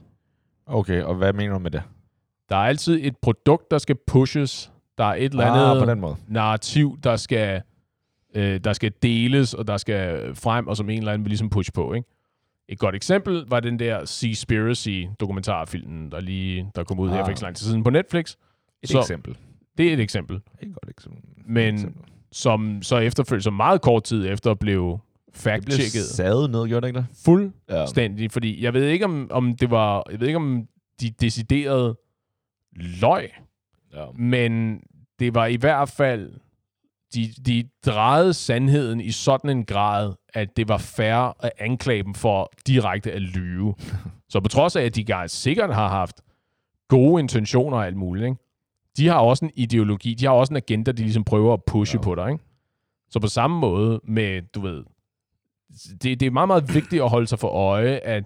Okay, 0.66 1.02
og 1.02 1.14
hvad 1.14 1.32
mener 1.32 1.52
du 1.52 1.58
med 1.58 1.70
det? 1.70 1.82
Der 2.48 2.56
er 2.56 2.60
altid 2.60 2.98
et 3.02 3.16
produkt, 3.16 3.70
der 3.70 3.78
skal 3.78 3.96
pushes. 4.06 4.72
Der 4.98 5.04
er 5.04 5.14
et 5.14 5.24
eller 5.32 5.44
andet 5.46 5.70
Ah, 5.76 5.84
på 5.86 5.90
den 5.90 6.00
måde. 6.00 6.16
narrativ, 6.28 6.98
der 7.02 7.16
skal, 7.16 7.62
øh, 8.34 8.60
der 8.64 8.72
skal 8.72 8.92
deles, 9.02 9.54
og 9.54 9.66
der 9.66 9.76
skal 9.76 10.34
frem, 10.34 10.68
og 10.68 10.76
som 10.76 10.90
en 10.90 10.98
eller 10.98 11.12
anden 11.12 11.24
vil 11.24 11.30
ligesom 11.30 11.50
push 11.50 11.72
på. 11.74 11.94
Ikke? 11.94 12.08
Et 12.68 12.78
godt 12.78 12.94
eksempel 12.94 13.44
var 13.48 13.60
den 13.60 13.78
der 13.78 14.04
Seaspiracy-dokumentarfilmen, 14.04 16.12
der 16.12 16.20
lige 16.20 16.70
der 16.74 16.84
kom 16.84 16.98
ud 16.98 17.08
ah. 17.08 17.14
her 17.14 17.20
Ah. 17.20 17.26
for 17.26 17.30
ikke 17.30 17.40
så 17.40 17.46
lang 17.46 17.56
tid 17.56 17.66
siden 17.66 17.84
på 17.84 17.90
Netflix. 17.90 18.36
Et 18.82 18.88
Så- 18.88 18.98
eksempel. 18.98 19.36
Det 19.78 19.88
er 19.88 19.92
et 19.92 20.00
eksempel. 20.00 20.40
Ikke 20.62 20.74
godt 20.74 20.90
eksempel. 20.90 21.20
Men 21.46 21.74
eksempel. 21.74 22.02
som 22.32 22.82
så 22.82 22.96
efterfølgende, 22.98 23.42
så 23.42 23.50
meget 23.50 23.82
kort 23.82 24.04
tid 24.04 24.28
efter, 24.28 24.54
blev 24.54 24.98
Det 25.26 25.34
fact-checket 25.36 26.14
sadet 26.14 26.50
ned, 26.50 26.68
gjorde 26.68 26.80
det 26.80 26.88
ikke 26.88 26.98
det? 26.98 27.06
Ja. 27.10 27.14
fuldstændig. 27.32 28.30
Fordi 28.30 28.64
jeg 28.64 28.74
ved 28.74 28.86
ikke, 28.86 29.04
om, 29.04 29.28
om 29.30 29.56
det 29.56 29.70
var... 29.70 30.02
Jeg 30.10 30.20
ved 30.20 30.26
ikke, 30.26 30.36
om 30.36 30.68
de 31.00 31.10
deciderede 31.10 31.96
løg, 32.72 33.30
ja. 33.94 34.04
men 34.18 34.80
det 35.18 35.34
var 35.34 35.46
i 35.46 35.56
hvert 35.56 35.88
fald... 35.88 36.32
De, 37.14 37.32
de 37.46 37.68
drejede 37.86 38.34
sandheden 38.34 39.00
i 39.00 39.10
sådan 39.10 39.50
en 39.50 39.64
grad, 39.64 40.12
at 40.34 40.56
det 40.56 40.68
var 40.68 40.78
fair 40.78 41.44
at 41.44 41.52
anklage 41.58 42.02
dem 42.02 42.14
for 42.14 42.52
direkte 42.66 43.12
at 43.12 43.22
lyve. 43.22 43.74
så 44.28 44.40
på 44.40 44.48
trods 44.48 44.76
af, 44.76 44.82
at 44.82 44.96
de 44.96 45.04
gar- 45.04 45.26
sikkert 45.26 45.74
har 45.74 45.88
haft 45.88 46.20
gode 46.88 47.20
intentioner 47.20 47.76
og 47.76 47.86
alt 47.86 47.96
muligt, 47.96 48.24
ikke? 48.24 48.36
de 48.96 49.08
har 49.08 49.18
også 49.18 49.44
en 49.44 49.50
ideologi, 49.54 50.14
de 50.14 50.24
har 50.24 50.32
også 50.32 50.52
en 50.52 50.56
agenda, 50.56 50.92
de 50.92 51.02
ligesom 51.02 51.24
prøver 51.24 51.52
at 51.52 51.64
pushe 51.64 51.98
ja. 51.98 52.02
på 52.02 52.14
dig. 52.14 52.30
Ikke? 52.30 52.44
Så 53.10 53.20
på 53.20 53.26
samme 53.26 53.58
måde 53.60 54.00
med, 54.04 54.42
du 54.42 54.60
ved, 54.60 54.84
det, 56.02 56.20
det 56.20 56.22
er 56.22 56.30
meget, 56.30 56.46
meget 56.46 56.74
vigtigt 56.74 57.02
at 57.02 57.08
holde 57.08 57.26
sig 57.26 57.38
for 57.38 57.48
øje, 57.48 57.96
at 57.96 58.24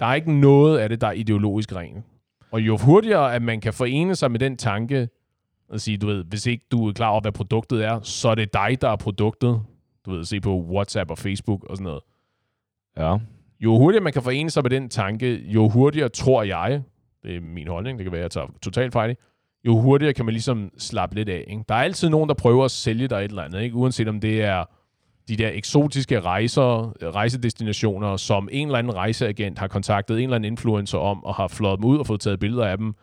der 0.00 0.06
er 0.06 0.14
ikke 0.14 0.32
noget 0.32 0.78
af 0.78 0.88
det, 0.88 1.00
der 1.00 1.06
er 1.06 1.12
ideologisk 1.12 1.72
rent. 1.72 2.04
Og 2.50 2.60
jo 2.60 2.76
hurtigere, 2.76 3.34
at 3.34 3.42
man 3.42 3.60
kan 3.60 3.72
forene 3.72 4.16
sig 4.16 4.30
med 4.30 4.40
den 4.40 4.56
tanke, 4.56 5.08
og 5.68 5.80
sige, 5.80 5.98
du 5.98 6.06
ved, 6.06 6.24
hvis 6.24 6.46
ikke 6.46 6.64
du 6.70 6.88
er 6.88 6.92
klar 6.92 7.08
over, 7.08 7.20
hvad 7.20 7.32
produktet 7.32 7.84
er, 7.84 8.00
så 8.00 8.28
er 8.28 8.34
det 8.34 8.52
dig, 8.52 8.78
der 8.80 8.88
er 8.88 8.96
produktet. 8.96 9.62
Du 10.06 10.10
ved, 10.10 10.24
se 10.24 10.40
på 10.40 10.60
WhatsApp 10.60 11.10
og 11.10 11.18
Facebook 11.18 11.64
og 11.64 11.76
sådan 11.76 11.84
noget. 11.84 12.00
Ja. 12.96 13.16
Jo 13.60 13.78
hurtigere 13.78 14.04
man 14.04 14.12
kan 14.12 14.22
forene 14.22 14.50
sig 14.50 14.62
med 14.62 14.70
den 14.70 14.88
tanke, 14.88 15.42
jo 15.46 15.68
hurtigere 15.68 16.08
tror 16.08 16.42
jeg, 16.42 16.82
det 17.22 17.36
er 17.36 17.40
min 17.40 17.68
holdning, 17.68 17.98
det 17.98 18.04
kan 18.04 18.12
være, 18.12 18.22
jeg 18.22 18.30
tager 18.30 18.46
totalt 18.62 18.92
fejl 18.92 19.10
i, 19.10 19.14
jo 19.66 19.78
hurtigere 19.80 20.12
kan 20.12 20.24
man 20.24 20.32
ligesom 20.32 20.70
slappe 20.78 21.14
lidt 21.14 21.28
af. 21.28 21.44
Ikke? 21.48 21.64
Der 21.68 21.74
er 21.74 21.82
altid 21.82 22.08
nogen, 22.08 22.28
der 22.28 22.34
prøver 22.34 22.64
at 22.64 22.70
sælge 22.70 23.08
dig 23.08 23.16
et 23.16 23.24
eller 23.24 23.42
andet, 23.42 23.62
ikke? 23.62 23.76
uanset 23.76 24.08
om 24.08 24.20
det 24.20 24.42
er 24.42 24.64
de 25.28 25.36
der 25.36 25.50
eksotiske 25.52 26.20
rejser, 26.20 26.92
rejsedestinationer, 27.14 28.16
som 28.16 28.48
en 28.52 28.68
eller 28.68 28.78
anden 28.78 28.94
rejseagent 28.94 29.58
har 29.58 29.68
kontaktet 29.68 30.16
en 30.16 30.22
eller 30.22 30.36
anden 30.36 30.52
influencer 30.52 30.98
om, 30.98 31.24
og 31.24 31.34
har 31.34 31.48
flået 31.48 31.78
dem 31.78 31.84
ud 31.84 31.98
og 31.98 32.06
fået 32.06 32.20
taget 32.20 32.40
billeder 32.40 32.66
af 32.66 32.78
dem, 32.78 32.94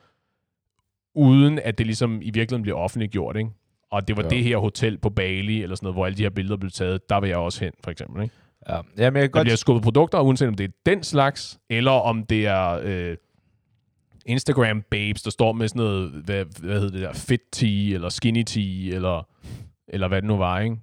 uden 1.15 1.59
at 1.59 1.77
det 1.77 1.85
ligesom 1.85 2.21
i 2.21 2.25
virkeligheden 2.25 2.61
bliver 2.61 2.77
offentliggjort. 2.77 3.37
Ikke? 3.37 3.49
Og 3.91 4.07
det 4.07 4.17
var 4.17 4.23
Ja. 4.23 4.29
det 4.29 4.43
her 4.43 4.57
hotel 4.57 4.97
på 4.97 5.09
Bali, 5.09 5.63
eller 5.63 5.75
sådan 5.75 5.85
noget, 5.85 5.95
hvor 5.95 6.05
alle 6.05 6.17
de 6.17 6.23
her 6.23 6.29
billeder 6.29 6.57
blev 6.57 6.71
taget, 6.71 7.09
der 7.09 7.19
vil 7.19 7.27
jeg 7.27 7.37
også 7.37 7.63
hen, 7.65 7.73
for 7.83 7.91
eksempel. 7.91 8.23
Ikke? 8.23 8.35
Ja, 8.69 8.75
ja 8.75 8.81
men 8.81 8.97
jeg 8.97 9.11
kan 9.11 9.21
Der 9.23 9.27
godt... 9.27 9.45
bliver 9.45 9.55
skubbet 9.55 9.83
produkter, 9.83 10.19
uanset 10.19 10.47
om 10.47 10.53
det 10.55 10.63
er 10.63 10.71
den 10.85 11.03
slags, 11.03 11.59
eller 11.69 11.91
om 11.91 12.25
det 12.25 12.47
er 12.47 12.79
øh, 12.83 13.17
Instagram 14.25 14.81
babes, 14.91 15.21
der 15.23 15.31
står 15.31 15.51
med 15.51 15.67
sådan 15.67 15.79
noget, 15.79 16.09
hvad, 16.25 16.45
hvad 16.61 16.79
hedder 16.79 16.91
det 16.91 17.01
der, 17.01 17.13
fit 17.13 17.41
tea, 17.51 17.93
eller 17.93 18.09
skinny 18.09 18.43
tea, 18.43 18.95
eller, 18.95 19.27
eller 19.87 20.07
hvad 20.07 20.21
det 20.21 20.27
nu 20.27 20.37
var, 20.37 20.59
ikke? 20.59 20.75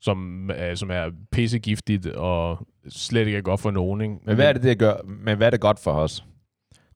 Som, 0.00 0.50
er, 0.54 0.74
som 0.74 0.90
er 0.90 1.10
pissegiftigt, 1.32 2.06
og 2.06 2.66
slet 2.88 3.26
ikke 3.26 3.38
er 3.38 3.42
godt 3.42 3.60
for 3.60 3.70
nogen, 3.70 4.00
ikke? 4.00 4.14
Men 4.24 4.34
hvad 4.34 4.48
er 4.48 4.52
det, 4.52 4.62
det 4.62 4.78
gør? 4.78 4.94
Men 5.04 5.36
hvad 5.36 5.46
er 5.46 5.50
det 5.50 5.60
godt 5.60 5.78
for 5.78 5.92
os? 5.92 6.24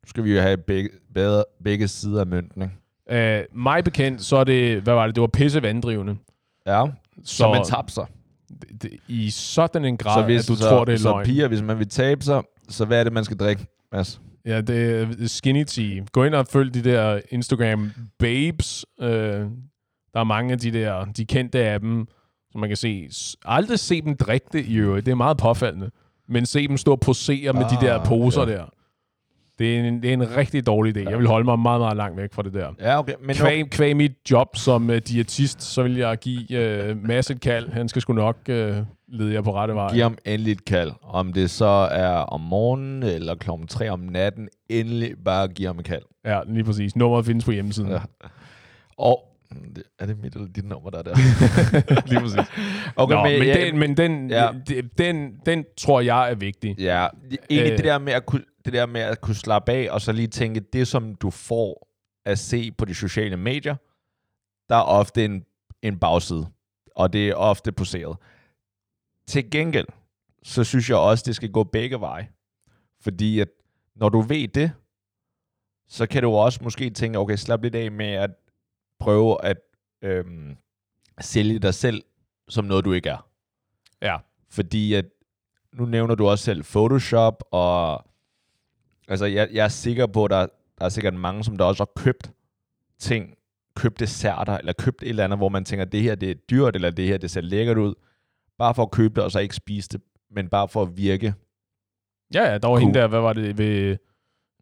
Skal 0.06 0.24
vi 0.24 0.34
jo 0.34 0.40
have 0.40 0.56
begge, 0.56 0.90
bedre, 1.14 1.44
begge 1.64 1.88
sider 1.88 2.20
af 2.20 2.26
mønten, 2.26 2.62
ikke? 2.62 3.38
Øh, 3.38 3.44
mig 3.52 3.84
bekendt, 3.84 4.22
så 4.24 4.36
er 4.36 4.44
det, 4.44 4.82
hvad 4.82 4.94
var 4.94 5.06
det, 5.06 5.14
det 5.14 5.20
var 5.20 5.26
pisse 5.26 5.62
vanddrivende. 5.62 6.16
Ja, 6.66 6.84
Så, 7.24 7.36
så 7.36 7.48
man 7.48 7.64
taber 7.64 7.88
sig. 7.88 8.06
I 9.08 9.30
sådan 9.30 9.84
en 9.84 9.96
grad, 9.96 10.22
Så 10.22 10.24
hvis 10.26 10.40
at 10.42 10.48
du 10.48 10.54
så, 10.56 10.68
tror, 10.68 10.84
det 10.84 10.92
er 10.92 10.96
så 10.98 11.08
løgn. 11.10 11.24
piger, 11.24 11.48
hvis 11.48 11.62
man 11.62 11.78
vil 11.78 11.88
tabe 11.88 12.24
sig, 12.24 12.42
så 12.68 12.84
hvad 12.84 13.00
er 13.00 13.04
det, 13.04 13.12
man 13.12 13.24
skal 13.24 13.36
drikke, 13.36 13.66
Mads? 13.92 14.20
Ja, 14.46 14.60
det 14.60 15.00
er 15.22 15.26
skinny 15.28 15.64
tea. 15.64 16.04
Gå 16.12 16.24
ind 16.24 16.34
og 16.34 16.46
følg 16.46 16.74
de 16.74 16.84
der 16.84 17.20
Instagram 17.30 17.90
babes. 18.18 18.86
Øh, 19.00 19.08
der 20.14 20.20
er 20.20 20.24
mange 20.24 20.52
af 20.52 20.58
de 20.58 20.70
der, 20.72 21.04
de 21.04 21.24
kendte 21.26 21.58
af 21.58 21.80
dem, 21.80 22.06
som 22.52 22.60
man 22.60 22.70
kan 22.70 22.76
se. 22.76 23.08
Aldrig 23.44 23.78
se 23.78 24.02
dem 24.02 24.16
drikke 24.16 24.46
det 24.52 24.64
i 24.66 24.74
øvrigt. 24.76 25.06
Det 25.06 25.12
er 25.12 25.16
meget 25.16 25.36
påfaldende. 25.36 25.90
Men 26.28 26.46
se 26.46 26.68
dem 26.68 26.76
stå 26.76 26.92
og 26.92 27.00
posere 27.00 27.52
med 27.52 27.62
de 27.62 27.86
der 27.86 27.98
Ah, 27.98 28.06
poser 28.06 28.40
ja. 28.48 28.52
der. 28.54 28.64
Det 29.58 29.76
er, 29.76 29.80
en, 29.84 30.02
det 30.02 30.08
er 30.08 30.12
en 30.12 30.36
rigtig 30.36 30.66
dårlig 30.66 30.96
idé. 30.96 31.10
Jeg 31.10 31.18
vil 31.18 31.26
holde 31.26 31.44
mig 31.44 31.58
meget, 31.58 31.80
meget 31.80 31.96
langt 31.96 32.16
væk 32.16 32.32
fra 32.32 32.42
det 32.42 32.54
der. 32.54 32.72
Ja, 32.80 32.98
okay. 32.98 33.12
Men 33.22 33.36
Kvæg, 33.36 33.70
kvæg 33.70 33.96
mit 33.96 34.12
job 34.30 34.56
som 34.56 34.88
uh, 34.90 34.96
diætist, 34.96 35.62
så 35.62 35.82
vil 35.82 35.96
jeg 35.96 36.18
give 36.18 36.90
uh, 36.90 36.96
Mads 37.06 37.30
et 37.30 37.40
kald. 37.40 37.68
Han 37.68 37.88
skal 37.88 38.02
sgu 38.02 38.12
nok 38.12 38.36
uh, 38.48 38.54
lede 39.08 39.32
jer 39.32 39.40
på 39.42 39.54
rette 39.54 39.74
vej. 39.74 39.92
giv 39.92 40.02
ham 40.02 40.18
endelig 40.24 40.52
et 40.52 40.64
kald. 40.64 40.92
Om 41.02 41.32
det 41.32 41.50
så 41.50 41.88
er 41.90 42.08
om 42.08 42.40
morgenen 42.40 43.02
eller 43.02 43.34
klokken 43.34 43.66
3 43.66 43.90
om 43.90 44.00
natten, 44.00 44.48
endelig 44.68 45.14
bare 45.24 45.48
giv 45.48 45.66
ham 45.66 45.78
et 45.78 45.84
kald. 45.84 46.02
Ja, 46.24 46.40
lige 46.46 46.64
præcis. 46.64 46.96
Nummeret 46.96 47.26
findes 47.26 47.44
på 47.44 47.50
hjemmesiden. 47.50 47.90
Ja. 47.90 47.98
Og 48.98 49.22
det- 49.74 49.82
er 49.98 50.06
det 50.06 50.16
mit 50.22 50.34
eller 50.34 50.48
dit 50.48 50.64
nummer, 50.64 50.90
der 50.90 50.98
er 50.98 51.02
der? 51.02 51.14
lige 52.10 52.20
præcis. 52.20 52.40
Okay, 52.96 53.14
Nå, 53.14 53.22
men, 53.22 53.38
men, 53.38 53.48
jeg- 53.48 53.56
den, 53.66 53.78
men 53.78 53.96
den, 53.96 54.30
Ja. 54.30 54.44
ja. 54.70 54.80
den, 54.98 55.32
den 55.46 55.64
tror 55.78 56.00
jeg 56.00 56.30
er 56.30 56.34
vigtig. 56.34 56.74
Ja, 56.78 57.06
egentlig 57.50 57.72
Øh. 57.72 57.76
det, 57.76 57.84
der 57.84 57.98
med 57.98 58.12
at 58.12 58.26
kunne, 58.26 58.42
det 58.66 58.72
der 58.72 58.86
med 58.86 59.00
at 59.00 59.20
kunne 59.20 59.34
slappe 59.34 59.72
af, 59.72 59.88
og 59.90 60.00
så 60.00 60.12
lige 60.12 60.28
tænke, 60.28 60.60
det 60.60 60.88
som 60.88 61.14
du 61.14 61.30
får 61.30 61.88
at 62.24 62.38
se 62.38 62.72
på 62.72 62.84
de 62.84 62.94
sociale 62.94 63.36
medier, 63.36 63.76
der 64.68 64.76
er 64.76 64.82
ofte 64.82 65.24
en, 65.24 65.44
en 65.82 65.98
bagside, 65.98 66.46
og 66.96 67.12
det 67.12 67.28
er 67.28 67.34
ofte 67.34 67.72
poseret. 67.72 68.16
Til 69.26 69.50
gengæld, 69.50 69.86
så 70.42 70.64
synes 70.64 70.90
jeg 70.90 70.98
også, 70.98 71.24
det 71.26 71.36
skal 71.36 71.52
gå 71.52 71.64
begge 71.64 72.00
veje. 72.00 72.28
Fordi 73.00 73.40
at 73.40 73.48
når 73.94 74.08
du 74.08 74.20
ved 74.20 74.48
det, 74.48 74.72
så 75.88 76.06
kan 76.06 76.22
du 76.22 76.30
også 76.30 76.60
måske 76.62 76.90
tænke, 76.90 77.18
okay, 77.18 77.36
slap 77.36 77.62
lidt 77.62 77.74
af 77.74 77.90
med 77.90 78.12
at 78.12 78.30
prøve 79.00 79.44
at 79.44 79.56
øhm, 80.02 80.56
sælge 81.20 81.58
dig 81.58 81.74
selv 81.74 82.04
som 82.48 82.64
noget, 82.64 82.84
du 82.84 82.92
ikke 82.92 83.08
er. 83.08 83.28
Ja. 84.02 84.16
Fordi 84.50 84.94
at, 84.94 85.04
nu 85.72 85.86
nævner 85.86 86.14
du 86.14 86.28
også 86.28 86.44
selv 86.44 86.62
Photoshop, 86.62 87.44
og 87.50 88.04
altså 89.08 89.26
jeg, 89.26 89.48
jeg 89.52 89.64
er 89.64 89.68
sikker 89.68 90.06
på, 90.06 90.24
at 90.24 90.30
der, 90.30 90.46
der 90.78 90.84
er 90.84 90.88
sikkert 90.88 91.14
mange, 91.14 91.44
som 91.44 91.56
der 91.56 91.64
også 91.64 91.80
har 91.80 92.02
købt 92.02 92.30
ting 92.98 93.34
købt 93.76 94.00
desserter, 94.00 94.58
eller 94.58 94.72
købt 94.72 95.02
et 95.02 95.08
eller 95.08 95.24
andet, 95.24 95.38
hvor 95.38 95.48
man 95.48 95.64
tænker, 95.64 95.84
det 95.84 96.02
her 96.02 96.14
det 96.14 96.30
er 96.30 96.34
dyrt, 96.34 96.74
eller 96.76 96.90
det 96.90 97.06
her 97.06 97.18
det 97.18 97.30
ser 97.30 97.40
lækkert 97.40 97.78
ud, 97.78 97.94
bare 98.58 98.74
for 98.74 98.82
at 98.82 98.90
købe 98.90 99.14
det, 99.14 99.24
og 99.24 99.30
så 99.30 99.38
ikke 99.38 99.54
spise 99.54 99.88
det, 99.88 100.00
men 100.30 100.48
bare 100.48 100.68
for 100.68 100.82
at 100.82 100.96
virke. 100.96 101.34
Ja, 102.34 102.42
ja, 102.52 102.58
der 102.58 102.68
var 102.68 102.74
Cool. 102.74 102.80
hende 102.80 102.94
der, 102.98 103.06
hvad 103.06 103.20
var 103.20 103.32
det, 103.32 103.58
ved 103.58 103.96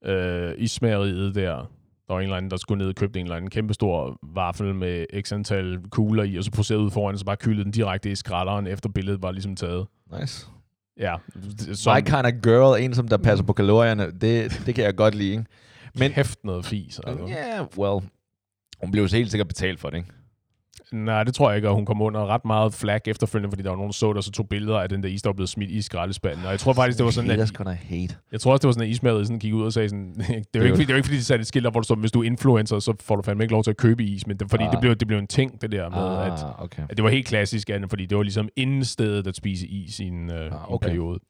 øh, 0.05 0.55
ismageriet 0.59 1.35
der. 1.35 1.71
Der 2.09 2.15
var 2.15 2.21
en 2.21 2.25
eller 2.25 2.37
anden, 2.37 2.51
der 2.51 2.57
skulle 2.57 2.79
ned 2.79 2.89
og 2.89 2.95
købte 2.95 3.21
en 3.21 3.27
eller 3.27 3.37
anden 3.37 3.51
kæmpestor 3.51 4.19
vaffel 4.35 4.75
med 4.75 5.07
x 5.23 5.33
antal 5.33 5.81
kugler 5.91 6.23
i, 6.23 6.37
og 6.37 6.45
så 6.45 6.51
proceserede 6.51 6.85
ud 6.85 6.91
foran, 6.91 7.13
og 7.15 7.19
så 7.19 7.25
bare 7.25 7.37
kyldede 7.37 7.65
den 7.65 7.73
direkte 7.73 8.11
i 8.11 8.15
skralderen, 8.15 8.67
efter 8.67 8.89
billedet 8.89 9.23
var 9.23 9.33
ligesom 9.33 9.57
taget. 9.57 9.87
Nice. 10.21 10.47
Ja, 10.99 11.17
Som... 11.75 11.97
My 11.97 12.01
kind 12.01 12.27
of 12.27 12.33
girl, 12.43 12.83
en 12.83 12.95
som 12.95 13.09
der 13.09 13.17
passer 13.17 13.45
på 13.45 13.53
kalorierne, 13.53 14.13
det, 14.21 14.63
det 14.67 14.75
kan 14.75 14.85
jeg 14.85 14.97
godt 14.97 15.15
lide, 15.15 15.31
ikke? 15.31 15.45
men, 15.99 16.13
kæft 16.13 16.45
noget 16.45 16.65
fis. 16.65 17.01
Altså. 17.07 17.27
Ja, 17.27 17.57
yeah, 17.57 17.67
well, 17.79 18.09
hun 18.81 18.91
blev 18.91 19.09
så 19.09 19.17
helt 19.17 19.31
sikkert 19.31 19.49
betalt 19.49 19.81
for 19.81 19.91
det, 19.91 19.97
ikke? 19.97 20.09
Nej, 20.95 21.25
det 21.25 21.35
tror 21.35 21.51
jeg 21.51 21.57
ikke, 21.57 21.69
og 21.69 21.75
hun 21.75 21.87
kom 21.87 22.01
under 22.03 22.27
ret 22.27 22.45
meget 22.45 22.75
flag 22.75 23.01
efterfølgende, 23.07 23.51
fordi 23.51 23.63
der 23.63 23.69
var 23.69 23.77
nogen, 23.77 23.89
der 23.89 23.93
så 23.93 24.13
der 24.13 24.21
så 24.21 24.31
tog 24.31 24.49
billeder 24.49 24.79
af 24.79 24.89
den 24.89 25.03
der 25.03 25.09
is, 25.09 25.23
der 25.23 25.29
var 25.29 25.35
blevet 25.35 25.49
smidt 25.49 25.71
i 25.71 25.83
skraldespanden. 25.83 26.45
Og 26.45 26.51
jeg 26.51 26.61
tror 26.61 26.73
faktisk, 26.73 26.99
det 26.99 27.05
var 27.05 27.11
sådan, 27.11 27.31
Haters 27.31 27.51
at, 27.51 27.57
gonna 27.57 27.73
hate. 27.73 28.17
jeg 28.33 28.41
tror 28.41 28.53
også, 28.53 28.61
det 28.63 28.67
var 28.67 28.73
sådan, 28.73 28.83
at 28.89 28.91
ismageriet 28.91 29.27
sådan 29.27 29.39
gik 29.39 29.55
ud 29.55 29.63
og 29.65 29.73
sagde 29.73 29.89
sådan, 29.89 30.15
det 30.15 30.21
er 30.29 30.59
jo 30.59 30.63
ikke, 30.63 30.75
fordi- 30.75 30.83
det 30.85 30.91
er 30.91 30.95
jo 30.95 30.97
ikke, 30.97 31.07
fordi 31.07 31.19
de 31.19 31.25
satte 31.25 31.41
et 31.41 31.47
skilt 31.47 31.67
op, 31.67 31.73
hvor 31.73 31.81
du 31.81 31.85
stod, 31.85 31.97
hvis 31.97 32.13
du 32.13 32.21
er 32.23 32.27
influencer, 32.27 32.79
så 32.79 32.95
får 33.01 33.17
du 33.17 33.23
fandme 33.23 33.45
ikke 33.45 33.53
lov 33.53 33.65
til 33.65 33.71
at 33.71 33.77
købe 33.77 34.05
is, 34.05 34.27
men 34.27 34.37
det, 34.37 34.51
fordi 34.51 34.65
Ah. 34.65 34.73
det, 34.73 34.81
blev, 34.81 34.95
det 34.97 35.07
blev 35.09 35.19
en 35.19 35.27
ting, 35.27 35.61
det 35.63 35.73
der 35.73 35.89
med, 35.91 36.33
at, 36.33 36.43
Ah, 36.45 36.63
okay. 36.63 36.83
at 36.89 36.97
det 36.97 37.03
var 37.05 37.11
helt 37.11 37.27
klassisk, 37.27 37.71
Anne, 37.71 37.89
fordi 37.89 38.07
det 38.07 38.17
var 38.17 38.23
ligesom 38.23 38.49
inden 38.57 38.85
stedet 38.85 39.27
at 39.27 39.37
spise 39.37 39.67
is 39.67 40.01
i 40.01 40.05
en, 40.05 40.31
øh, 40.31 40.47
Ah, 40.53 40.73
okay. 40.73 40.87
en 40.87 40.91
periode. 40.91 41.21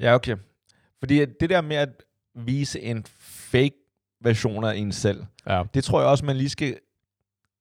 Ja, 0.00 0.14
okay. 0.14 0.36
Fordi 0.98 1.20
at 1.20 1.28
det 1.40 1.50
der 1.50 1.60
med 1.60 1.76
at 1.76 1.88
vise 2.46 2.80
en 2.80 3.04
fake 3.20 3.74
version 4.24 4.64
af 4.64 4.76
en 4.76 4.92
selv, 4.92 5.24
Ja. 5.46 5.62
det 5.74 5.84
tror 5.84 6.00
jeg 6.00 6.08
også, 6.08 6.24
man 6.24 6.36
lige 6.36 6.48
skal 6.48 6.76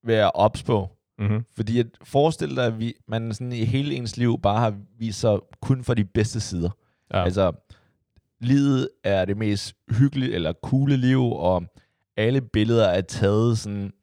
være 0.03 0.31
ops 0.31 0.63
på. 0.63 0.89
Mm-hmm. 1.21 1.45
Fordi 1.55 1.79
at 1.79 1.87
forestil 2.03 2.55
dig, 2.55 2.65
at 2.65 2.79
vi, 2.79 2.93
man 3.07 3.33
sådan 3.33 3.51
i 3.53 3.65
hele 3.65 3.95
ens 3.95 4.17
liv 4.17 4.39
bare 4.43 4.59
har 4.59 4.75
vist 4.99 5.19
sig 5.19 5.39
kun 5.61 5.83
for 5.83 5.93
de 5.93 6.05
bedste 6.05 6.39
sider. 6.39 6.69
Ja. 7.13 7.23
Altså, 7.23 7.51
livet 8.39 8.89
er 9.03 9.25
det 9.25 9.37
mest 9.37 9.75
hyggelige 9.89 10.33
eller 10.33 10.53
coole 10.63 10.97
liv, 10.97 11.23
og 11.23 11.63
alle 12.17 12.41
billeder 12.41 12.85
er 12.85 13.01
taget 13.01 13.57
sådan 13.57 13.93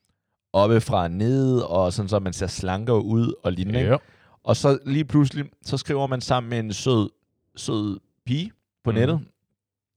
oppe 0.53 0.81
fra 0.81 1.09
ned, 1.09 1.59
og 1.61 1.93
sådan 1.93 2.09
så 2.09 2.19
man 2.19 2.33
ser 2.33 2.47
slankere 2.47 3.05
ud 3.05 3.33
og 3.43 3.53
lignende. 3.53 3.81
ja. 3.81 3.97
Og 4.45 4.57
så 4.57 4.79
lige 4.87 5.05
pludselig, 5.05 5.45
så 5.63 5.77
skriver 5.77 6.07
man 6.07 6.21
sammen 6.21 6.51
med 6.51 6.59
en 6.59 6.73
sød, 6.73 7.11
sød 7.57 8.01
pige 8.27 8.53
på 8.85 8.91
Mhm. 8.91 8.99
nettet, 9.01 9.21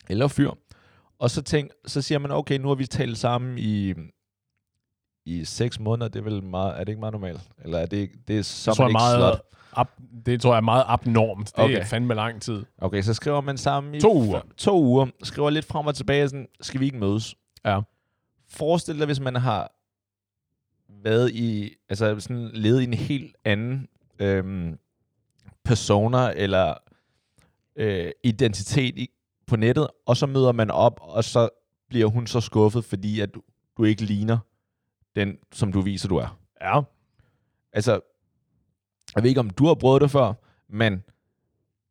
eller 0.09 0.27
fyr, 0.27 0.51
og 1.19 1.29
så, 1.31 1.41
tænk, 1.41 1.71
så 1.85 2.01
siger 2.01 2.19
man, 2.19 2.31
okay, 2.31 2.57
nu 2.59 2.67
har 2.67 2.75
vi 2.75 2.85
talt 2.85 3.17
sammen 3.17 3.57
i, 3.57 3.93
i 5.25 5.45
seks 5.45 5.79
måneder, 5.79 6.07
det 6.07 6.19
er 6.19 6.23
vel 6.23 6.43
meget, 6.43 6.73
er 6.75 6.79
det 6.79 6.87
ikke 6.89 6.99
meget 6.99 7.13
normalt? 7.13 7.41
Eller 7.63 7.77
er 7.79 7.85
det, 7.85 8.09
det 8.27 8.37
er 8.39 8.41
så 8.43 8.71
Det 8.71 8.77
tror, 8.77 8.83
jeg 8.85 8.89
ikke 8.89 8.93
meget, 8.97 9.17
slot? 9.17 9.41
ab, 9.73 9.87
det 10.25 10.41
tror 10.41 10.51
jeg 10.51 10.57
er 10.57 10.61
meget 10.61 10.83
abnormt. 10.87 11.47
Det 11.55 11.63
Okay. 11.63 11.79
er 11.79 11.85
fandme 11.85 12.13
lang 12.13 12.41
tid. 12.41 12.63
Okay, 12.77 13.01
så 13.01 13.13
skriver 13.13 13.41
man 13.41 13.57
sammen 13.57 13.95
i 13.95 14.01
To 14.01 14.15
uger. 14.15 14.41
to 14.57 14.83
uger, 14.83 15.07
skriver 15.23 15.49
lidt 15.49 15.65
frem 15.65 15.87
og 15.87 15.95
tilbage, 15.95 16.29
sådan, 16.29 16.47
skal 16.61 16.79
vi 16.79 16.85
ikke 16.85 16.97
mødes? 16.97 17.35
Ja. 17.65 17.79
Forestil 18.49 18.97
dig, 18.97 19.05
hvis 19.05 19.19
man 19.19 19.35
har 19.35 19.71
været 21.03 21.31
i, 21.31 21.73
altså 21.89 22.19
sådan 22.19 22.49
levet 22.53 22.81
i 22.81 22.83
en 22.83 22.93
helt 22.93 23.35
anden 23.45 23.87
øhm, 24.19 24.77
persona 25.63 26.33
eller 26.35 26.73
øh, 27.75 28.11
identitet 28.23 28.97
i, 28.97 29.09
på 29.47 29.55
nettet, 29.55 29.87
og 30.05 30.17
så 30.17 30.25
møder 30.25 30.51
man 30.51 30.71
op, 30.71 30.99
og 31.01 31.23
så 31.23 31.49
bliver 31.89 32.07
hun 32.07 32.27
så 32.27 32.39
skuffet, 32.41 32.85
fordi 32.85 33.19
at 33.19 33.33
du, 33.33 33.41
du 33.77 33.83
ikke 33.83 34.01
ligner 34.01 34.37
den, 35.15 35.37
som 35.51 35.71
du 35.71 35.81
viser, 35.81 36.09
du 36.09 36.15
er. 36.17 36.39
Ja. 36.61 36.81
Altså, 37.73 37.99
jeg 39.15 39.23
ved 39.23 39.29
ikke, 39.29 39.39
om 39.39 39.49
du 39.49 39.65
har 39.67 39.73
prøvet 39.73 40.01
det 40.01 40.11
før, 40.11 40.33
men 40.69 41.03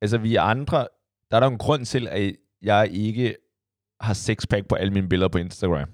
altså, 0.03 0.19
vi 0.19 0.37
andre, 0.37 0.89
der 1.31 1.37
er 1.37 1.41
der 1.41 1.47
en 1.47 1.59
grund 1.59 1.85
til, 1.87 2.09
at 2.09 2.37
jeg 2.63 2.89
ikke 2.93 3.37
har 4.01 4.15
sixpack 4.15 4.69
på 4.69 4.75
alle 4.75 4.93
mine 4.93 5.09
billeder 5.09 5.29
på 5.29 5.39
Instagram. 5.39 5.89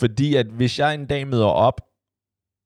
Fordi 0.00 0.34
at 0.34 0.46
hvis 0.46 0.78
jeg 0.78 0.94
en 0.94 1.06
dag 1.06 1.26
møder 1.28 1.46
op, 1.46 1.80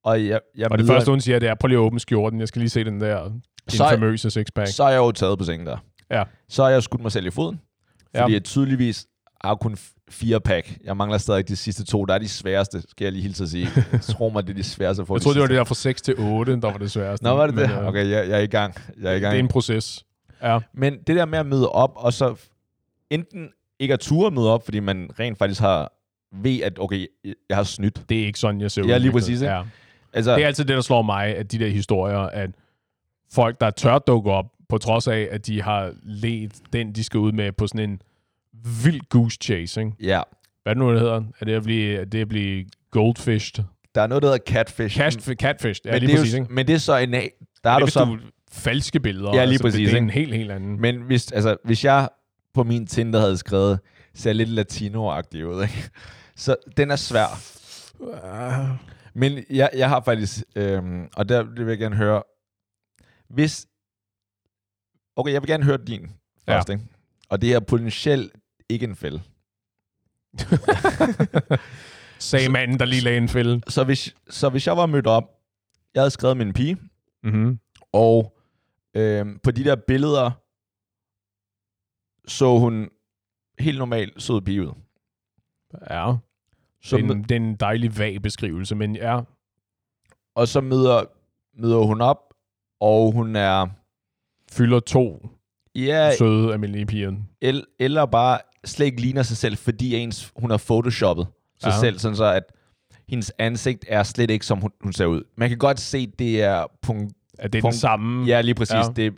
og 0.05 0.26
jeg, 0.26 0.40
jeg 0.57 0.70
Og 0.72 0.78
det 0.78 0.84
møder, 0.86 0.94
første, 0.94 1.11
hun 1.11 1.20
siger, 1.20 1.38
det 1.38 1.49
er, 1.49 1.55
prøv 1.55 1.68
lige 1.68 1.78
at 1.78 1.82
åbne 1.82 2.01
skjorten. 2.01 2.40
Jeg 2.40 2.49
skal 2.49 2.61
lige 2.61 2.70
se 2.70 2.84
den 2.84 3.01
der, 3.01 3.28
din 3.28 3.40
Så- 3.68 3.88
famøse 3.88 4.30
sixpack. 4.30 4.68
så 4.68 4.84
er 4.84 4.88
jeg 4.88 4.99
jo 4.99 5.12
taget 5.12 5.38
på 5.38 5.44
sengen 5.44 5.66
der. 5.66 5.78
Ja. 6.11 6.24
Så 6.49 6.62
har 6.62 6.70
jeg 6.70 6.82
skudt 6.82 7.03
mig 7.03 7.12
selv 7.12 7.26
i 7.26 7.30
foden, 7.30 7.61
Ja. 8.14 8.22
fordi 8.22 8.32
jeg 8.34 8.44
tydeligvis 8.44 9.07
har 9.44 9.55
kun 9.55 9.76
fire 10.11 10.40
pack. 10.40 10.78
Jeg 10.84 10.96
mangler 10.96 11.18
stadig 11.18 11.48
de 11.48 11.57
sidste 11.57 11.84
to. 11.84 12.04
Der 12.04 12.14
er 12.14 12.18
de 12.18 12.28
sværeste, 12.28 12.82
skal 12.88 13.04
jeg 13.04 13.12
lige 13.12 13.22
hilse 13.22 13.42
at 13.44 13.50
sige. 13.50 13.68
Jeg 13.92 14.00
tror 14.00 14.28
mig, 14.30 14.42
det 14.46 14.50
er 14.52 14.57
de 14.57 14.62
sværeste 14.62 15.00
at 15.00 15.07
få 15.07 15.14
Jeg 15.14 15.20
de 15.20 15.24
troede, 15.24 15.34
det 15.34 15.40
var 15.42 15.48
det 15.48 15.57
der 15.57 15.64
fra 15.64 15.74
6 15.74 16.02
til 16.02 16.14
8, 16.18 16.52
der 16.52 16.59
var 16.70 16.78
det 16.78 16.90
sværeste. 16.90 17.24
Nå, 17.24 17.34
var 17.34 17.46
det 17.46 17.54
Men, 17.54 17.64
det? 17.64 17.78
øh, 17.78 17.86
Okay, 17.86 18.11
jeg, 18.11 18.28
jeg 18.28 18.38
er 18.38 18.42
i 18.42 18.46
gang. 18.46 18.74
Jeg 19.02 19.12
er 19.12 19.16
i 19.16 19.20
gang. 19.20 19.32
Det 19.32 19.38
er 19.38 19.42
en 19.42 19.48
proces. 19.48 20.04
Ja. 20.42 20.59
Men 20.74 20.98
det 21.07 21.16
der 21.16 21.24
med 21.24 21.38
at 21.38 21.46
møde 21.46 21.68
op, 21.72 21.92
og 21.96 22.12
så 22.12 22.34
enten 23.11 23.48
ikke 23.78 23.94
at 23.94 24.00
ture 24.00 24.30
møde 24.30 24.52
op, 24.52 24.64
fordi 24.64 24.80
man 24.80 25.11
rent 25.20 25.38
faktisk 25.38 25.61
har 25.61 25.92
ved, 26.42 26.61
at 26.61 26.78
okay, 26.78 27.07
jeg 27.48 27.57
har 27.57 27.64
snydt. 27.64 28.02
Det 28.09 28.22
er 28.22 28.26
ikke 28.26 28.38
sådan, 28.38 28.61
jeg 28.61 28.70
ser 28.70 28.82
ud. 28.82 28.88
Ja, 28.88 28.98
lige 28.98 29.12
præcis, 29.12 29.40
ikke? 29.40 29.54
Ja. 29.54 29.62
Altså, 30.12 30.34
Det 30.34 30.42
er 30.42 30.46
altid 30.46 30.64
det, 30.64 30.76
der 30.76 30.82
slår 30.82 31.02
mig, 31.02 31.36
at 31.36 31.52
de 31.52 31.59
der 31.59 31.68
historier, 31.68 32.18
at 32.18 32.50
folk, 33.32 33.61
der 33.61 33.70
tør 33.70 33.98
dukke 33.98 34.30
op, 34.30 34.46
på 34.68 34.78
trods 34.78 35.09
af, 35.09 35.28
at 35.30 35.46
de 35.46 35.62
har 35.62 35.92
let 36.02 36.52
den, 36.72 36.92
de 36.92 37.04
skal 37.04 37.20
ud 37.20 37.32
med 37.32 37.52
på 37.52 37.66
sådan 37.66 37.90
en 37.90 38.02
vild 38.84 39.00
goose 39.09 39.38
chase, 39.42 39.80
ikke? 39.80 39.92
ja, 40.02 40.22
Hvad 40.62 40.70
er 40.70 40.74
det 40.74 40.78
nu, 40.78 40.92
det 40.92 41.00
hedder? 41.00 41.22
Er 41.40 41.44
det 41.44 41.52
at 41.52 41.62
blive, 41.62 41.96
er 42.00 42.04
det 42.04 42.20
at 42.20 42.28
blive 42.28 42.64
goldfished? 42.90 43.64
der 43.94 44.02
er 44.02 44.07
noget, 44.07 44.22
der 44.22 44.28
hedder 44.28 44.44
catfish. 44.52 44.96
Cast, 44.96 45.20
catfish, 45.20 45.80
ja, 45.84 45.92
men, 45.92 46.00
lige 46.00 46.09
det 46.09 46.14
er 46.14 46.18
præcis, 46.20 46.34
jo, 46.34 46.42
ikke? 46.42 46.54
men 46.54 46.66
det 46.66 46.74
er 46.74 46.78
så 46.78 46.96
en 46.96 47.12
der 47.12 47.20
er 47.64 47.78
det 47.78 47.86
du 47.86 47.90
så... 47.90 48.04
du 48.04 48.18
falske 48.52 49.00
billeder. 49.00 49.28
Ja, 49.34 49.44
lige 49.44 49.52
altså, 49.52 49.62
præcis, 49.62 49.78
Det, 49.78 49.86
det 49.86 49.98
er 49.98 50.02
en 50.02 50.11
helt, 50.11 50.34
helt 50.34 50.50
anden. 50.50 50.80
Men 50.80 51.02
hvis, 51.02 51.32
altså, 51.32 51.57
hvis 51.64 51.84
jeg 51.84 52.09
på 52.54 52.62
min 52.64 52.86
Tinder 52.86 53.20
havde 53.20 53.36
skrevet, 53.36 53.80
ser 54.14 54.32
lidt 54.32 54.48
latino-agtig 54.48 55.46
ud, 55.46 55.62
ikke? 55.62 55.90
Så 56.36 56.57
den 56.76 56.90
er 56.90 56.96
svær. 56.96 57.26
Men 59.14 59.44
jeg, 59.50 59.70
jeg 59.76 59.88
har 59.88 60.02
faktisk, 60.04 60.44
øhm, 60.57 61.09
og 61.16 61.28
der 61.28 61.42
vil 61.42 61.66
jeg 61.66 61.78
gerne 61.78 61.96
høre, 61.96 62.22
hvis, 63.30 63.66
okay, 65.16 65.32
jeg 65.32 65.42
vil 65.42 65.48
gerne 65.48 65.64
høre 65.64 65.78
din 65.86 66.11
Ja. 66.48 66.57
først, 66.57 66.68
ikke? 66.70 66.82
Og 67.28 67.42
det 67.42 67.52
er 67.54 67.61
potentielt 67.61 68.32
ikke 68.68 68.84
en 68.84 68.96
fælde. 68.96 69.22
sagde 72.18 72.48
manden, 72.48 72.78
der 72.78 72.84
lige 72.84 73.02
lagde 73.02 73.18
en 73.18 73.28
fælde. 73.28 73.60
Så 73.68 73.84
hvis, 73.84 74.14
så 74.30 74.48
hvis 74.48 74.66
jeg 74.66 74.76
var 74.76 74.86
mødt 74.86 75.06
op, 75.06 75.24
jeg 75.94 76.00
havde 76.02 76.10
skrevet 76.10 76.40
en 76.42 76.52
pige, 76.52 76.76
Mm-hmm. 77.22 77.58
og 77.92 78.36
øhm, 78.96 79.38
på 79.42 79.50
de 79.50 79.64
der 79.64 79.76
billeder, 79.76 80.30
så 82.28 82.58
hun 82.58 82.88
helt 83.58 83.78
normalt 83.78 84.22
sød 84.22 84.40
pige 84.40 84.62
ud. 84.62 84.72
Ja, 85.90 86.14
Så 86.82 86.96
det 86.96 87.04
er, 87.06 87.10
en, 87.14 87.22
det 87.22 87.30
er 87.30 87.36
en 87.36 87.56
dejlig 87.56 87.98
vag 87.98 88.22
beskrivelse, 88.22 88.74
men 88.74 88.96
ja, 88.96 89.20
og 90.34 90.48
så 90.48 90.60
møder, 90.60 91.04
møder 91.60 91.78
hun 91.78 92.00
op, 92.00 92.34
og 92.80 93.12
hun 93.12 93.36
er, 93.36 93.66
fylder 94.52 94.80
to 94.80 95.28
ja, 95.74 96.16
søde, 96.18 96.52
almindelige 96.52 96.86
piger. 96.86 97.12
el, 97.40 97.66
eller 97.78 98.06
bare 98.06 98.38
slet 98.66 98.86
ikke 98.86 99.00
ligner 99.00 99.22
sig 99.22 99.36
selv, 99.36 99.56
fordi 99.56 99.96
ens, 99.96 100.32
hun 100.36 100.50
har 100.50 100.58
photoshoppet 100.58 101.26
sig 101.60 101.68
Ja. 101.70 101.80
selv, 101.80 101.98
sådan 101.98 102.16
så 102.16 102.24
at 102.24 102.42
hendes 103.08 103.32
ansigt 103.38 103.84
er 103.88 104.02
slet 104.02 104.30
ikke, 104.30 104.46
som 104.46 104.58
hun, 104.60 104.70
hun 104.80 104.92
ser 104.92 105.06
ud. 105.06 105.22
Man 105.36 105.48
kan 105.48 105.58
godt 105.58 105.80
se, 105.80 106.06
det 106.06 106.42
er 106.42 106.64
punkt, 106.82 107.12
At 107.38 107.42
det 107.42 107.44
er 107.44 107.48
den 107.48 107.60
Punkt. 107.62 107.76
samme. 107.76 108.26
Ja, 108.26 108.40
lige 108.40 108.54
præcis. 108.54 108.74
Ja. 108.74 108.82
Det, 108.96 109.14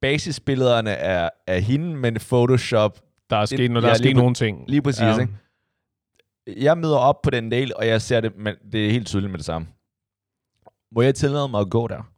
basisbillederne 0.00 0.90
er, 0.90 1.28
er 1.46 1.58
hende, 1.58 1.96
men 1.96 2.14
Photoshop, 2.16 2.98
Der 3.30 3.36
er 3.36 3.46
sket, 3.46 3.70
når 3.70 3.80
der 3.80 3.88
ja, 3.88 3.94
er 3.94 3.98
sket 3.98 4.16
nogle 4.16 4.34
ting. 4.34 4.64
lige 4.68 4.82
præcis, 4.82 5.00
ja. 5.02 5.18
ikke? 5.20 5.32
Jeg 6.56 6.78
møder 6.78 6.96
op 6.96 7.22
på 7.22 7.30
den 7.30 7.50
del, 7.50 7.72
og 7.76 7.86
jeg 7.86 8.02
ser 8.02 8.20
det, 8.20 8.32
men 8.38 8.54
det 8.72 8.86
er 8.86 8.90
helt 8.90 9.06
tydeligt 9.06 9.30
med 9.30 9.38
det 9.38 9.46
samme. 9.46 9.68
Må 10.94 11.02
jeg 11.02 11.14
tillade 11.14 11.48
mig 11.48 11.60
at 11.60 11.70
gå 11.70 11.88
der? 11.88 12.10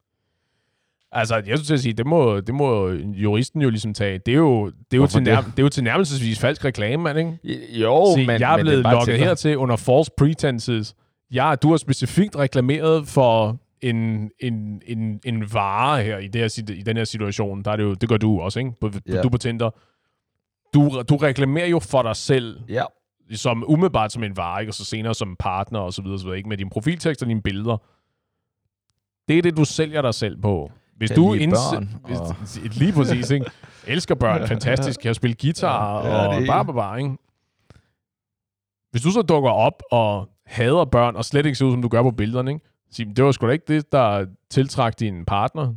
Altså, 1.18 1.34
jeg 1.34 1.44
skulle 1.58 1.64
til 1.66 1.74
at 1.74 1.80
sige, 1.80 1.92
det 1.92 2.06
må, 2.06 2.40
det 2.40 2.54
må 2.54 2.88
juristen 2.92 3.62
jo 3.62 3.70
ligesom 3.70 3.94
tage. 3.94 4.18
Det 4.18 4.32
er 4.32 4.36
jo, 4.38 4.66
det 4.66 4.74
er 4.92 4.96
jo, 4.96 5.06
til, 5.06 5.22
nær, 5.22 5.36
det? 5.40 5.46
det? 5.50 5.58
er 5.58 5.62
jo 5.62 5.68
tilnærmelsesvis 5.68 6.38
falsk 6.38 6.64
reklame, 6.64 7.02
mand, 7.02 7.18
ikke? 7.18 7.80
Jo, 7.80 8.06
Se, 8.16 8.26
men, 8.26 8.40
jeg 8.40 8.52
er 8.52 8.56
men 8.56 8.66
blevet 8.66 8.82
bare 8.82 8.94
lukket 8.94 9.14
Tinder. 9.14 9.26
hertil 9.28 9.56
under 9.56 9.76
false 9.76 10.10
pretenses. 10.18 10.94
Ja, 11.32 11.54
du 11.62 11.70
har 11.70 11.76
specifikt 11.76 12.36
reklameret 12.36 13.08
for 13.08 13.58
en, 13.80 14.30
en, 14.40 14.82
en, 14.86 15.20
en 15.24 15.54
vare 15.54 16.02
her 16.02 16.18
i, 16.18 16.26
det 16.28 16.40
her, 16.40 16.72
i 16.74 16.82
den 16.82 16.96
her 16.96 17.04
situation. 17.04 17.62
Der 17.62 17.70
er 17.70 17.76
det, 17.76 17.84
jo, 17.84 17.94
det 17.94 18.08
gør 18.08 18.16
du 18.16 18.40
også, 18.40 18.58
ikke? 18.58 18.72
På, 18.80 18.90
Ja. 19.08 19.22
Du 19.22 19.28
på 19.28 19.38
Tinder. 19.38 19.70
Du, 20.74 21.02
du 21.08 21.16
reklamerer 21.16 21.66
jo 21.66 21.78
for 21.78 22.02
dig 22.02 22.16
selv, 22.16 22.60
Ja, 22.68 22.82
som 23.32 23.64
umiddelbart 23.68 24.12
som 24.12 24.22
en 24.22 24.36
vare, 24.36 24.60
ikke? 24.60 24.70
og 24.70 24.74
så 24.74 24.84
senere 24.84 25.14
som 25.14 25.36
partner 25.38 25.78
og 25.78 25.92
så 25.92 26.02
videre, 26.02 26.18
så 26.18 26.24
videre 26.24 26.36
ikke? 26.36 26.48
med 26.48 26.56
din 26.56 26.68
profiltekst 26.70 27.22
og 27.22 27.28
dine 27.28 27.42
billeder. 27.42 27.76
Det 29.28 29.38
er 29.38 29.42
det, 29.42 29.56
du 29.56 29.64
sælger 29.64 30.02
dig 30.02 30.14
selv 30.14 30.40
på. 30.40 30.70
Hvis 30.96 31.10
du 31.10 31.32
lide 31.32 31.44
indse- 31.44 31.74
børn, 31.74 31.88
hvis, 32.06 32.78
lige 32.80 32.92
præcis, 32.92 33.30
ikke? 33.30 33.46
Elsker 33.86 34.14
børn, 34.14 34.48
fantastisk, 34.54 35.00
kan 35.00 35.14
spille 35.14 35.36
guitar 35.40 36.06
Ja, 36.06 36.26
og 36.26 36.42
bare, 36.46 36.64
bare, 36.64 36.74
bare, 36.74 36.98
ikke? 36.98 37.16
Hvis 38.90 39.02
du 39.02 39.10
så 39.10 39.22
dukker 39.22 39.50
op 39.50 39.82
og 39.90 40.28
hader 40.46 40.84
børn, 40.84 41.16
og 41.16 41.24
slet 41.24 41.46
ikke 41.46 41.58
ser 41.58 41.64
ud, 41.66 41.72
som 41.72 41.82
du 41.82 41.88
gør 41.88 42.02
på 42.02 42.10
billederne, 42.10 42.50
ikke? 42.50 42.64
Sige, 42.90 43.14
det 43.16 43.24
var 43.24 43.32
sgu 43.32 43.46
da 43.46 43.52
ikke 43.52 43.74
det, 43.74 43.92
der 43.92 44.26
tiltrak 44.50 45.00
din 45.00 45.24
partner. 45.24 45.74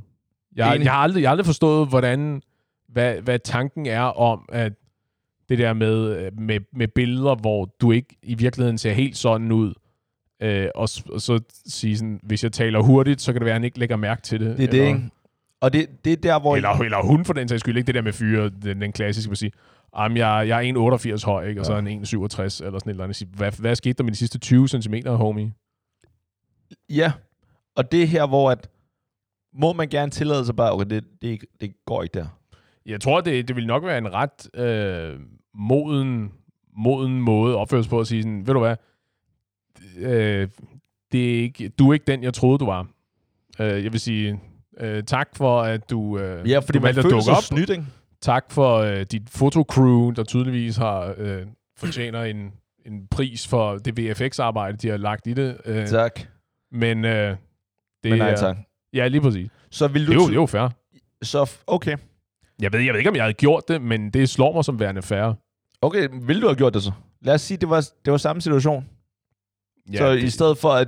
Jeg, 0.55 0.75
Enig. 0.75 0.85
jeg, 0.85 0.93
har 0.93 0.99
aldrig, 0.99 1.21
jeg 1.21 1.29
har 1.29 1.31
aldrig 1.31 1.45
forstået, 1.45 1.89
hvordan, 1.89 2.41
hvad, 2.89 3.21
hvad 3.21 3.39
tanken 3.39 3.85
er 3.85 4.01
om, 4.01 4.49
at 4.51 4.73
det 5.49 5.57
der 5.57 5.73
med, 5.73 6.17
øh, 6.17 6.31
med, 6.39 6.59
med 6.73 6.87
billeder, 6.87 7.35
hvor 7.35 7.65
du 7.81 7.91
ikke 7.91 8.17
i 8.23 8.35
virkeligheden 8.35 8.77
ser 8.77 8.91
helt 8.93 9.17
sådan 9.17 9.51
ud, 9.51 9.73
øh, 10.41 10.67
og, 10.75 10.89
og 11.09 11.21
så 11.21 11.39
sige 11.65 11.97
sådan, 11.97 12.19
hvis 12.23 12.43
jeg 12.43 12.51
taler 12.51 12.81
hurtigt, 12.81 13.21
så 13.21 13.31
kan 13.31 13.41
det 13.41 13.45
være, 13.45 13.53
at 13.53 13.59
han 13.59 13.63
ikke 13.63 13.79
lægger 13.79 13.95
mærke 13.95 14.21
til 14.21 14.39
det. 14.39 14.57
Det 14.57 14.63
er 14.63 14.71
det, 14.71 14.87
ikke? 14.87 15.09
Og 15.61 15.73
det, 15.73 16.05
det 16.05 16.13
er 16.13 16.17
der, 16.17 16.39
hvor... 16.39 16.55
Eller, 16.55 16.69
eller 16.69 17.03
hun 17.03 17.25
for 17.25 17.33
den 17.33 17.47
sags 17.47 17.59
skyld, 17.59 17.77
ikke 17.77 17.87
det 17.87 17.95
der 17.95 18.01
med 18.01 18.13
fyre, 18.13 18.49
den, 18.49 18.81
den 18.81 18.91
klassiske, 18.91 19.29
man 19.29 19.35
sige, 19.35 19.51
Jamen, 19.97 20.17
jeg, 20.17 20.47
jeg 20.47 20.67
er 20.67 21.17
1,88 21.19 21.25
høj, 21.25 21.47
ikke? 21.47 21.61
og 21.61 21.65
så 21.65 21.73
er 21.73 21.75
han 21.75 21.87
1,67 21.87 21.91
eller 21.91 22.03
sådan 22.09 22.65
et 22.65 22.89
eller 22.89 23.03
andet. 23.03 23.27
Hvad, 23.35 23.51
hvad 23.59 23.75
skete 23.75 23.93
der 23.93 24.03
med 24.03 24.11
de 24.11 24.17
sidste 24.17 24.39
20 24.39 24.67
cm, 24.67 24.93
homie? 25.07 25.53
Ja, 26.89 27.11
og 27.75 27.91
det 27.91 28.03
er 28.03 28.07
her, 28.07 28.27
hvor 28.27 28.51
at, 28.51 28.69
må 29.53 29.73
man 29.73 29.87
gerne 29.87 30.11
tillade 30.11 30.45
sig 30.45 30.55
bare, 30.55 30.73
okay, 30.73 30.85
det, 30.89 31.03
det, 31.21 31.45
det 31.61 31.85
går 31.85 32.03
ikke 32.03 32.19
der. 32.19 32.27
Jeg 32.85 33.01
tror, 33.01 33.21
det, 33.21 33.47
det 33.47 33.55
vil 33.55 33.67
nok 33.67 33.83
være 33.83 33.97
en 33.97 34.13
ret 34.13 34.55
øh, 34.55 35.19
moden, 35.53 36.31
moden 36.77 37.21
måde 37.21 37.53
at 37.53 37.57
opføre 37.57 37.83
sig 37.83 37.89
på 37.89 37.99
at 37.99 38.07
sige 38.07 38.23
sådan, 38.23 38.47
ved 38.47 38.53
du 38.53 38.59
hvad, 38.59 38.75
øh, 39.97 40.47
det 41.11 41.29
er 41.35 41.41
ikke, 41.43 41.69
du 41.69 41.89
er 41.89 41.93
ikke 41.93 42.05
den, 42.11 42.23
jeg 42.23 42.33
troede, 42.33 42.57
du 42.57 42.65
var. 42.65 42.87
Øh, 43.59 43.83
jeg 43.83 43.91
vil 43.91 43.99
sige, 43.99 44.39
øh, 44.79 45.03
tak 45.03 45.27
for, 45.35 45.61
at 45.61 45.89
du, 45.89 46.17
øh, 46.19 46.49
Ja, 46.49 46.59
fordi 46.59 46.77
du 46.77 46.81
valgte 46.83 46.99
at 46.99 47.03
dukke 47.11 47.31
op. 47.31 47.43
snydt, 47.43 47.69
ikke? 47.69 47.83
Tak 48.21 48.51
for 48.51 48.77
øh, 48.77 49.01
dit 49.11 49.29
fotocrew, 49.29 50.11
der 50.11 50.23
tydeligvis 50.23 50.77
har 50.77 51.13
øh, 51.17 51.41
fortjener 51.77 52.23
en, 52.23 52.51
en 52.85 53.07
pris 53.11 53.47
for 53.47 53.77
det 53.77 53.97
VFX-arbejde, 53.99 54.77
de 54.77 54.87
har 54.89 54.97
lagt 54.97 55.27
i 55.27 55.33
det. 55.33 55.57
Øh, 55.65 55.87
Tak. 55.87 56.19
men 56.71 57.05
øh, 57.05 57.29
det 58.03 58.09
Men 58.11 58.17
nej, 58.19 58.29
er- 58.29 58.35
tak. 58.35 58.57
Ja, 58.93 59.07
lige 59.07 59.21
præcis. 59.21 59.49
Så 59.71 59.87
vil 59.87 60.01
Det 60.01 60.07
du... 60.07 60.11
er 60.13 60.15
jo, 60.23 60.27
det 60.27 60.31
er 60.31 60.41
jo 60.41 60.45
fair. 60.45 60.69
Så, 61.21 61.51
okay. 61.67 61.97
Jeg 62.61 62.73
ved, 62.73 62.79
jeg 62.79 62.93
ved 62.93 62.99
ikke, 62.99 63.09
om 63.09 63.15
jeg 63.15 63.23
havde 63.23 63.33
gjort 63.33 63.63
det, 63.67 63.81
men 63.81 64.09
det 64.09 64.29
slår 64.29 64.53
mig 64.53 64.65
som 64.65 64.79
værende 64.79 65.01
fair. 65.01 65.33
Okay, 65.81 66.07
vil 66.21 66.41
du 66.41 66.47
have 66.47 66.55
gjort 66.55 66.73
det 66.73 66.83
så? 66.83 66.91
Lad 67.21 67.33
os 67.33 67.41
sige, 67.41 67.57
det 67.57 67.69
var, 67.69 67.81
det 68.05 68.11
var 68.11 68.17
samme 68.17 68.41
situation. 68.41 68.85
Ja, 69.93 69.97
så 69.97 70.11
det, 70.11 70.23
i 70.23 70.29
stedet 70.29 70.57
for, 70.57 70.69
at 70.69 70.87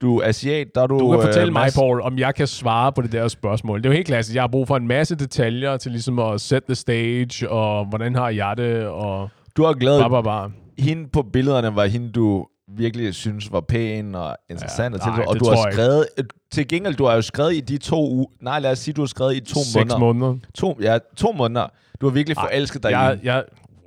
du 0.00 0.18
er 0.18 0.28
asiat, 0.28 0.66
der 0.74 0.82
er 0.82 0.86
du... 0.86 0.98
Du 0.98 1.10
kan 1.10 1.20
fortælle 1.22 1.46
øh, 1.46 1.52
mig, 1.52 1.66
Mads- 1.66 1.74
Paul, 1.78 2.00
om 2.00 2.18
jeg 2.18 2.34
kan 2.34 2.46
svare 2.46 2.92
på 2.92 3.02
det 3.02 3.12
der 3.12 3.28
spørgsmål. 3.28 3.78
Det 3.78 3.86
er 3.86 3.90
jo 3.90 3.94
helt 3.94 4.06
klassisk. 4.06 4.34
Jeg 4.34 4.42
har 4.42 4.48
brug 4.48 4.68
for 4.68 4.76
en 4.76 4.88
masse 4.88 5.14
detaljer 5.14 5.76
til 5.76 5.90
ligesom 5.92 6.18
at 6.18 6.40
set 6.40 6.64
the 6.64 6.74
stage, 6.74 7.50
og 7.50 7.84
hvordan 7.86 8.14
har 8.14 8.28
jeg 8.30 8.54
det, 8.56 8.86
og 8.86 9.28
Du 9.56 9.64
har 9.64 9.72
glædet... 9.72 10.10
bare, 10.10 10.22
bare. 10.22 10.52
Hende 10.78 11.08
på 11.12 11.22
billederne 11.22 11.76
var 11.76 11.84
hende, 11.86 12.10
du 12.12 12.46
virkelig 12.76 13.14
synes 13.14 13.52
var 13.52 13.60
pæn 13.60 14.14
og 14.14 14.36
interessant. 14.50 14.96
Ja, 14.96 15.10
og, 15.10 15.16
nej, 15.16 15.24
og 15.28 15.40
du 15.40 15.44
har 15.48 15.70
skrevet... 15.72 16.06
Til 16.52 16.68
gengæld, 16.68 16.94
du 16.94 17.04
har 17.04 17.14
jo 17.14 17.22
skrevet 17.22 17.54
i 17.54 17.60
de 17.60 17.78
to 17.78 18.10
uger... 18.10 18.26
Nej, 18.40 18.58
lad 18.60 18.70
os 18.70 18.78
sige, 18.78 18.94
du 18.94 19.00
har 19.00 19.06
skrevet 19.06 19.34
i 19.36 19.40
to 19.40 19.60
Seks 19.64 19.74
måneder. 19.76 19.98
måneder. 19.98 20.34
To, 20.54 20.78
ja, 20.82 20.98
to 21.16 21.32
måneder. 21.32 21.66
Du 22.00 22.06
har 22.08 22.12
virkelig 22.14 22.36
Ej, 22.36 22.42
forelsket 22.42 22.82
dig 22.82 22.90
i 22.90 22.94
Jeg, 22.94 23.08
hende. 23.08 23.32
jeg, 23.32 23.44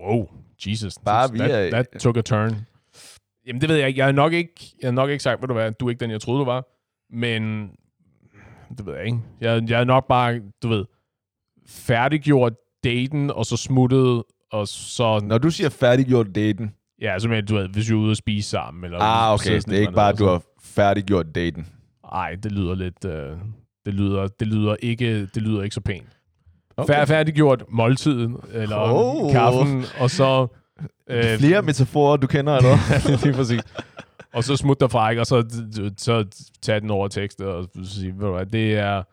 wow, 0.08 0.26
Jesus. 0.68 0.94
Bare 1.06 1.28
that, 1.28 1.50
via- 1.50 1.70
that 1.70 1.88
took 2.00 2.18
a 2.18 2.22
turn. 2.22 2.56
Jamen, 3.48 3.62
det 3.62 3.70
ved 3.70 3.76
jeg 3.76 3.88
ikke. 3.88 3.98
Jeg 3.98 4.06
har 4.06 4.12
nok 4.12 4.34
ikke, 4.34 4.54
jeg 4.82 4.88
har 4.88 4.94
nok 4.94 5.10
ikke 5.10 5.24
sagt, 5.24 5.42
ved 5.42 5.48
du 5.48 5.54
hvad, 5.54 5.72
du 5.72 5.86
er 5.86 5.90
ikke 5.90 6.00
den, 6.00 6.12
jeg 6.12 6.22
troede, 6.22 6.40
du 6.40 6.46
var. 6.46 6.68
Men, 7.16 7.72
det 8.78 8.86
ved 8.86 8.96
jeg 8.96 9.06
ikke. 9.06 9.20
Jeg, 9.42 9.70
jeg 9.70 9.80
er 9.80 9.84
nok 9.84 10.08
bare, 10.08 10.42
du 10.64 10.68
ved, 10.68 10.86
færdiggjort 11.68 12.54
daten, 12.84 13.32
og 13.32 13.46
så 13.46 13.58
smuttet, 13.58 14.24
og 14.52 14.68
så... 14.68 15.20
Når 15.24 15.38
du 15.38 15.50
siger 15.50 15.70
færdiggjort 15.70 16.36
daten... 16.36 16.74
Ja, 17.02 17.20
så 17.20 17.42
du 17.48 17.56
ved, 17.56 17.68
hvis 17.68 17.90
vi 17.90 17.94
er 17.94 18.00
ude 18.00 18.12
og 18.12 18.18
spise 18.18 18.50
sammen. 18.50 18.84
Eller 18.84 19.00
Ah, 19.02 19.34
okay. 19.34 19.56
Det 19.56 19.74
er 19.74 19.80
ikke 19.80 19.94
bare, 19.94 20.10
at 20.10 20.20
du 20.20 20.26
har 20.26 20.42
færdiggjort 20.62 21.36
daten. 21.36 21.68
Nej, 22.12 22.36
det 22.44 22.52
lyder 22.52 22.76
lidt... 22.76 23.06
Øh, 23.06 23.38
det, 23.86 23.94
lyder, 23.94 24.28
det, 24.28 24.48
lyder 24.48 24.76
ikke, 24.80 25.26
det 25.26 25.42
lyder 25.42 25.64
ikke 25.64 25.74
så 25.74 25.82
pænt. 25.82 26.20
Okay. 26.78 27.06
Færdiggjort 27.06 27.64
måltiden, 27.70 28.38
eller 28.54 28.78
oh. 28.78 29.32
kaffen, 29.32 29.84
og 30.00 30.10
så... 30.10 30.48
Øh, 31.08 31.38
Flere 31.40 31.62
metaforer, 31.62 32.18
du 32.18 32.28
kender, 32.28 32.56
eller 32.58 32.76
det 33.08 33.28
er 33.30 33.34
præcis. 33.34 33.62
Og 34.34 34.44
så 34.44 34.56
smut 34.58 34.80
derfra, 34.80 35.10
ikke? 35.10 35.22
Og 35.22 35.26
så, 35.26 35.46
så 35.98 36.26
tage 36.62 36.80
den 36.80 36.92
over 36.92 37.08
tekst 37.08 37.42
og 37.42 37.70
sige, 37.84 38.14
ved 38.20 38.26
du 38.28 38.34
hvad, 38.34 38.46
det 38.46 38.74
er 38.74 39.04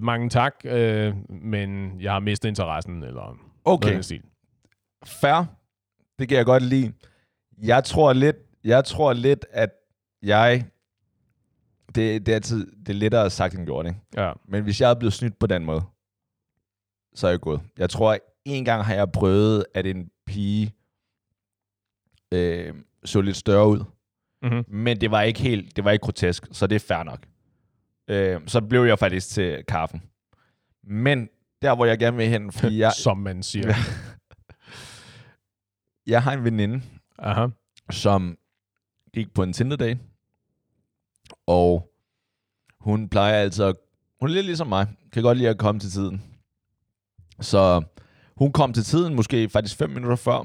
mange 0.00 0.28
tak, 0.28 0.54
øh, 0.64 1.14
men 1.28 2.00
jeg 2.00 2.12
har 2.12 2.20
mistet 2.20 2.48
interessen, 2.48 3.02
eller 3.02 3.14
noget 3.22 3.38
Okay, 3.64 3.94
den 3.94 4.02
stil. 4.02 4.22
fair. 5.04 5.44
Det 6.18 6.28
kan 6.28 6.36
jeg 6.38 6.44
godt 6.46 6.62
lide. 6.62 6.92
Jeg 7.62 7.84
tror 7.84 8.12
lidt, 8.12 8.36
jeg 8.64 8.84
tror 8.84 9.12
lidt 9.12 9.46
at 9.50 9.70
jeg... 10.22 10.64
Det, 11.94 12.26
det 12.26 12.28
er 12.32 12.34
altid 12.36 12.66
det 12.86 12.88
er 12.88 12.92
lettere 12.98 13.30
sagt 13.30 13.54
end 13.54 13.66
gjort, 13.66 13.86
ikke? 13.86 13.98
Ja. 14.16 14.32
Men 14.48 14.62
hvis 14.62 14.80
jeg 14.80 14.90
er 14.90 14.94
blevet 14.94 15.12
snydt 15.12 15.38
på 15.38 15.46
den 15.46 15.64
måde, 15.64 15.82
så 17.14 17.26
er 17.26 17.30
jeg 17.30 17.40
gået. 17.40 17.60
Jeg 17.78 17.90
tror, 17.90 18.12
at 18.12 18.20
en 18.44 18.64
gang 18.64 18.84
har 18.84 18.94
jeg 18.94 19.12
prøvet, 19.12 19.64
at 19.74 19.86
en 19.86 20.10
pige 20.34 20.74
øh, 22.32 22.74
så 23.04 23.20
lidt 23.20 23.36
større 23.36 23.68
ud. 23.68 23.84
Mm-hmm. 24.42 24.64
Men 24.68 25.00
det 25.00 25.10
var 25.10 25.22
ikke 25.22 25.40
helt, 25.40 25.76
det 25.76 25.84
var 25.84 25.90
ikke 25.90 26.02
grotesk, 26.02 26.46
så 26.52 26.66
det 26.66 26.76
er 26.76 26.80
fair 26.80 27.02
nok. 27.02 27.26
Øh, 28.08 28.40
så 28.46 28.60
blev 28.60 28.84
jeg 28.84 28.98
faktisk 28.98 29.28
til 29.28 29.64
kaffen. 29.68 30.02
Men 30.82 31.28
der, 31.62 31.74
hvor 31.74 31.84
jeg 31.84 31.98
gerne 31.98 32.16
vil 32.16 32.28
hen, 32.28 32.52
fordi 32.52 32.78
jeg, 32.84 32.92
Som 32.92 33.18
man 33.18 33.42
siger. 33.42 33.74
jeg 36.12 36.22
har 36.22 36.32
en 36.32 36.44
veninde, 36.44 36.82
Aha. 37.18 37.46
som 37.90 38.38
gik 39.14 39.34
på 39.34 39.42
en 39.42 39.52
Tinder-date, 39.52 40.00
og 41.46 41.92
hun 42.80 43.08
plejer 43.08 43.34
altså, 43.34 43.74
hun 44.20 44.28
er 44.28 44.34
lidt 44.34 44.46
ligesom 44.46 44.66
mig, 44.66 44.86
kan 45.12 45.22
godt 45.22 45.38
lide 45.38 45.48
at 45.48 45.58
komme 45.58 45.80
til 45.80 45.90
tiden. 45.90 46.22
Så 47.40 47.82
hun 48.36 48.52
kom 48.52 48.72
til 48.72 48.82
tiden, 48.84 49.14
måske 49.14 49.48
faktisk 49.48 49.76
fem 49.76 49.90
minutter 49.90 50.16
før, 50.16 50.44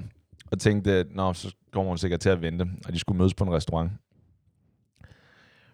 og 0.51 0.59
tænkte, 0.59 1.05
nå, 1.11 1.33
så 1.33 1.55
kommer 1.71 1.89
hun 1.91 1.97
sikkert 1.97 2.19
til 2.19 2.29
at 2.29 2.41
vente, 2.41 2.65
og 2.85 2.93
de 2.93 2.99
skulle 2.99 3.17
mødes 3.17 3.33
på 3.33 3.43
en 3.43 3.51
restaurant. 3.53 3.91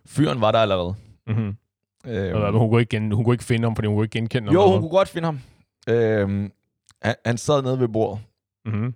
Fyren 0.05 0.41
var 0.41 0.51
der 0.51 0.59
allerede. 0.59 0.95
Mm-hmm. 1.27 1.55
Øhm, 2.07 2.53
Hun, 2.57 2.69
kunne 2.69 2.81
ikke 2.81 2.89
gen, 2.89 3.11
hun 3.11 3.23
kunne 3.23 3.33
ikke 3.33 3.43
finde 3.43 3.65
ham, 3.65 3.75
fordi 3.75 3.87
hun 3.87 3.95
kunne 3.95 4.05
ikke 4.05 4.13
genkende 4.19 4.47
ham. 4.47 4.53
jo, 4.53 4.71
hun 4.71 4.79
kunne 4.79 4.89
godt 4.89 5.07
finde 5.09 5.25
ham. 5.25 5.39
Øhm, 5.89 6.51
han, 7.01 7.15
han 7.25 7.37
sad 7.37 7.61
nede 7.61 7.79
ved 7.79 7.87
bordet. 7.87 8.23
Mm-hmm. 8.65 8.93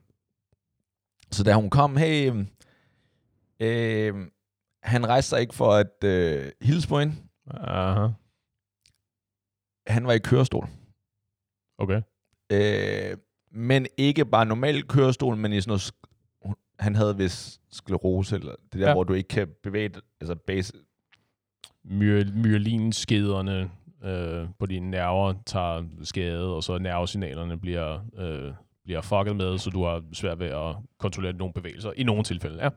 Så 1.31 1.43
da 1.43 1.53
hun 1.55 1.69
kom, 1.69 1.97
hey, 1.97 2.31
øhm, 3.59 4.31
han 4.83 5.07
rejste 5.07 5.29
sig 5.29 5.41
ikke 5.41 5.55
for 5.55 5.71
at 5.73 6.03
øh, 6.03 6.51
hilse 6.61 6.87
på 6.87 6.99
hende. 6.99 7.15
Aha. 7.51 8.07
Han 9.87 10.07
var 10.07 10.13
i 10.13 10.19
kørestol. 10.19 10.67
Okay. 11.77 12.01
Øh, 12.51 13.17
men 13.51 13.87
ikke 13.97 14.25
bare 14.25 14.45
normal 14.45 14.83
kørestol, 14.83 15.37
men 15.37 15.53
i 15.53 15.61
sådan 15.61 15.69
noget... 15.69 15.91
Han 16.79 16.95
havde 16.95 17.17
vist 17.17 17.61
sklerose, 17.71 18.35
eller 18.35 18.55
det 18.73 18.81
der, 18.81 18.87
ja. 18.87 18.93
Hvor 18.93 19.03
du 19.03 19.13
ikke 19.13 19.27
kan 19.27 19.47
bevæge 19.63 19.91
altså 20.21 20.35
base. 20.35 20.73
My- 21.83 22.31
myelinskederne 22.33 23.69
øh, 24.03 24.47
på 24.59 24.65
dine 24.65 24.91
nerver 24.91 25.33
tager 25.45 25.83
skade, 26.03 26.55
og 26.55 26.63
så 26.63 26.77
nervesignalerne 26.77 27.57
bliver, 27.59 27.99
øh, 28.17 28.51
bliver 28.83 29.01
fucket 29.01 29.35
med, 29.35 29.57
så 29.57 29.69
du 29.69 29.83
har 29.83 30.03
svært 30.13 30.39
ved 30.39 30.47
at 30.47 30.75
kontrollere 30.97 31.33
nogle 31.33 31.53
bevægelser. 31.53 31.91
I 31.97 32.03
nogle 32.03 32.23
tilfælde, 32.23 32.63
ja. 32.63 32.69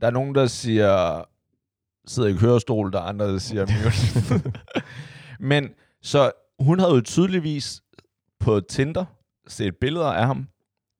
Der 0.00 0.06
er 0.06 0.10
nogen, 0.10 0.34
der 0.34 0.46
siger, 0.46 1.22
sidder 2.06 2.28
i 2.28 2.32
kørestol, 2.32 2.92
der 2.92 2.98
er 2.98 3.02
andre, 3.02 3.32
der 3.32 3.38
siger, 3.38 3.66
men 5.50 5.70
så 6.02 6.30
hun 6.58 6.78
havde 6.78 6.94
jo 6.94 7.00
tydeligvis 7.00 7.82
på 8.40 8.60
Tinder 8.60 9.04
set 9.48 9.76
billeder 9.76 10.06
af 10.12 10.26
ham, 10.26 10.48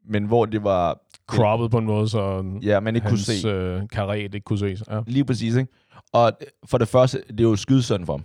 men 0.09 0.24
hvor 0.24 0.47
det 0.47 0.64
var, 0.64 1.01
Croppet 1.28 1.70
på 1.70 1.78
en 1.78 1.84
måde, 1.84 2.09
så 2.09 2.45
ja, 2.62 2.80
man 2.80 2.95
ikke 2.97 3.05
kunne 3.09 3.11
hans 3.18 3.26
se. 3.26 3.49
øh, 3.49 3.89
karet 3.89 4.18
ikke 4.18 4.41
kunne 4.41 4.59
ses. 4.59 4.82
Ja. 4.91 5.01
Lige 5.07 5.24
præcis, 5.24 5.57
ikke? 5.57 5.72
Og 6.12 6.32
for 6.64 6.78
det 6.78 6.89
første, 6.89 7.22
det 7.28 7.41
er 7.41 7.45
jo 7.45 7.57
skydesøn 7.57 8.07
for 8.07 8.12
ham. 8.12 8.24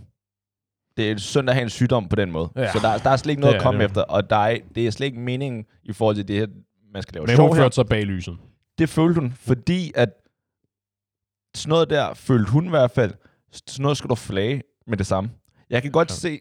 Det 0.98 1.12
er 1.12 1.18
synd 1.18 1.50
at 1.50 1.56
have 1.56 1.64
en 1.64 1.70
sygdom 1.70 2.08
på 2.10 2.16
den 2.16 2.32
måde. 2.32 2.50
Ja. 2.56 2.62
Ja. 2.62 2.72
Så 2.72 2.80
der, 2.82 2.98
der 2.98 3.10
er 3.10 3.16
slet 3.16 3.30
ikke 3.32 3.42
noget 3.42 3.54
Det 3.54 3.60
at 3.60 3.64
komme 3.64 3.80
det. 3.80 3.86
efter, 3.86 4.02
og 4.02 4.30
der 4.30 4.36
er, 4.36 4.58
det 4.76 4.88
er 4.88 4.92
slet 4.92 5.06
ikke 5.08 5.20
meningen 5.20 5.66
i 5.84 5.94
forhold 5.94 6.16
til 6.16 6.28
det 6.28 6.36
her, 6.36 6.48
man 6.94 7.02
skal 7.02 7.14
lave 7.14 7.26
Men 7.28 7.40
hun 7.40 7.56
førte 7.56 7.76
sig 7.76 7.86
bag 7.86 8.04
lyset. 8.06 8.38
Det 8.78 8.90
følte 8.90 9.20
hun, 9.22 9.32
fordi 9.32 9.92
at 9.96 10.10
sådan 11.56 11.70
noget 11.70 11.90
der 11.90 12.14
følte 12.14 12.52
hun 12.52 12.66
i 12.66 12.70
hvert 12.70 12.92
fald, 12.92 13.14
sådan 13.52 13.84
noget 13.84 13.98
skulle 13.98 14.10
du 14.10 14.16
flage 14.16 14.62
med 14.88 14.98
det 14.98 15.06
samme. 15.08 15.30
Jeg 15.70 15.82
kan 15.82 15.92
godt 15.92 16.10
Ja. 16.10 16.16
se, 16.16 16.40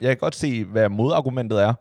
jeg 0.00 0.08
kan 0.10 0.16
godt 0.16 0.34
se, 0.34 0.64
hvad 0.64 0.88
modargumentet 0.88 1.62
er, 1.62 1.74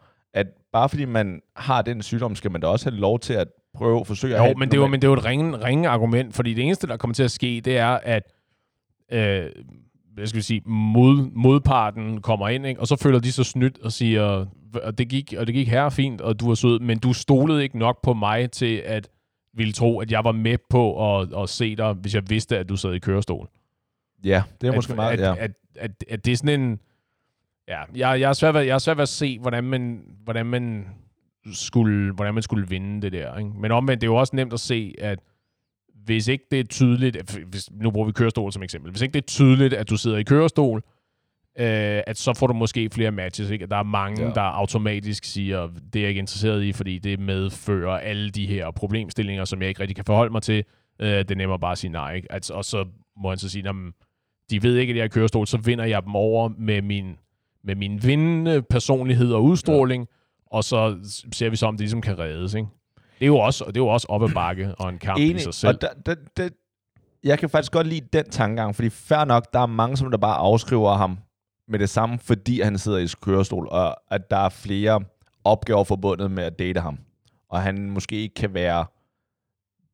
bare 0.74 0.90
fordi 0.90 1.06
man 1.06 1.42
har 1.56 1.82
den 1.82 2.02
sygdom, 2.02 2.36
skal 2.36 2.52
man 2.52 2.62
da 2.62 2.68
også 2.68 2.90
have 2.90 3.00
lov 3.00 3.20
til 3.20 3.34
at 3.34 3.48
prøve 3.74 4.00
at 4.00 4.08
forsøge 4.08 4.34
at 4.34 4.40
have 4.40 4.50
Jo, 4.50 4.58
men 4.58 4.72
det, 4.72 4.78
jo, 4.78 4.82
normalt- 4.82 4.92
men 4.92 5.02
det 5.02 5.08
er 5.08 5.10
jo 5.10 5.14
et 5.14 5.26
ringe, 5.26 5.58
ringe 5.58 5.90
argument, 5.90 6.36
fordi 6.36 6.54
det 6.54 6.64
eneste, 6.64 6.88
der 6.88 6.98
kommer 6.98 7.14
til 7.14 7.24
at 7.24 7.32
ske, 7.32 7.62
det 7.66 7.78
er, 7.78 8.00
at 8.04 8.24
øh, 9.12 9.50
hvad 10.14 10.28
skal 10.28 10.38
vi 10.38 10.42
sige, 10.42 10.62
mod, 10.66 11.30
modparten 11.34 12.22
kommer 12.22 12.50
ind, 12.50 12.66
ikke? 12.66 12.82
og 12.82 12.88
så 12.88 12.96
føler 12.96 13.20
de 13.20 13.32
sig 13.32 13.46
snydt 13.46 13.80
og 13.80 13.92
siger, 13.92 14.46
og 14.84 14.98
det 14.98 15.10
gik, 15.10 15.34
og 15.38 15.48
det 15.48 15.56
gik 15.56 15.68
her 15.68 15.90
fint, 15.90 16.22
og 16.22 16.40
du 16.40 16.48
var 16.48 16.56
sød, 16.56 16.80
men 16.80 17.00
du 17.00 17.14
stolede 17.14 17.64
ikke 17.64 17.78
nok 17.78 18.02
på 18.04 18.14
mig 18.14 18.52
til, 18.52 18.76
at 18.86 19.10
ville 19.54 19.74
tro, 19.74 20.00
at 20.00 20.12
jeg 20.12 20.24
var 20.24 20.32
med 20.32 20.58
på 20.70 21.18
at, 21.20 21.34
at 21.38 21.50
se 21.50 21.76
dig, 21.76 21.94
hvis 21.94 22.16
jeg 22.16 22.30
vidste, 22.30 22.58
at 22.58 22.70
du 22.70 22.76
sad 22.76 22.94
i 22.94 23.00
kørestol. 23.00 23.50
Ja, 24.24 24.44
det 24.62 24.68
er 24.68 24.76
måske 24.76 24.92
at, 24.92 24.96
meget, 24.96 25.20
at, 25.20 25.20
ja. 25.20 25.36
at, 25.44 25.52
at, 25.76 25.92
at 26.10 26.26
det 26.26 26.32
er 26.32 26.38
sådan 26.38 26.62
en... 26.62 26.80
Ja, 27.68 27.82
jeg, 27.96 28.20
jeg, 28.22 28.30
er 28.30 28.34
svært 28.34 28.54
ved, 28.54 28.62
jeg 28.62 28.74
er 28.74 28.78
svært 28.78 28.98
ved 28.98 29.02
at 29.02 29.10
se, 29.10 29.40
hvordan 29.40 29.64
man, 29.64 30.04
hvordan 30.24 30.46
man 30.46 30.88
skulle, 31.54 32.14
hvordan 32.14 32.34
man 32.34 32.44
skulle 32.44 32.68
vinde 32.70 33.02
det 33.02 33.12
der. 33.12 33.38
Ikke? 33.38 33.50
Men 33.62 33.72
omvendt, 33.72 34.02
det 34.02 34.08
er 34.08 34.12
jo 34.12 34.16
også 34.16 34.36
nemt 34.36 34.54
at 34.54 34.60
se, 34.60 34.94
at 34.98 35.20
hvis 36.06 36.28
ikke 36.28 36.46
det 36.52 36.60
er 36.60 36.64
tydeligt, 36.64 37.40
hvis, 37.48 37.70
nu 37.72 37.92
bruger 37.92 38.06
vi 38.08 38.12
kørestol 38.12 38.52
som 38.52 38.64
eksempel, 38.64 38.92
hvis 38.92 39.02
ikke 39.02 39.14
det 39.14 39.22
er 39.22 39.26
tydeligt, 39.28 39.74
at 39.74 39.90
du 39.90 39.98
sidder 39.98 40.18
i 40.18 40.24
kørestol, 40.24 40.78
øh, 41.60 42.02
at 42.08 42.18
så 42.18 42.34
får 42.34 42.48
du 42.48 42.54
måske 42.54 42.90
flere 42.90 43.12
matches. 43.12 43.50
Ikke? 43.50 43.66
Der 43.66 43.76
er 43.78 43.84
mange, 43.84 44.24
Ja. 44.26 44.32
der 44.34 44.42
automatisk 44.42 45.24
siger, 45.24 45.68
det 45.94 45.96
er 45.96 46.00
jeg 46.04 46.10
ikke 46.10 46.20
interesseret 46.20 46.64
i, 46.64 46.72
fordi 46.74 46.98
det 47.00 47.20
medfører 47.20 47.98
alle 47.98 48.30
de 48.30 48.48
her 48.48 48.72
problemstillinger, 48.72 49.46
som 49.46 49.62
jeg 49.62 49.70
ikke 49.70 49.82
rigtig 49.82 49.96
kan 49.96 50.06
forholde 50.06 50.32
mig 50.32 50.42
til. 50.42 50.64
Øh, 51.02 51.08
det 51.10 51.32
er 51.32 51.36
nemmere 51.36 51.60
bare 51.60 51.72
at 51.72 51.78
sige 51.78 51.92
nej. 51.92 52.14
Ikke? 52.14 52.32
Altså, 52.32 52.54
og 52.54 52.66
så 52.66 52.86
må 53.18 53.30
han 53.30 53.38
så 53.38 53.50
sige, 53.50 53.64
"Nå, 53.64 53.72
men 53.72 53.94
de 54.50 54.64
ved 54.64 54.78
ikke, 54.78 54.92
at 54.92 54.98
jeg 54.98 55.02
er 55.02 55.06
i 55.06 55.10
kørestol, 55.10 55.48
så 55.48 55.58
vinder 55.58 55.86
jeg 55.86 56.04
dem 56.04 56.16
over 56.16 56.50
med 56.58 56.82
min, 56.82 57.18
med 57.64 57.76
min 57.76 58.04
vindende 58.04 58.62
personlighed 58.62 59.34
og 59.34 59.44
udstråling, 59.44 60.08
ja. 60.10 60.58
og 60.58 60.64
så 60.64 60.98
ser 61.34 61.50
vi 61.50 61.56
så, 61.56 61.66
om 61.66 61.74
det 61.74 61.80
ligesom 61.80 62.02
kan 62.02 62.20
reddes. 62.20 62.54
Ikke? 62.54 62.68
Det 62.96 63.26
er 63.26 63.28
jo 63.28 63.38
også, 63.38 63.64
det 63.68 63.78
er 63.78 63.82
jo 63.82 63.88
også 63.88 64.08
op 64.10 64.24
ad 64.24 64.30
bakke 64.30 64.76
og 64.76 64.90
en 64.90 64.98
kamp 64.98 65.20
i 65.20 65.40
sig 65.40 65.54
selv. 65.54 65.76
Og 65.76 65.82
der, 65.82 65.90
der, 66.06 66.16
der, 66.38 66.50
jeg 67.24 67.40
kan 67.40 67.50
faktisk 67.50 67.72
godt 67.72 67.88
lide 67.88 68.08
den 68.14 68.30
tankegang, 68.30 68.76
fordi 68.76 68.90
fair 68.90 69.26
nok, 69.26 69.54
der 69.54 69.60
er 69.60 69.66
mange, 69.66 69.98
som 69.98 70.12
der 70.12 70.18
bare 70.18 70.38
afskriver 70.38 70.94
ham 70.94 71.18
med 71.68 71.80
det 71.80 71.90
samme, 71.90 72.20
fordi 72.20 72.62
han 72.62 72.78
sidder 72.78 72.98
i 72.98 73.08
kørestol, 73.22 73.68
og 73.72 74.14
at 74.14 74.30
der 74.32 74.38
er 74.38 74.50
flere 74.50 75.04
opgaver 75.44 75.84
forbundet 75.84 76.32
med 76.32 76.44
at 76.44 76.60
date 76.60 76.80
ham. 76.80 77.00
Og 77.50 77.62
han 77.62 77.90
måske 77.90 78.16
ikke 78.16 78.36
kan 78.36 78.54
være 78.54 78.86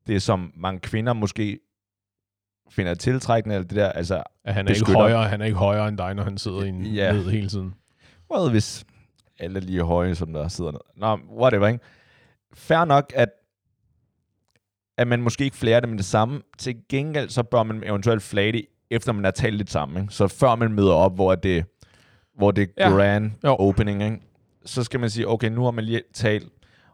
det, 0.06 0.22
som 0.22 0.52
mange 0.56 0.80
kvinder 0.80 1.12
måske 1.12 1.58
finder 2.70 2.94
tiltrækkende, 2.94 3.54
eller 3.54 3.68
det 3.68 3.76
der, 3.76 3.88
altså, 3.92 4.22
At 4.44 4.54
han 4.54 4.66
er, 4.66 4.70
ikke 4.70 4.80
beskytter. 4.80 5.00
højere, 5.00 5.28
han 5.28 5.40
er 5.40 5.44
ikke 5.44 5.58
højere 5.58 5.88
end 5.88 5.98
dig, 5.98 6.14
når 6.14 6.22
han 6.22 6.38
sidder 6.38 6.62
i 6.62 6.68
en 6.68 6.86
Ja. 6.86 7.12
ned 7.12 7.30
hele 7.30 7.48
tiden. 7.48 7.74
well, 8.34 8.50
hvis 8.50 8.84
alle 9.38 9.56
er 9.56 9.60
lige 9.62 9.82
høje, 9.82 10.14
som 10.14 10.32
der 10.32 10.48
sidder 10.48 10.70
ned. 10.70 10.80
Nå, 10.96 11.18
whatever, 11.38 11.66
ikke? 11.66 11.84
Fair 12.54 12.84
nok, 12.84 13.12
at 13.16 13.28
at 14.98 15.06
man 15.08 15.22
måske 15.22 15.44
ikke 15.44 15.56
flærer 15.56 15.80
det 15.80 15.88
med 15.88 15.98
det 15.98 16.04
samme. 16.06 16.42
Til 16.58 16.76
gengæld, 16.88 17.28
så 17.28 17.42
bør 17.42 17.62
man 17.62 17.82
eventuelt 17.86 18.22
flage 18.22 18.52
det, 18.52 18.66
efter 18.90 19.12
man 19.12 19.24
har 19.24 19.30
talt 19.30 19.56
lidt 19.56 19.70
sammen. 19.70 20.02
Ikke? 20.02 20.14
Så 20.14 20.28
før 20.28 20.54
man 20.54 20.72
møder 20.72 20.92
op, 20.92 21.14
hvor 21.14 21.34
det, 21.34 21.64
hvor 22.36 22.50
det 22.50 22.70
er 22.76 22.90
Ja. 22.90 22.94
grand 22.96 23.30
Jo. 23.44 23.56
opening, 23.58 24.02
ikke? 24.02 24.20
så 24.64 24.84
skal 24.84 25.00
man 25.00 25.10
sige, 25.10 25.28
okay, 25.28 25.48
nu 25.48 25.64
har 25.64 25.70
man 25.70 25.84
lige 25.84 26.02
talt. 26.14 26.48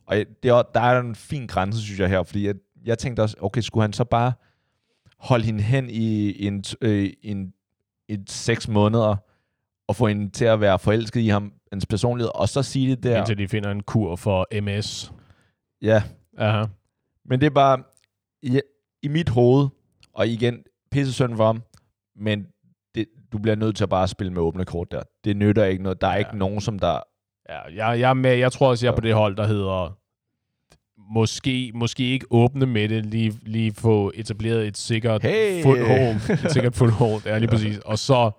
Og 0.06 0.16
det 0.42 0.48
er, 0.50 0.62
der 0.74 0.80
er 0.80 1.00
en 1.00 1.14
fin 1.14 1.46
grænse, 1.46 1.82
synes 1.82 2.00
jeg 2.00 2.08
her, 2.08 2.22
fordi 2.22 2.46
jeg, 2.46 2.54
jeg 2.84 2.98
tænkte 2.98 3.20
også, 3.20 3.36
okay, 3.40 3.60
skulle 3.60 3.82
han 3.82 3.92
så 3.92 4.04
bare 4.04 4.32
holde 5.20 5.44
hende 5.44 5.62
hen 5.62 5.90
i 5.90 6.46
en, 6.46 6.64
øh, 6.80 7.10
en, 7.22 7.52
en 8.08 8.26
seks 8.26 8.68
måneder, 8.68 9.16
og 9.88 9.96
få 9.96 10.06
hende 10.06 10.30
til 10.30 10.44
at 10.44 10.60
være 10.60 10.78
forelsket 10.78 11.20
i 11.20 11.28
ham, 11.28 11.52
hans 11.72 11.86
personlighed, 11.86 12.30
og 12.34 12.48
så 12.48 12.62
sige 12.62 12.90
det 12.90 13.02
der. 13.02 13.18
Indtil 13.18 13.38
de 13.38 13.48
finder 13.48 13.70
en 13.70 13.82
kur 13.82 14.16
for 14.16 14.60
MS. 14.60 15.12
Ja, 15.82 16.02
Aha. 16.38 16.66
men 17.24 17.40
det 17.40 17.46
er 17.46 17.50
bare 17.50 17.82
i, 18.42 18.60
i 19.02 19.08
mit 19.08 19.28
hoved, 19.28 19.68
og 20.14 20.28
igen, 20.28 20.62
pisse 20.90 21.12
synd 21.12 21.36
for 21.36 21.46
ham, 21.46 21.62
men 22.16 22.46
det, 22.94 23.06
du 23.32 23.38
bliver 23.38 23.54
nødt 23.54 23.76
til 23.76 23.84
at 23.84 23.90
bare 23.90 24.08
spille 24.08 24.32
med 24.32 24.42
åbne 24.42 24.64
kort 24.64 24.90
der. 24.90 25.02
Det 25.24 25.36
nytter 25.36 25.64
ikke 25.64 25.82
noget. 25.82 26.00
Der 26.00 26.06
er 26.06 26.10
ja. 26.10 26.16
Ja. 26.16 26.18
ikke 26.18 26.38
nogen, 26.38 26.60
som 26.60 26.78
der... 26.78 27.00
Ja, 27.48 27.62
jeg, 27.62 28.00
jeg, 28.00 28.10
er 28.10 28.14
med, 28.14 28.34
jeg 28.34 28.52
tror 28.52 28.68
også, 28.68 28.86
jeg 28.86 28.92
er 28.92 28.96
på 28.96 29.00
det 29.00 29.14
hold, 29.14 29.36
der 29.36 29.46
hedder 29.46 29.99
måske, 31.11 31.72
måske 31.74 32.04
ikke 32.12 32.26
åbne 32.30 32.66
med 32.66 32.88
det, 32.88 33.06
lige, 33.06 33.32
lige 33.42 33.72
få 33.74 34.12
etableret 34.14 34.66
et 34.66 34.76
sikkert 34.76 35.22
Hey! 35.22 35.62
foothold. 35.62 36.30
Et 36.44 36.52
sikkert 36.52 36.74
foothold, 36.74 37.22
ja, 37.26 37.38
lige 37.38 37.48
præcis. 37.48 37.78
Og 37.78 37.98
så, 37.98 38.30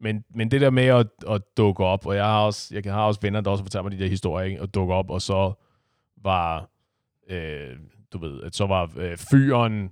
men, 0.00 0.24
men 0.34 0.50
det 0.50 0.60
der 0.60 0.70
med 0.70 0.84
at, 0.86 1.06
at 1.30 1.42
dukke 1.56 1.84
op, 1.84 2.06
og 2.06 2.16
jeg 2.16 2.24
har 2.24 2.40
også, 2.40 2.80
jeg 2.84 2.94
har 2.94 3.02
også 3.04 3.20
venner, 3.22 3.40
der 3.40 3.50
også 3.50 3.64
fortæller 3.64 3.82
mig 3.82 3.92
de 3.92 3.98
der 3.98 4.08
historier, 4.08 4.46
ikke? 4.46 4.60
at 4.62 4.74
dukke 4.74 4.94
op, 4.94 5.10
og 5.10 5.22
så 5.22 5.52
var, 6.22 6.70
øh, 7.30 7.76
du 8.12 8.18
ved, 8.18 8.42
at 8.42 8.54
så 8.56 8.66
var 8.66 8.90
øh, 8.96 9.16
fyren 9.16 9.90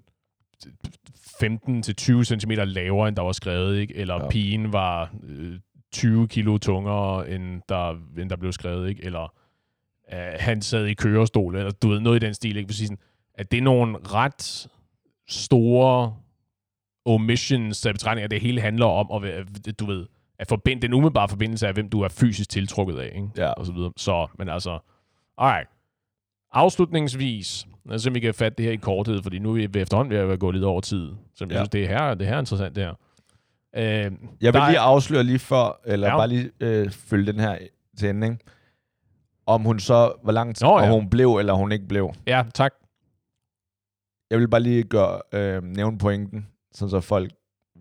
15-20 1.42 2.24
cm 2.24 2.50
lavere, 2.50 3.08
end 3.08 3.16
der 3.16 3.22
var 3.22 3.32
skrevet, 3.32 3.78
ikke? 3.78 3.96
eller 3.96 4.14
Ja. 4.14 4.28
pigen 4.28 4.72
var 4.72 5.10
øh, 5.28 5.58
20 5.92 6.28
kilo 6.28 6.58
tungere, 6.58 7.30
end 7.30 7.62
der, 7.68 7.90
end 8.18 8.30
der 8.30 8.36
blev 8.36 8.52
skrevet, 8.52 8.88
ikke? 8.88 9.04
eller 9.04 9.32
øh, 10.12 10.18
han 10.38 10.62
sad 10.62 10.86
i 10.86 10.94
kørestol, 10.94 11.56
eller 11.56 11.70
du 11.70 11.88
ved, 11.88 12.00
noget 12.00 12.22
i 12.22 12.26
den 12.26 12.34
stil, 12.34 12.56
ikke? 12.56 12.72
Sådan, 12.74 12.98
at 13.34 13.50
det 13.50 13.58
er 13.58 13.62
nogle 13.62 13.96
ret 13.98 14.66
store 15.28 16.16
omissions, 17.04 17.80
der 17.80 17.92
betragtning, 17.92 18.24
at 18.24 18.30
det 18.30 18.40
hele 18.40 18.60
handler 18.60 18.86
om 18.86 19.24
at, 19.24 19.46
du 19.80 19.86
ved, 19.86 20.06
at 20.38 20.48
forbinde, 20.48 20.82
den 20.82 20.92
umiddelbare 20.94 21.28
forbindelse 21.28 21.66
af, 21.66 21.74
hvem 21.74 21.88
du 21.90 22.00
er 22.00 22.08
fysisk 22.08 22.50
tiltrukket 22.50 22.98
af, 22.98 23.12
ikke? 23.14 23.28
Ja. 23.36 23.50
og 23.50 23.66
så 23.66 23.72
videre. 23.72 23.92
Så, 23.96 24.26
men 24.38 24.48
altså, 24.48 24.78
alright. 25.38 25.68
Afslutningsvis, 26.52 27.66
om 28.08 28.14
vi 28.14 28.20
kan 28.20 28.34
fatte 28.34 28.56
det 28.56 28.64
her 28.64 28.72
i 28.72 28.76
korthed, 28.76 29.22
fordi 29.22 29.38
nu 29.38 29.56
er 29.56 29.68
vi 29.68 29.80
efterhånden 29.80 30.12
ved 30.26 30.32
at 30.32 30.38
gå 30.40 30.50
lidt 30.50 30.64
over 30.64 30.80
tid. 30.80 31.10
Så 31.34 31.44
jeg 31.44 31.52
Ja. 31.52 31.56
synes, 31.58 31.68
det 31.68 31.84
er 31.84 31.88
her, 31.88 32.14
det 32.14 32.26
her 32.26 32.34
er 32.34 32.38
interessant, 32.40 32.76
det 32.76 32.84
her. 32.84 32.94
Øh, 33.76 33.82
Jeg 33.84 34.10
vil 34.40 34.52
der 34.52 34.60
er- 34.60 34.68
lige 34.70 34.78
afsløre 34.78 35.24
lige 35.24 35.38
før, 35.38 35.80
eller. 35.86 36.08
Ja. 36.08 36.16
bare 36.16 36.28
lige 36.28 36.50
øh, 36.60 36.90
følge 36.90 37.32
den 37.32 37.40
her 37.40 37.58
til 37.98 38.08
ende, 38.10 38.26
ikke? 38.26 38.38
Om 39.46 39.62
hun 39.62 39.80
så, 39.80 40.12
hvor 40.22 40.32
lang 40.32 40.56
tid, 40.56 40.66
Nå, 40.66 40.80
ja. 40.80 40.90
hun 40.90 41.10
blev, 41.10 41.36
eller 41.36 41.52
hun 41.52 41.72
ikke 41.72 41.88
blev. 41.88 42.12
Ja, 42.26 42.44
tak. 42.54 42.72
Jeg 44.30 44.38
vil 44.38 44.48
bare 44.48 44.60
lige 44.60 44.82
gøre, 44.82 45.20
øh, 45.32 45.62
nævne 45.62 45.98
pointen, 45.98 46.46
sådan 46.72 46.90
så 46.90 47.00
folk 47.00 47.32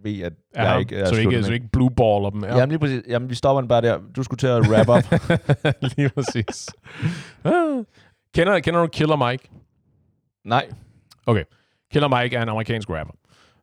ved, 0.03 0.21
at 0.21 0.33
Ja, 0.55 0.69
jeg 0.71 0.79
ikke 0.79 0.95
er 0.95 1.05
så, 1.05 1.15
ikke, 1.15 1.43
så 1.43 1.53
ikke 1.53 1.67
blue 1.67 1.91
baller 1.91 2.29
dem. 2.29 2.43
Ja. 2.43 2.57
Jamen 2.57 2.69
lige 2.69 2.79
præcis. 2.79 3.03
Jamen, 3.07 3.29
vi 3.29 3.35
stopper 3.35 3.61
den 3.61 3.67
bare 3.67 3.81
der. 3.81 3.99
Du 4.15 4.23
skulle 4.23 4.37
til 4.37 4.47
at 4.47 4.67
wrap 4.69 4.89
up. 4.89 5.19
lige 5.97 6.09
præcis. 6.09 6.69
Ah. 7.43 7.85
kender, 8.35 8.59
kender 8.59 8.81
du 8.81 8.87
Killer 8.87 9.29
Mike? 9.29 9.49
Nej. 10.45 10.69
Killer 11.91 12.21
Mike 12.21 12.35
er 12.35 12.41
en 12.43 12.49
amerikansk 12.49 12.89
rapper. 12.89 13.13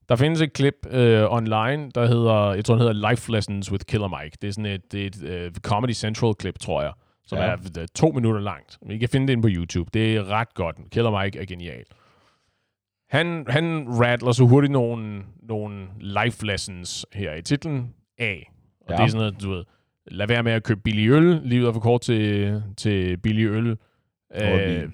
Der 0.09 0.17
findes 0.17 0.41
et 0.41 0.53
klip 0.53 0.75
øh, 0.91 1.33
online, 1.33 1.91
der 1.95 2.07
hedder, 2.07 2.53
jeg 2.55 2.65
tror, 2.65 2.75
den 2.75 2.87
hedder 2.87 3.11
Life 3.11 3.33
Lessons 3.33 3.73
with 3.73 3.85
Killer 3.85 4.09
Mike. 4.23 4.39
Det 4.43 4.49
er 4.49 4.53
sådan 4.53 4.67
et, 4.67 4.93
det 4.93 5.03
er 5.03 5.07
et 5.07 5.23
øh, 5.23 5.53
Comedy 5.53 5.93
Central-klip, 5.93 6.59
tror 6.59 6.83
jeg, 6.83 6.93
som 7.27 7.39
Ja. 7.39 7.45
er 7.45 7.87
to 7.95 8.11
minutter 8.11 8.41
langt. 8.41 8.79
I 8.91 8.97
kan 8.99 9.09
finde 9.09 9.27
det 9.27 9.33
inde 9.33 9.43
på 9.43 9.49
YouTube. 9.51 9.91
Det 9.95 10.17
er 10.17 10.25
ret 10.31 10.55
godt. 10.55 10.77
Killer 10.91 11.23
Mike 11.23 11.39
er 11.39 11.45
genial. 11.45 11.85
Han, 13.11 13.47
han 13.49 13.87
rattler 13.89 14.33
så 14.33 14.45
hurtigt 14.45 14.73
nogle, 14.73 15.23
nogle 15.43 15.87
life 16.01 16.47
lessons 16.47 17.07
her 17.13 17.35
i 17.35 17.43
titlen 17.43 17.95
af. 18.19 18.53
Og 18.81 18.87
Ja. 18.91 18.97
det 18.97 19.03
er 19.03 19.07
sådan 19.07 19.19
noget, 19.19 19.43
du 19.43 19.51
ved, 19.51 19.65
lad 20.07 20.27
være 20.27 20.43
med 20.43 20.53
at 20.53 20.63
købe 20.63 20.81
billig 20.81 21.09
øl. 21.11 21.41
Livet 21.45 21.69
er 21.69 21.73
for 21.73 21.81
kort 21.81 22.01
til, 22.01 22.63
til 22.77 23.17
billig 23.17 23.47
øl. 23.47 23.77
Øh, 24.35 24.89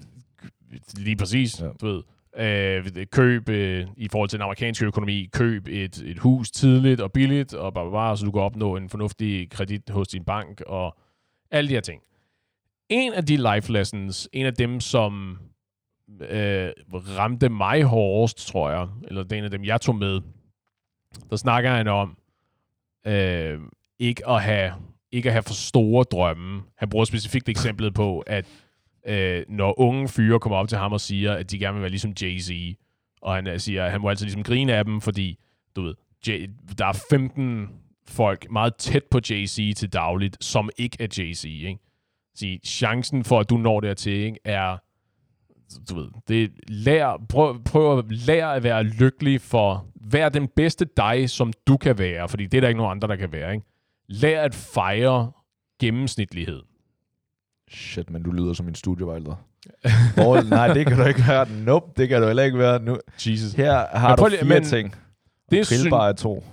lige 0.99 1.17
præcis, 1.17 1.61
ja. 1.61 1.67
du 1.81 1.87
ved. 1.87 2.03
Øh, 2.37 3.07
køb, 3.13 3.49
øh, 3.49 3.87
i 3.97 4.09
forhold 4.13 4.29
til 4.29 4.39
den 4.39 4.43
amerikanske 4.45 4.87
økonomi, 4.87 5.29
køb 5.33 5.69
et, 5.69 6.03
et 6.07 6.19
hus 6.19 6.51
tidligt 6.51 7.01
og 7.01 7.13
billigt, 7.13 7.55
og 7.55 7.75
bare, 7.75 7.91
bare, 7.91 8.17
så 8.17 8.25
du 8.25 8.31
kan 8.33 8.41
opnå 8.41 8.77
en 8.77 8.89
fornuftig 8.89 9.51
kredit 9.51 9.91
hos 9.91 10.09
din 10.09 10.25
bank, 10.25 10.61
og 10.67 10.97
alle 11.51 11.69
de 11.69 11.75
her 11.75 11.81
ting. 11.81 12.03
En 12.93 13.13
af 13.13 13.27
de 13.27 13.37
life 13.37 13.73
lessons, 13.73 14.29
en 14.33 14.47
af 14.47 14.55
dem, 14.55 14.81
som 14.81 15.39
øh, 16.21 16.71
ramte 16.91 17.49
mig 17.49 17.83
hårdest, 17.83 18.49
tror 18.49 18.71
jeg, 18.71 18.89
eller 19.09 19.23
det 19.23 19.33
er 19.33 19.37
en 19.37 19.45
af 19.45 19.51
dem, 19.51 19.65
jeg 19.65 19.81
tog 19.81 19.97
med, 19.97 20.21
der 21.31 21.37
snakker 21.37 21.71
han 21.71 21.89
om 21.89 22.17
øh, 23.07 23.61
ikke, 23.99 24.29
at 24.29 24.43
have, 24.43 24.73
ikke 25.13 25.29
at 25.29 25.33
have 25.33 25.43
for 25.43 25.55
store 25.55 26.05
drømme. 26.05 26.63
Han 26.77 26.89
bruger 26.89 27.05
specifikt 27.05 27.49
eksemplet 27.49 27.95
på, 27.95 28.21
at 28.21 28.47
øh, 29.07 29.45
når 29.49 29.81
unge 29.81 30.09
fyre 30.09 30.41
kommer 30.41 30.57
op 30.57 30.69
til 30.69 30.79
ham 30.79 30.93
og 30.93 31.01
siger, 31.01 31.33
at 31.33 31.51
de 31.51 31.59
gerne 31.59 31.75
vil 31.75 31.83
være 31.83 31.91
ligesom 31.91 32.15
Jay-Z, 32.21 32.75
og 33.23 33.35
han 33.35 33.47
øh, 33.47 33.61
siger, 33.61 33.85
at 33.85 33.91
han 33.91 34.01
må 34.01 34.09
altid 34.09 34.27
ligesom 34.27 34.43
grine 34.43 34.75
af 34.75 34.85
dem, 34.85 35.01
fordi, 35.01 35.39
du 35.77 35.83
ved, 35.83 35.95
Jay, 36.29 36.51
der 36.79 36.87
er 36.87 37.05
15 37.11 37.69
folk 38.09 38.51
meget 38.51 38.77
tæt 38.77 39.05
på 39.11 39.21
Jay-Z 39.29 39.75
til 39.75 39.93
dagligt, 39.93 40.45
som 40.45 40.71
ikke 40.79 40.97
er 41.01 41.07
Jay-Z, 41.19 41.47
ikke? 41.47 41.79
Så 42.35 42.47
chancen 42.65 43.25
for, 43.25 43.41
at 43.41 43.51
du 43.51 43.57
når 43.57 43.81
dertil, 43.81 44.13
ikke, 44.13 44.39
er, 44.45 44.77
du 45.91 45.95
ved, 45.95 46.09
det 46.29 46.51
lær, 46.69 47.23
prøv, 47.29 47.63
prøv 47.65 47.99
at 47.99 48.05
lære 48.09 48.55
at 48.55 48.63
være 48.63 48.83
lykkelig 48.83 49.41
for, 49.41 49.87
vær 49.95 50.29
den 50.29 50.49
bedste 50.57 50.87
dig, 50.97 51.31
som 51.31 51.53
du 51.67 51.77
kan 51.77 51.99
være, 51.99 52.29
fordi 52.29 52.47
det 52.47 52.59
er 52.59 52.61
der 52.61 52.69
ikke 52.69 52.79
nogen 52.79 52.91
andre, 52.97 53.09
der 53.09 53.17
kan 53.17 53.33
være, 53.33 53.55
ikke? 53.55 53.67
Lær 54.09 54.41
at 54.43 54.55
fejre 54.55 55.33
gennemsnitlighed. 55.81 56.63
Shit, 57.71 58.11
men 58.11 58.23
du 58.23 58.31
lyder 58.31 58.53
som 58.53 58.69
en 58.69 58.75
studievejleder. 58.75 59.35
Hvor, 60.15 60.43
nej, 60.51 60.73
det 60.73 60.87
kan 60.87 60.97
du 60.99 61.05
ikke 61.05 61.21
være. 61.29 61.47
Nope, 61.65 61.87
det 61.97 62.09
kan 62.09 62.21
du 62.21 62.27
heller 62.27 62.43
ikke 62.43 62.59
være. 62.59 62.83
Nu, 62.83 62.99
Jesus. 63.27 63.53
her 63.53 63.87
har 63.99 64.09
Men 64.09 64.17
du 64.17 64.21
prøv 64.21 64.29
lige- 64.29 64.39
fire 64.41 64.49
men 64.49 64.65
ting. 64.65 64.95
det 65.51 65.61
Og 65.61 65.67
syn- 65.67 65.93
er 65.93 66.13
to. 66.13 66.45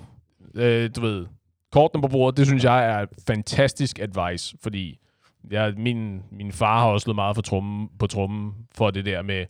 øh, 0.55 0.89
du 0.95 1.01
ved, 1.01 1.25
kortene 1.71 2.01
på 2.01 2.07
bordet, 2.07 2.37
det 2.37 2.47
synes 2.47 2.63
jeg 2.63 3.01
er 3.01 3.05
fantastisk 3.27 3.99
advice, 3.99 4.57
fordi 4.63 4.99
jeg, 5.51 5.73
min, 5.77 6.23
min 6.31 6.51
far 6.51 6.79
har 6.79 6.87
også 6.87 7.03
slået 7.03 7.15
meget 7.15 7.35
for 7.35 7.41
trummen, 7.41 7.89
på 7.99 8.07
trummen 8.07 8.53
for 8.75 8.91
det 8.91 9.05
der 9.05 9.21
med, 9.21 9.45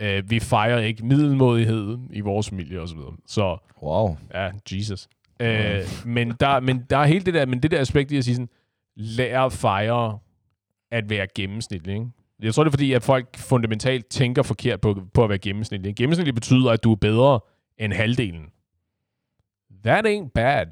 Øh, 0.00 0.30
vi 0.30 0.40
fejrer 0.40 0.78
ikke 0.78 1.06
middelmodighed 1.06 1.98
i 2.10 2.20
vores 2.20 2.48
familie 2.48 2.80
og 2.80 2.88
så 2.88 2.94
videre. 2.94 3.16
Så 3.26 3.58
Wow. 3.82 4.16
ja, 4.34 4.50
Jesus. 4.72 5.08
Øh, 5.40 5.82
men, 6.06 6.30
der, 6.40 6.60
men 6.60 6.84
der 6.90 6.96
er 6.96 7.04
helt 7.06 7.26
det 7.26 7.34
der, 7.34 7.46
men 7.46 7.62
det 7.62 7.70
der 7.70 7.80
aspekt 7.80 8.12
i 8.12 8.16
at 8.16 8.24
sige 8.24 8.34
sådan, 8.34 8.48
lær 8.96 9.42
at 9.42 9.52
fejre 9.52 10.18
at 10.90 11.10
være 11.10 11.26
gennemsnitlig, 11.34 11.94
ikke? 11.94 12.06
Jeg 12.42 12.54
tror, 12.54 12.64
det 12.64 12.68
er 12.68 12.72
fordi, 12.72 12.92
at 12.92 13.02
folk 13.02 13.36
fundamentalt 13.36 14.06
tænker 14.06 14.42
forkert 14.42 14.80
på, 14.80 15.02
på 15.14 15.24
at 15.24 15.28
være 15.28 15.38
gennemsnitlig. 15.38 15.96
Gennemsnitlig 15.96 16.34
betyder, 16.34 16.70
at 16.70 16.84
du 16.84 16.92
er 16.92 16.96
bedre 16.96 17.40
end 17.78 17.92
halvdelen. 17.92 18.46
That 19.84 20.06
ain't 20.06 20.28
bad. 20.34 20.66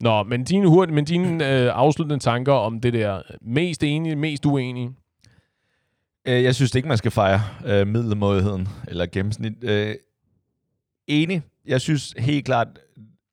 Nå, 0.00 0.22
men 0.22 0.44
dine, 0.44 0.68
hurtigt, 0.68 0.94
men 0.94 1.04
dine 1.04 1.44
øh, 1.64 1.70
afsluttende 1.74 2.22
tanker 2.24 2.52
om 2.52 2.80
det 2.80 2.92
der 2.92 3.22
mest 3.42 3.82
enige, 3.84 4.16
mest 4.16 4.46
uenige. 4.46 4.90
Øh, 6.28 6.42
Jeg 6.44 6.54
synes 6.54 6.74
ikke, 6.74 6.88
man 6.88 6.98
skal 6.98 7.10
fejre 7.10 7.40
øh, 7.66 7.86
middelmådigheden 7.86 8.68
eller 8.88 9.06
gennemsnit. 9.06 9.64
Øh, 9.64 9.94
enig. 11.06 11.42
Jeg 11.66 11.80
synes 11.80 12.14
helt 12.18 12.44
klart, 12.44 12.68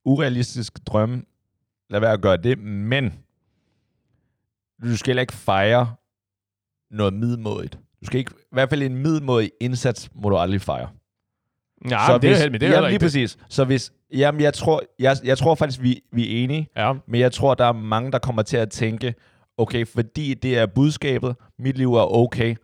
urealistisk 0.05 0.87
drømme. 0.87 1.23
Lad 1.89 1.99
være 1.99 2.11
at 2.13 2.21
gøre 2.21 2.37
det, 2.37 2.59
men 2.59 3.13
du 4.83 4.97
skal 4.97 5.09
heller 5.11 5.21
ikke 5.21 5.33
fejre 5.33 5.95
noget 6.91 7.13
middelmådigt. 7.13 7.79
Du 8.01 8.05
skal 8.05 8.19
ikke, 8.19 8.31
i 8.41 8.45
hvert 8.51 8.69
fald 8.69 8.81
en 8.81 8.95
middelmådig 8.95 9.51
indsats 9.61 10.09
må 10.15 10.29
du 10.29 10.37
aldrig 10.37 10.61
fejre. 10.61 10.89
Ja, 11.89 11.99
så 12.07 12.17
det, 12.17 12.29
er, 12.29 12.33
det 12.33 12.39
er 12.39 12.43
jamen, 12.43 12.61
heller 12.61 12.79
lige 12.81 12.89
ikke 12.89 12.93
det. 12.93 13.01
præcis. 13.01 13.37
Så 13.49 13.65
hvis, 13.65 13.93
jamen, 14.13 14.41
jeg 14.41 14.53
tror, 14.53 14.81
jeg, 14.99 15.17
jeg 15.23 15.37
tror 15.37 15.55
faktisk, 15.55 15.81
vi, 15.81 16.01
vi 16.11 16.23
er 16.39 16.43
enige, 16.43 16.69
Ja, 16.77 16.93
men 17.07 17.21
jeg 17.21 17.31
tror, 17.31 17.53
der 17.53 17.65
er 17.65 17.71
mange, 17.71 18.11
der 18.11 18.19
kommer 18.19 18.41
til 18.41 18.57
at 18.57 18.69
tænke, 18.69 19.15
okay, 19.57 19.85
fordi 19.87 20.33
det 20.33 20.57
er 20.57 20.65
budskabet, 20.65 21.35
mit 21.59 21.77
liv 21.77 21.93
er 21.95 22.15
okay, 22.15 22.55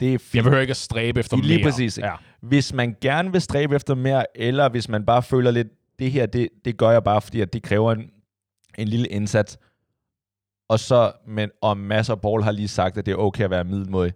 det 0.00 0.14
er 0.14 0.18
fint. 0.18 0.34
jeg 0.34 0.44
behøver 0.44 0.60
ikke 0.60 0.70
at 0.70 0.76
stræbe 0.76 1.20
efter 1.20 1.36
Lige 1.36 1.58
mere. 1.58 1.70
præcis, 1.70 1.96
ikke? 1.98 2.08
Ja. 2.08 2.14
Hvis 2.42 2.72
man 2.74 2.96
gerne 3.00 3.32
vil 3.32 3.40
stræbe 3.40 3.76
efter 3.76 3.94
mere, 3.94 4.24
eller 4.34 4.68
hvis 4.68 4.88
man 4.88 5.06
bare 5.06 5.22
føler 5.22 5.50
lidt, 5.50 5.68
det 5.98 6.10
her, 6.12 6.26
det, 6.26 6.48
det 6.64 6.76
gør 6.76 6.90
jeg 6.90 7.04
bare, 7.04 7.20
fordi 7.20 7.40
at 7.40 7.52
det 7.52 7.62
kræver 7.62 7.92
en, 7.92 8.10
en 8.78 8.88
lille 8.88 9.06
indsats. 9.06 9.58
Og 10.68 10.78
så, 10.80 11.12
men 11.26 11.50
og 11.60 11.76
masser 11.76 12.14
af 12.14 12.20
Paul 12.20 12.42
har 12.42 12.52
lige 12.52 12.68
sagt, 12.68 12.98
at 12.98 13.06
det 13.06 13.12
er 13.12 13.16
okay 13.16 13.44
at 13.44 13.50
være 13.50 13.64
middelmådig, 13.64 14.12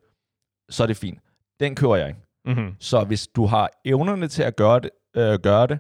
så 0.71 0.83
er 0.83 0.87
det 0.87 0.97
fint. 0.97 1.19
Den 1.61 1.75
kører 1.75 1.97
jeg 1.97 2.09
ikke. 2.09 2.21
Mm-hmm. 2.45 2.75
Så 2.81 3.05
hvis 3.05 3.27
du 3.27 3.47
har 3.47 3.71
evnerne 3.85 4.29
til 4.29 4.43
at 4.43 4.57
gøre 4.57 4.81
det, 4.81 4.91
øh, 5.17 5.39
gøre 5.39 5.67
det 5.67 5.79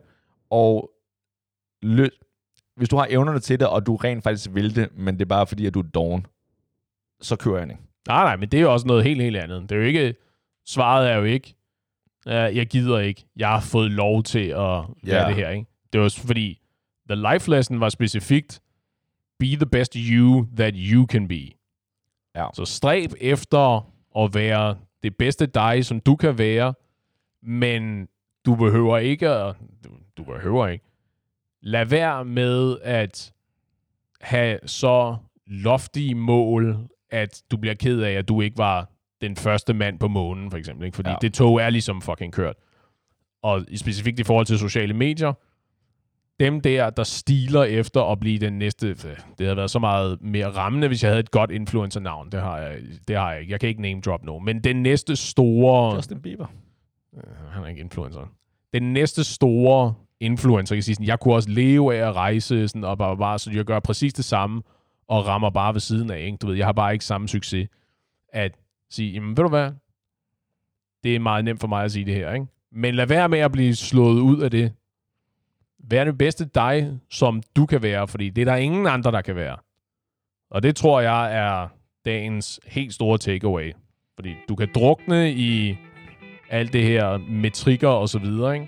og 0.50 0.90
lø- 1.84 2.18
hvis 2.76 2.88
du 2.88 2.96
har 2.96 3.06
evnerne 3.10 3.38
til 3.38 3.60
det, 3.60 3.68
og 3.68 3.86
du 3.86 3.96
rent 3.96 4.22
faktisk 4.24 4.50
vil 4.52 4.76
det, 4.76 4.88
men 4.96 5.14
det 5.14 5.22
er 5.22 5.28
bare 5.28 5.46
fordi, 5.46 5.66
at 5.66 5.74
du 5.74 5.78
er 5.80 5.86
doven, 5.94 6.26
så 7.20 7.36
kører 7.36 7.58
jeg 7.58 7.70
ikke. 7.70 7.82
Nej, 8.08 8.24
nej, 8.24 8.36
men 8.36 8.48
det 8.48 8.58
er 8.58 8.62
jo 8.62 8.72
også 8.72 8.86
noget 8.86 9.04
helt, 9.04 9.22
helt 9.22 9.36
andet. 9.36 9.62
Det 9.62 9.72
er 9.72 9.76
jo 9.76 9.82
ikke... 9.86 10.14
Svaret 10.68 11.10
er 11.10 11.16
jo 11.16 11.24
ikke, 11.24 11.54
jeg 12.26 12.66
gider 12.66 12.98
ikke. 12.98 13.24
Jeg 13.36 13.48
har 13.48 13.60
fået 13.60 13.90
lov 13.90 14.22
til 14.22 14.48
at 14.48 14.56
være 14.56 14.86
Ja. 15.06 15.26
det 15.28 15.34
her, 15.36 15.50
ikke? 15.50 15.66
Det 15.92 16.00
var 16.00 16.14
fordi, 16.26 16.60
the 17.10 17.32
life 17.32 17.50
lesson 17.50 17.80
var 17.80 17.88
specifikt, 17.88 18.60
be 19.38 19.46
the 19.46 19.66
best 19.66 19.94
you 19.94 20.46
that 20.56 20.74
you 20.76 21.06
can 21.06 21.28
be. 21.28 21.40
Ja. 22.34 22.46
Så 22.54 22.64
stræb 22.64 23.10
efter 23.20 23.92
at 24.18 24.34
være 24.34 24.76
det 25.02 25.16
bedste 25.16 25.46
dig, 25.46 25.84
som 25.84 26.00
du 26.00 26.16
kan 26.16 26.38
være, 26.38 26.74
men 27.42 28.08
du 28.46 28.54
behøver 28.54 28.98
ikke 28.98 29.28
at, 29.28 29.54
du, 29.84 29.88
du 30.16 30.24
behøver 30.24 30.66
ikke. 30.68 30.84
Lad 31.62 31.86
være 31.86 32.24
med 32.24 32.76
at 32.82 33.32
have 34.20 34.58
så 34.66 35.16
loftige 35.46 36.14
mål, 36.14 36.76
at 37.10 37.42
du 37.50 37.56
bliver 37.56 37.74
ked 37.74 38.00
af, 38.00 38.12
at 38.12 38.28
du 38.28 38.40
ikke 38.40 38.58
var 38.58 38.88
den 39.20 39.36
første 39.36 39.74
mand 39.74 39.98
på 39.98 40.08
månen, 40.08 40.50
for 40.50 40.58
eksempel. 40.58 40.84
Ikke? 40.86 40.96
Fordi 40.96 41.10
Ja. 41.10 41.16
det 41.20 41.34
tog 41.34 41.56
er 41.62 41.70
ligesom 41.70 42.02
fucking 42.02 42.32
kørt. 42.32 42.56
Og 43.42 43.64
i- 43.68 43.76
specifikt 43.76 44.20
i 44.20 44.24
forhold 44.24 44.46
til 44.46 44.58
sociale 44.58 44.94
medier, 44.94 45.32
dem 46.40 46.60
der, 46.60 46.90
der 46.90 47.02
stiler 47.04 47.62
efter 47.62 48.02
at 48.02 48.20
blive 48.20 48.38
den 48.38 48.52
næste, 48.58 48.94
det 48.94 49.16
havde 49.40 49.56
været 49.56 49.70
så 49.70 49.78
meget 49.78 50.22
mere 50.22 50.46
rammende, 50.50 50.88
hvis 50.88 51.02
jeg 51.02 51.10
havde 51.10 51.20
et 51.20 51.30
godt 51.30 51.50
influencer-navn. 51.50 52.32
Det 52.32 52.40
har 52.40 52.58
jeg, 52.58 52.78
det 53.08 53.16
har 53.16 53.32
jeg 53.32 53.40
ikke. 53.40 53.52
Jeg 53.52 53.60
kan 53.60 53.68
ikke 53.68 53.82
name 53.82 54.00
drop 54.00 54.24
nu. 54.24 54.38
Men 54.38 54.64
den 54.64 54.82
næste 54.82 55.16
store... 55.16 55.94
Justin 55.94 56.22
Bieber. 56.22 56.46
Øh, 57.16 57.46
han 57.50 57.64
er 57.64 57.68
ikke 57.68 57.80
influencer. 57.80 58.32
Den 58.72 58.92
næste 58.92 59.24
store 59.24 59.94
influencer 60.20 60.74
kan 60.76 60.82
sige 60.82 60.94
sådan, 60.94 61.06
jeg 61.06 61.20
kunne 61.20 61.34
også 61.34 61.50
leve 61.50 61.94
af 61.96 62.08
at 62.08 62.14
rejse 62.14 62.68
sådan, 62.68 62.84
og 62.84 62.98
bare, 62.98 63.16
bare, 63.16 63.38
så 63.38 63.50
jeg 63.50 63.64
gør 63.64 63.80
præcis 63.80 64.12
det 64.12 64.24
samme, 64.24 64.62
og 65.08 65.26
rammer 65.26 65.50
bare 65.50 65.74
ved 65.74 65.80
siden 65.80 66.10
af. 66.10 66.20
Ikke? 66.20 66.36
Du 66.36 66.46
ved, 66.46 66.56
jeg 66.56 66.66
har 66.66 66.72
bare 66.72 66.92
ikke 66.92 67.04
samme 67.04 67.28
succes. 67.28 67.68
At 68.28 68.52
sige, 68.90 69.12
jamen 69.12 69.36
ved 69.36 69.44
du 69.44 69.48
hvad, 69.48 69.72
det 71.04 71.14
er 71.14 71.20
meget 71.20 71.44
nemt 71.44 71.60
for 71.60 71.68
mig 71.68 71.84
at 71.84 71.92
sige 71.92 72.04
det 72.04 72.14
her, 72.14 72.32
ikke? 72.32 72.46
Men 72.72 72.94
lad 72.94 73.06
være 73.06 73.28
med 73.28 73.38
at 73.38 73.52
blive 73.52 73.74
slået 73.74 74.20
ud 74.20 74.40
af 74.40 74.50
det. 74.50 74.72
Vær 75.78 76.04
det 76.04 76.18
bedste 76.18 76.44
dig, 76.44 76.98
som 77.10 77.42
du 77.56 77.66
kan 77.66 77.82
være, 77.82 78.08
fordi 78.08 78.30
det 78.30 78.42
er 78.42 78.44
der 78.44 78.56
ingen 78.56 78.86
andre, 78.86 79.12
der 79.12 79.20
kan 79.20 79.36
være. 79.36 79.56
Og 80.50 80.62
det 80.62 80.76
tror 80.76 81.00
jeg 81.00 81.36
er 81.36 81.68
dagens 82.04 82.60
helt 82.66 82.94
store 82.94 83.18
takeaway. 83.18 83.72
Fordi 84.14 84.34
du 84.48 84.54
kan 84.54 84.68
drukne 84.74 85.32
i 85.32 85.76
alt 86.50 86.72
det 86.72 86.82
her 86.82 87.18
metrikker 87.28 87.88
og 87.88 88.08
så 88.08 88.18
videre, 88.18 88.54
ikke? 88.54 88.66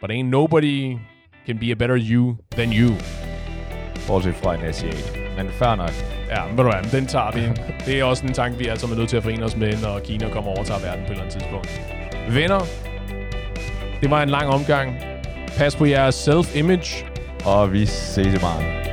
But 0.00 0.10
ain't 0.10 0.22
nobody 0.22 0.96
can 1.46 1.58
be 1.58 1.70
a 1.70 1.74
better 1.74 1.98
you 2.10 2.36
than 2.50 2.72
you. 2.72 2.94
Bortset 4.06 4.34
fra 4.34 4.54
en 4.54 4.60
asiat. 4.60 5.18
Men 5.36 5.48
fair 5.48 5.74
nok. 5.74 5.90
Ja, 6.30 6.46
men 6.46 6.56
ved 6.56 6.64
du 6.64 6.70
hvad, 6.70 7.00
den 7.00 7.06
tager 7.06 7.30
vi. 7.32 7.40
Det 7.86 8.00
er 8.00 8.04
også 8.04 8.26
en 8.26 8.32
tanke, 8.32 8.58
vi 8.58 8.64
sammen 8.76 8.96
er 8.96 9.00
nødt 9.00 9.10
til 9.10 9.16
at 9.16 9.22
forene 9.22 9.44
os 9.44 9.56
med, 9.56 9.82
når 9.82 10.00
Kina 10.04 10.28
kommer 10.28 10.50
over 10.50 10.60
og 10.60 10.66
tager 10.66 10.80
verden 10.80 11.04
på 11.06 11.12
et 11.12 11.18
eller 11.18 11.24
andet 11.24 11.40
tidspunkt. 11.40 11.80
Venner, 12.30 12.60
det 14.00 14.10
var 14.10 14.22
en 14.22 14.28
lang 14.28 14.48
omgang. 14.48 14.96
Pas 15.58 15.76
på 15.76 15.84
jeres 15.84 16.28
self-image. 16.28 17.06
Og 17.44 17.72
vi 17.72 17.86
ses 17.86 18.34
i 18.34 18.38
morgen. 18.40 18.91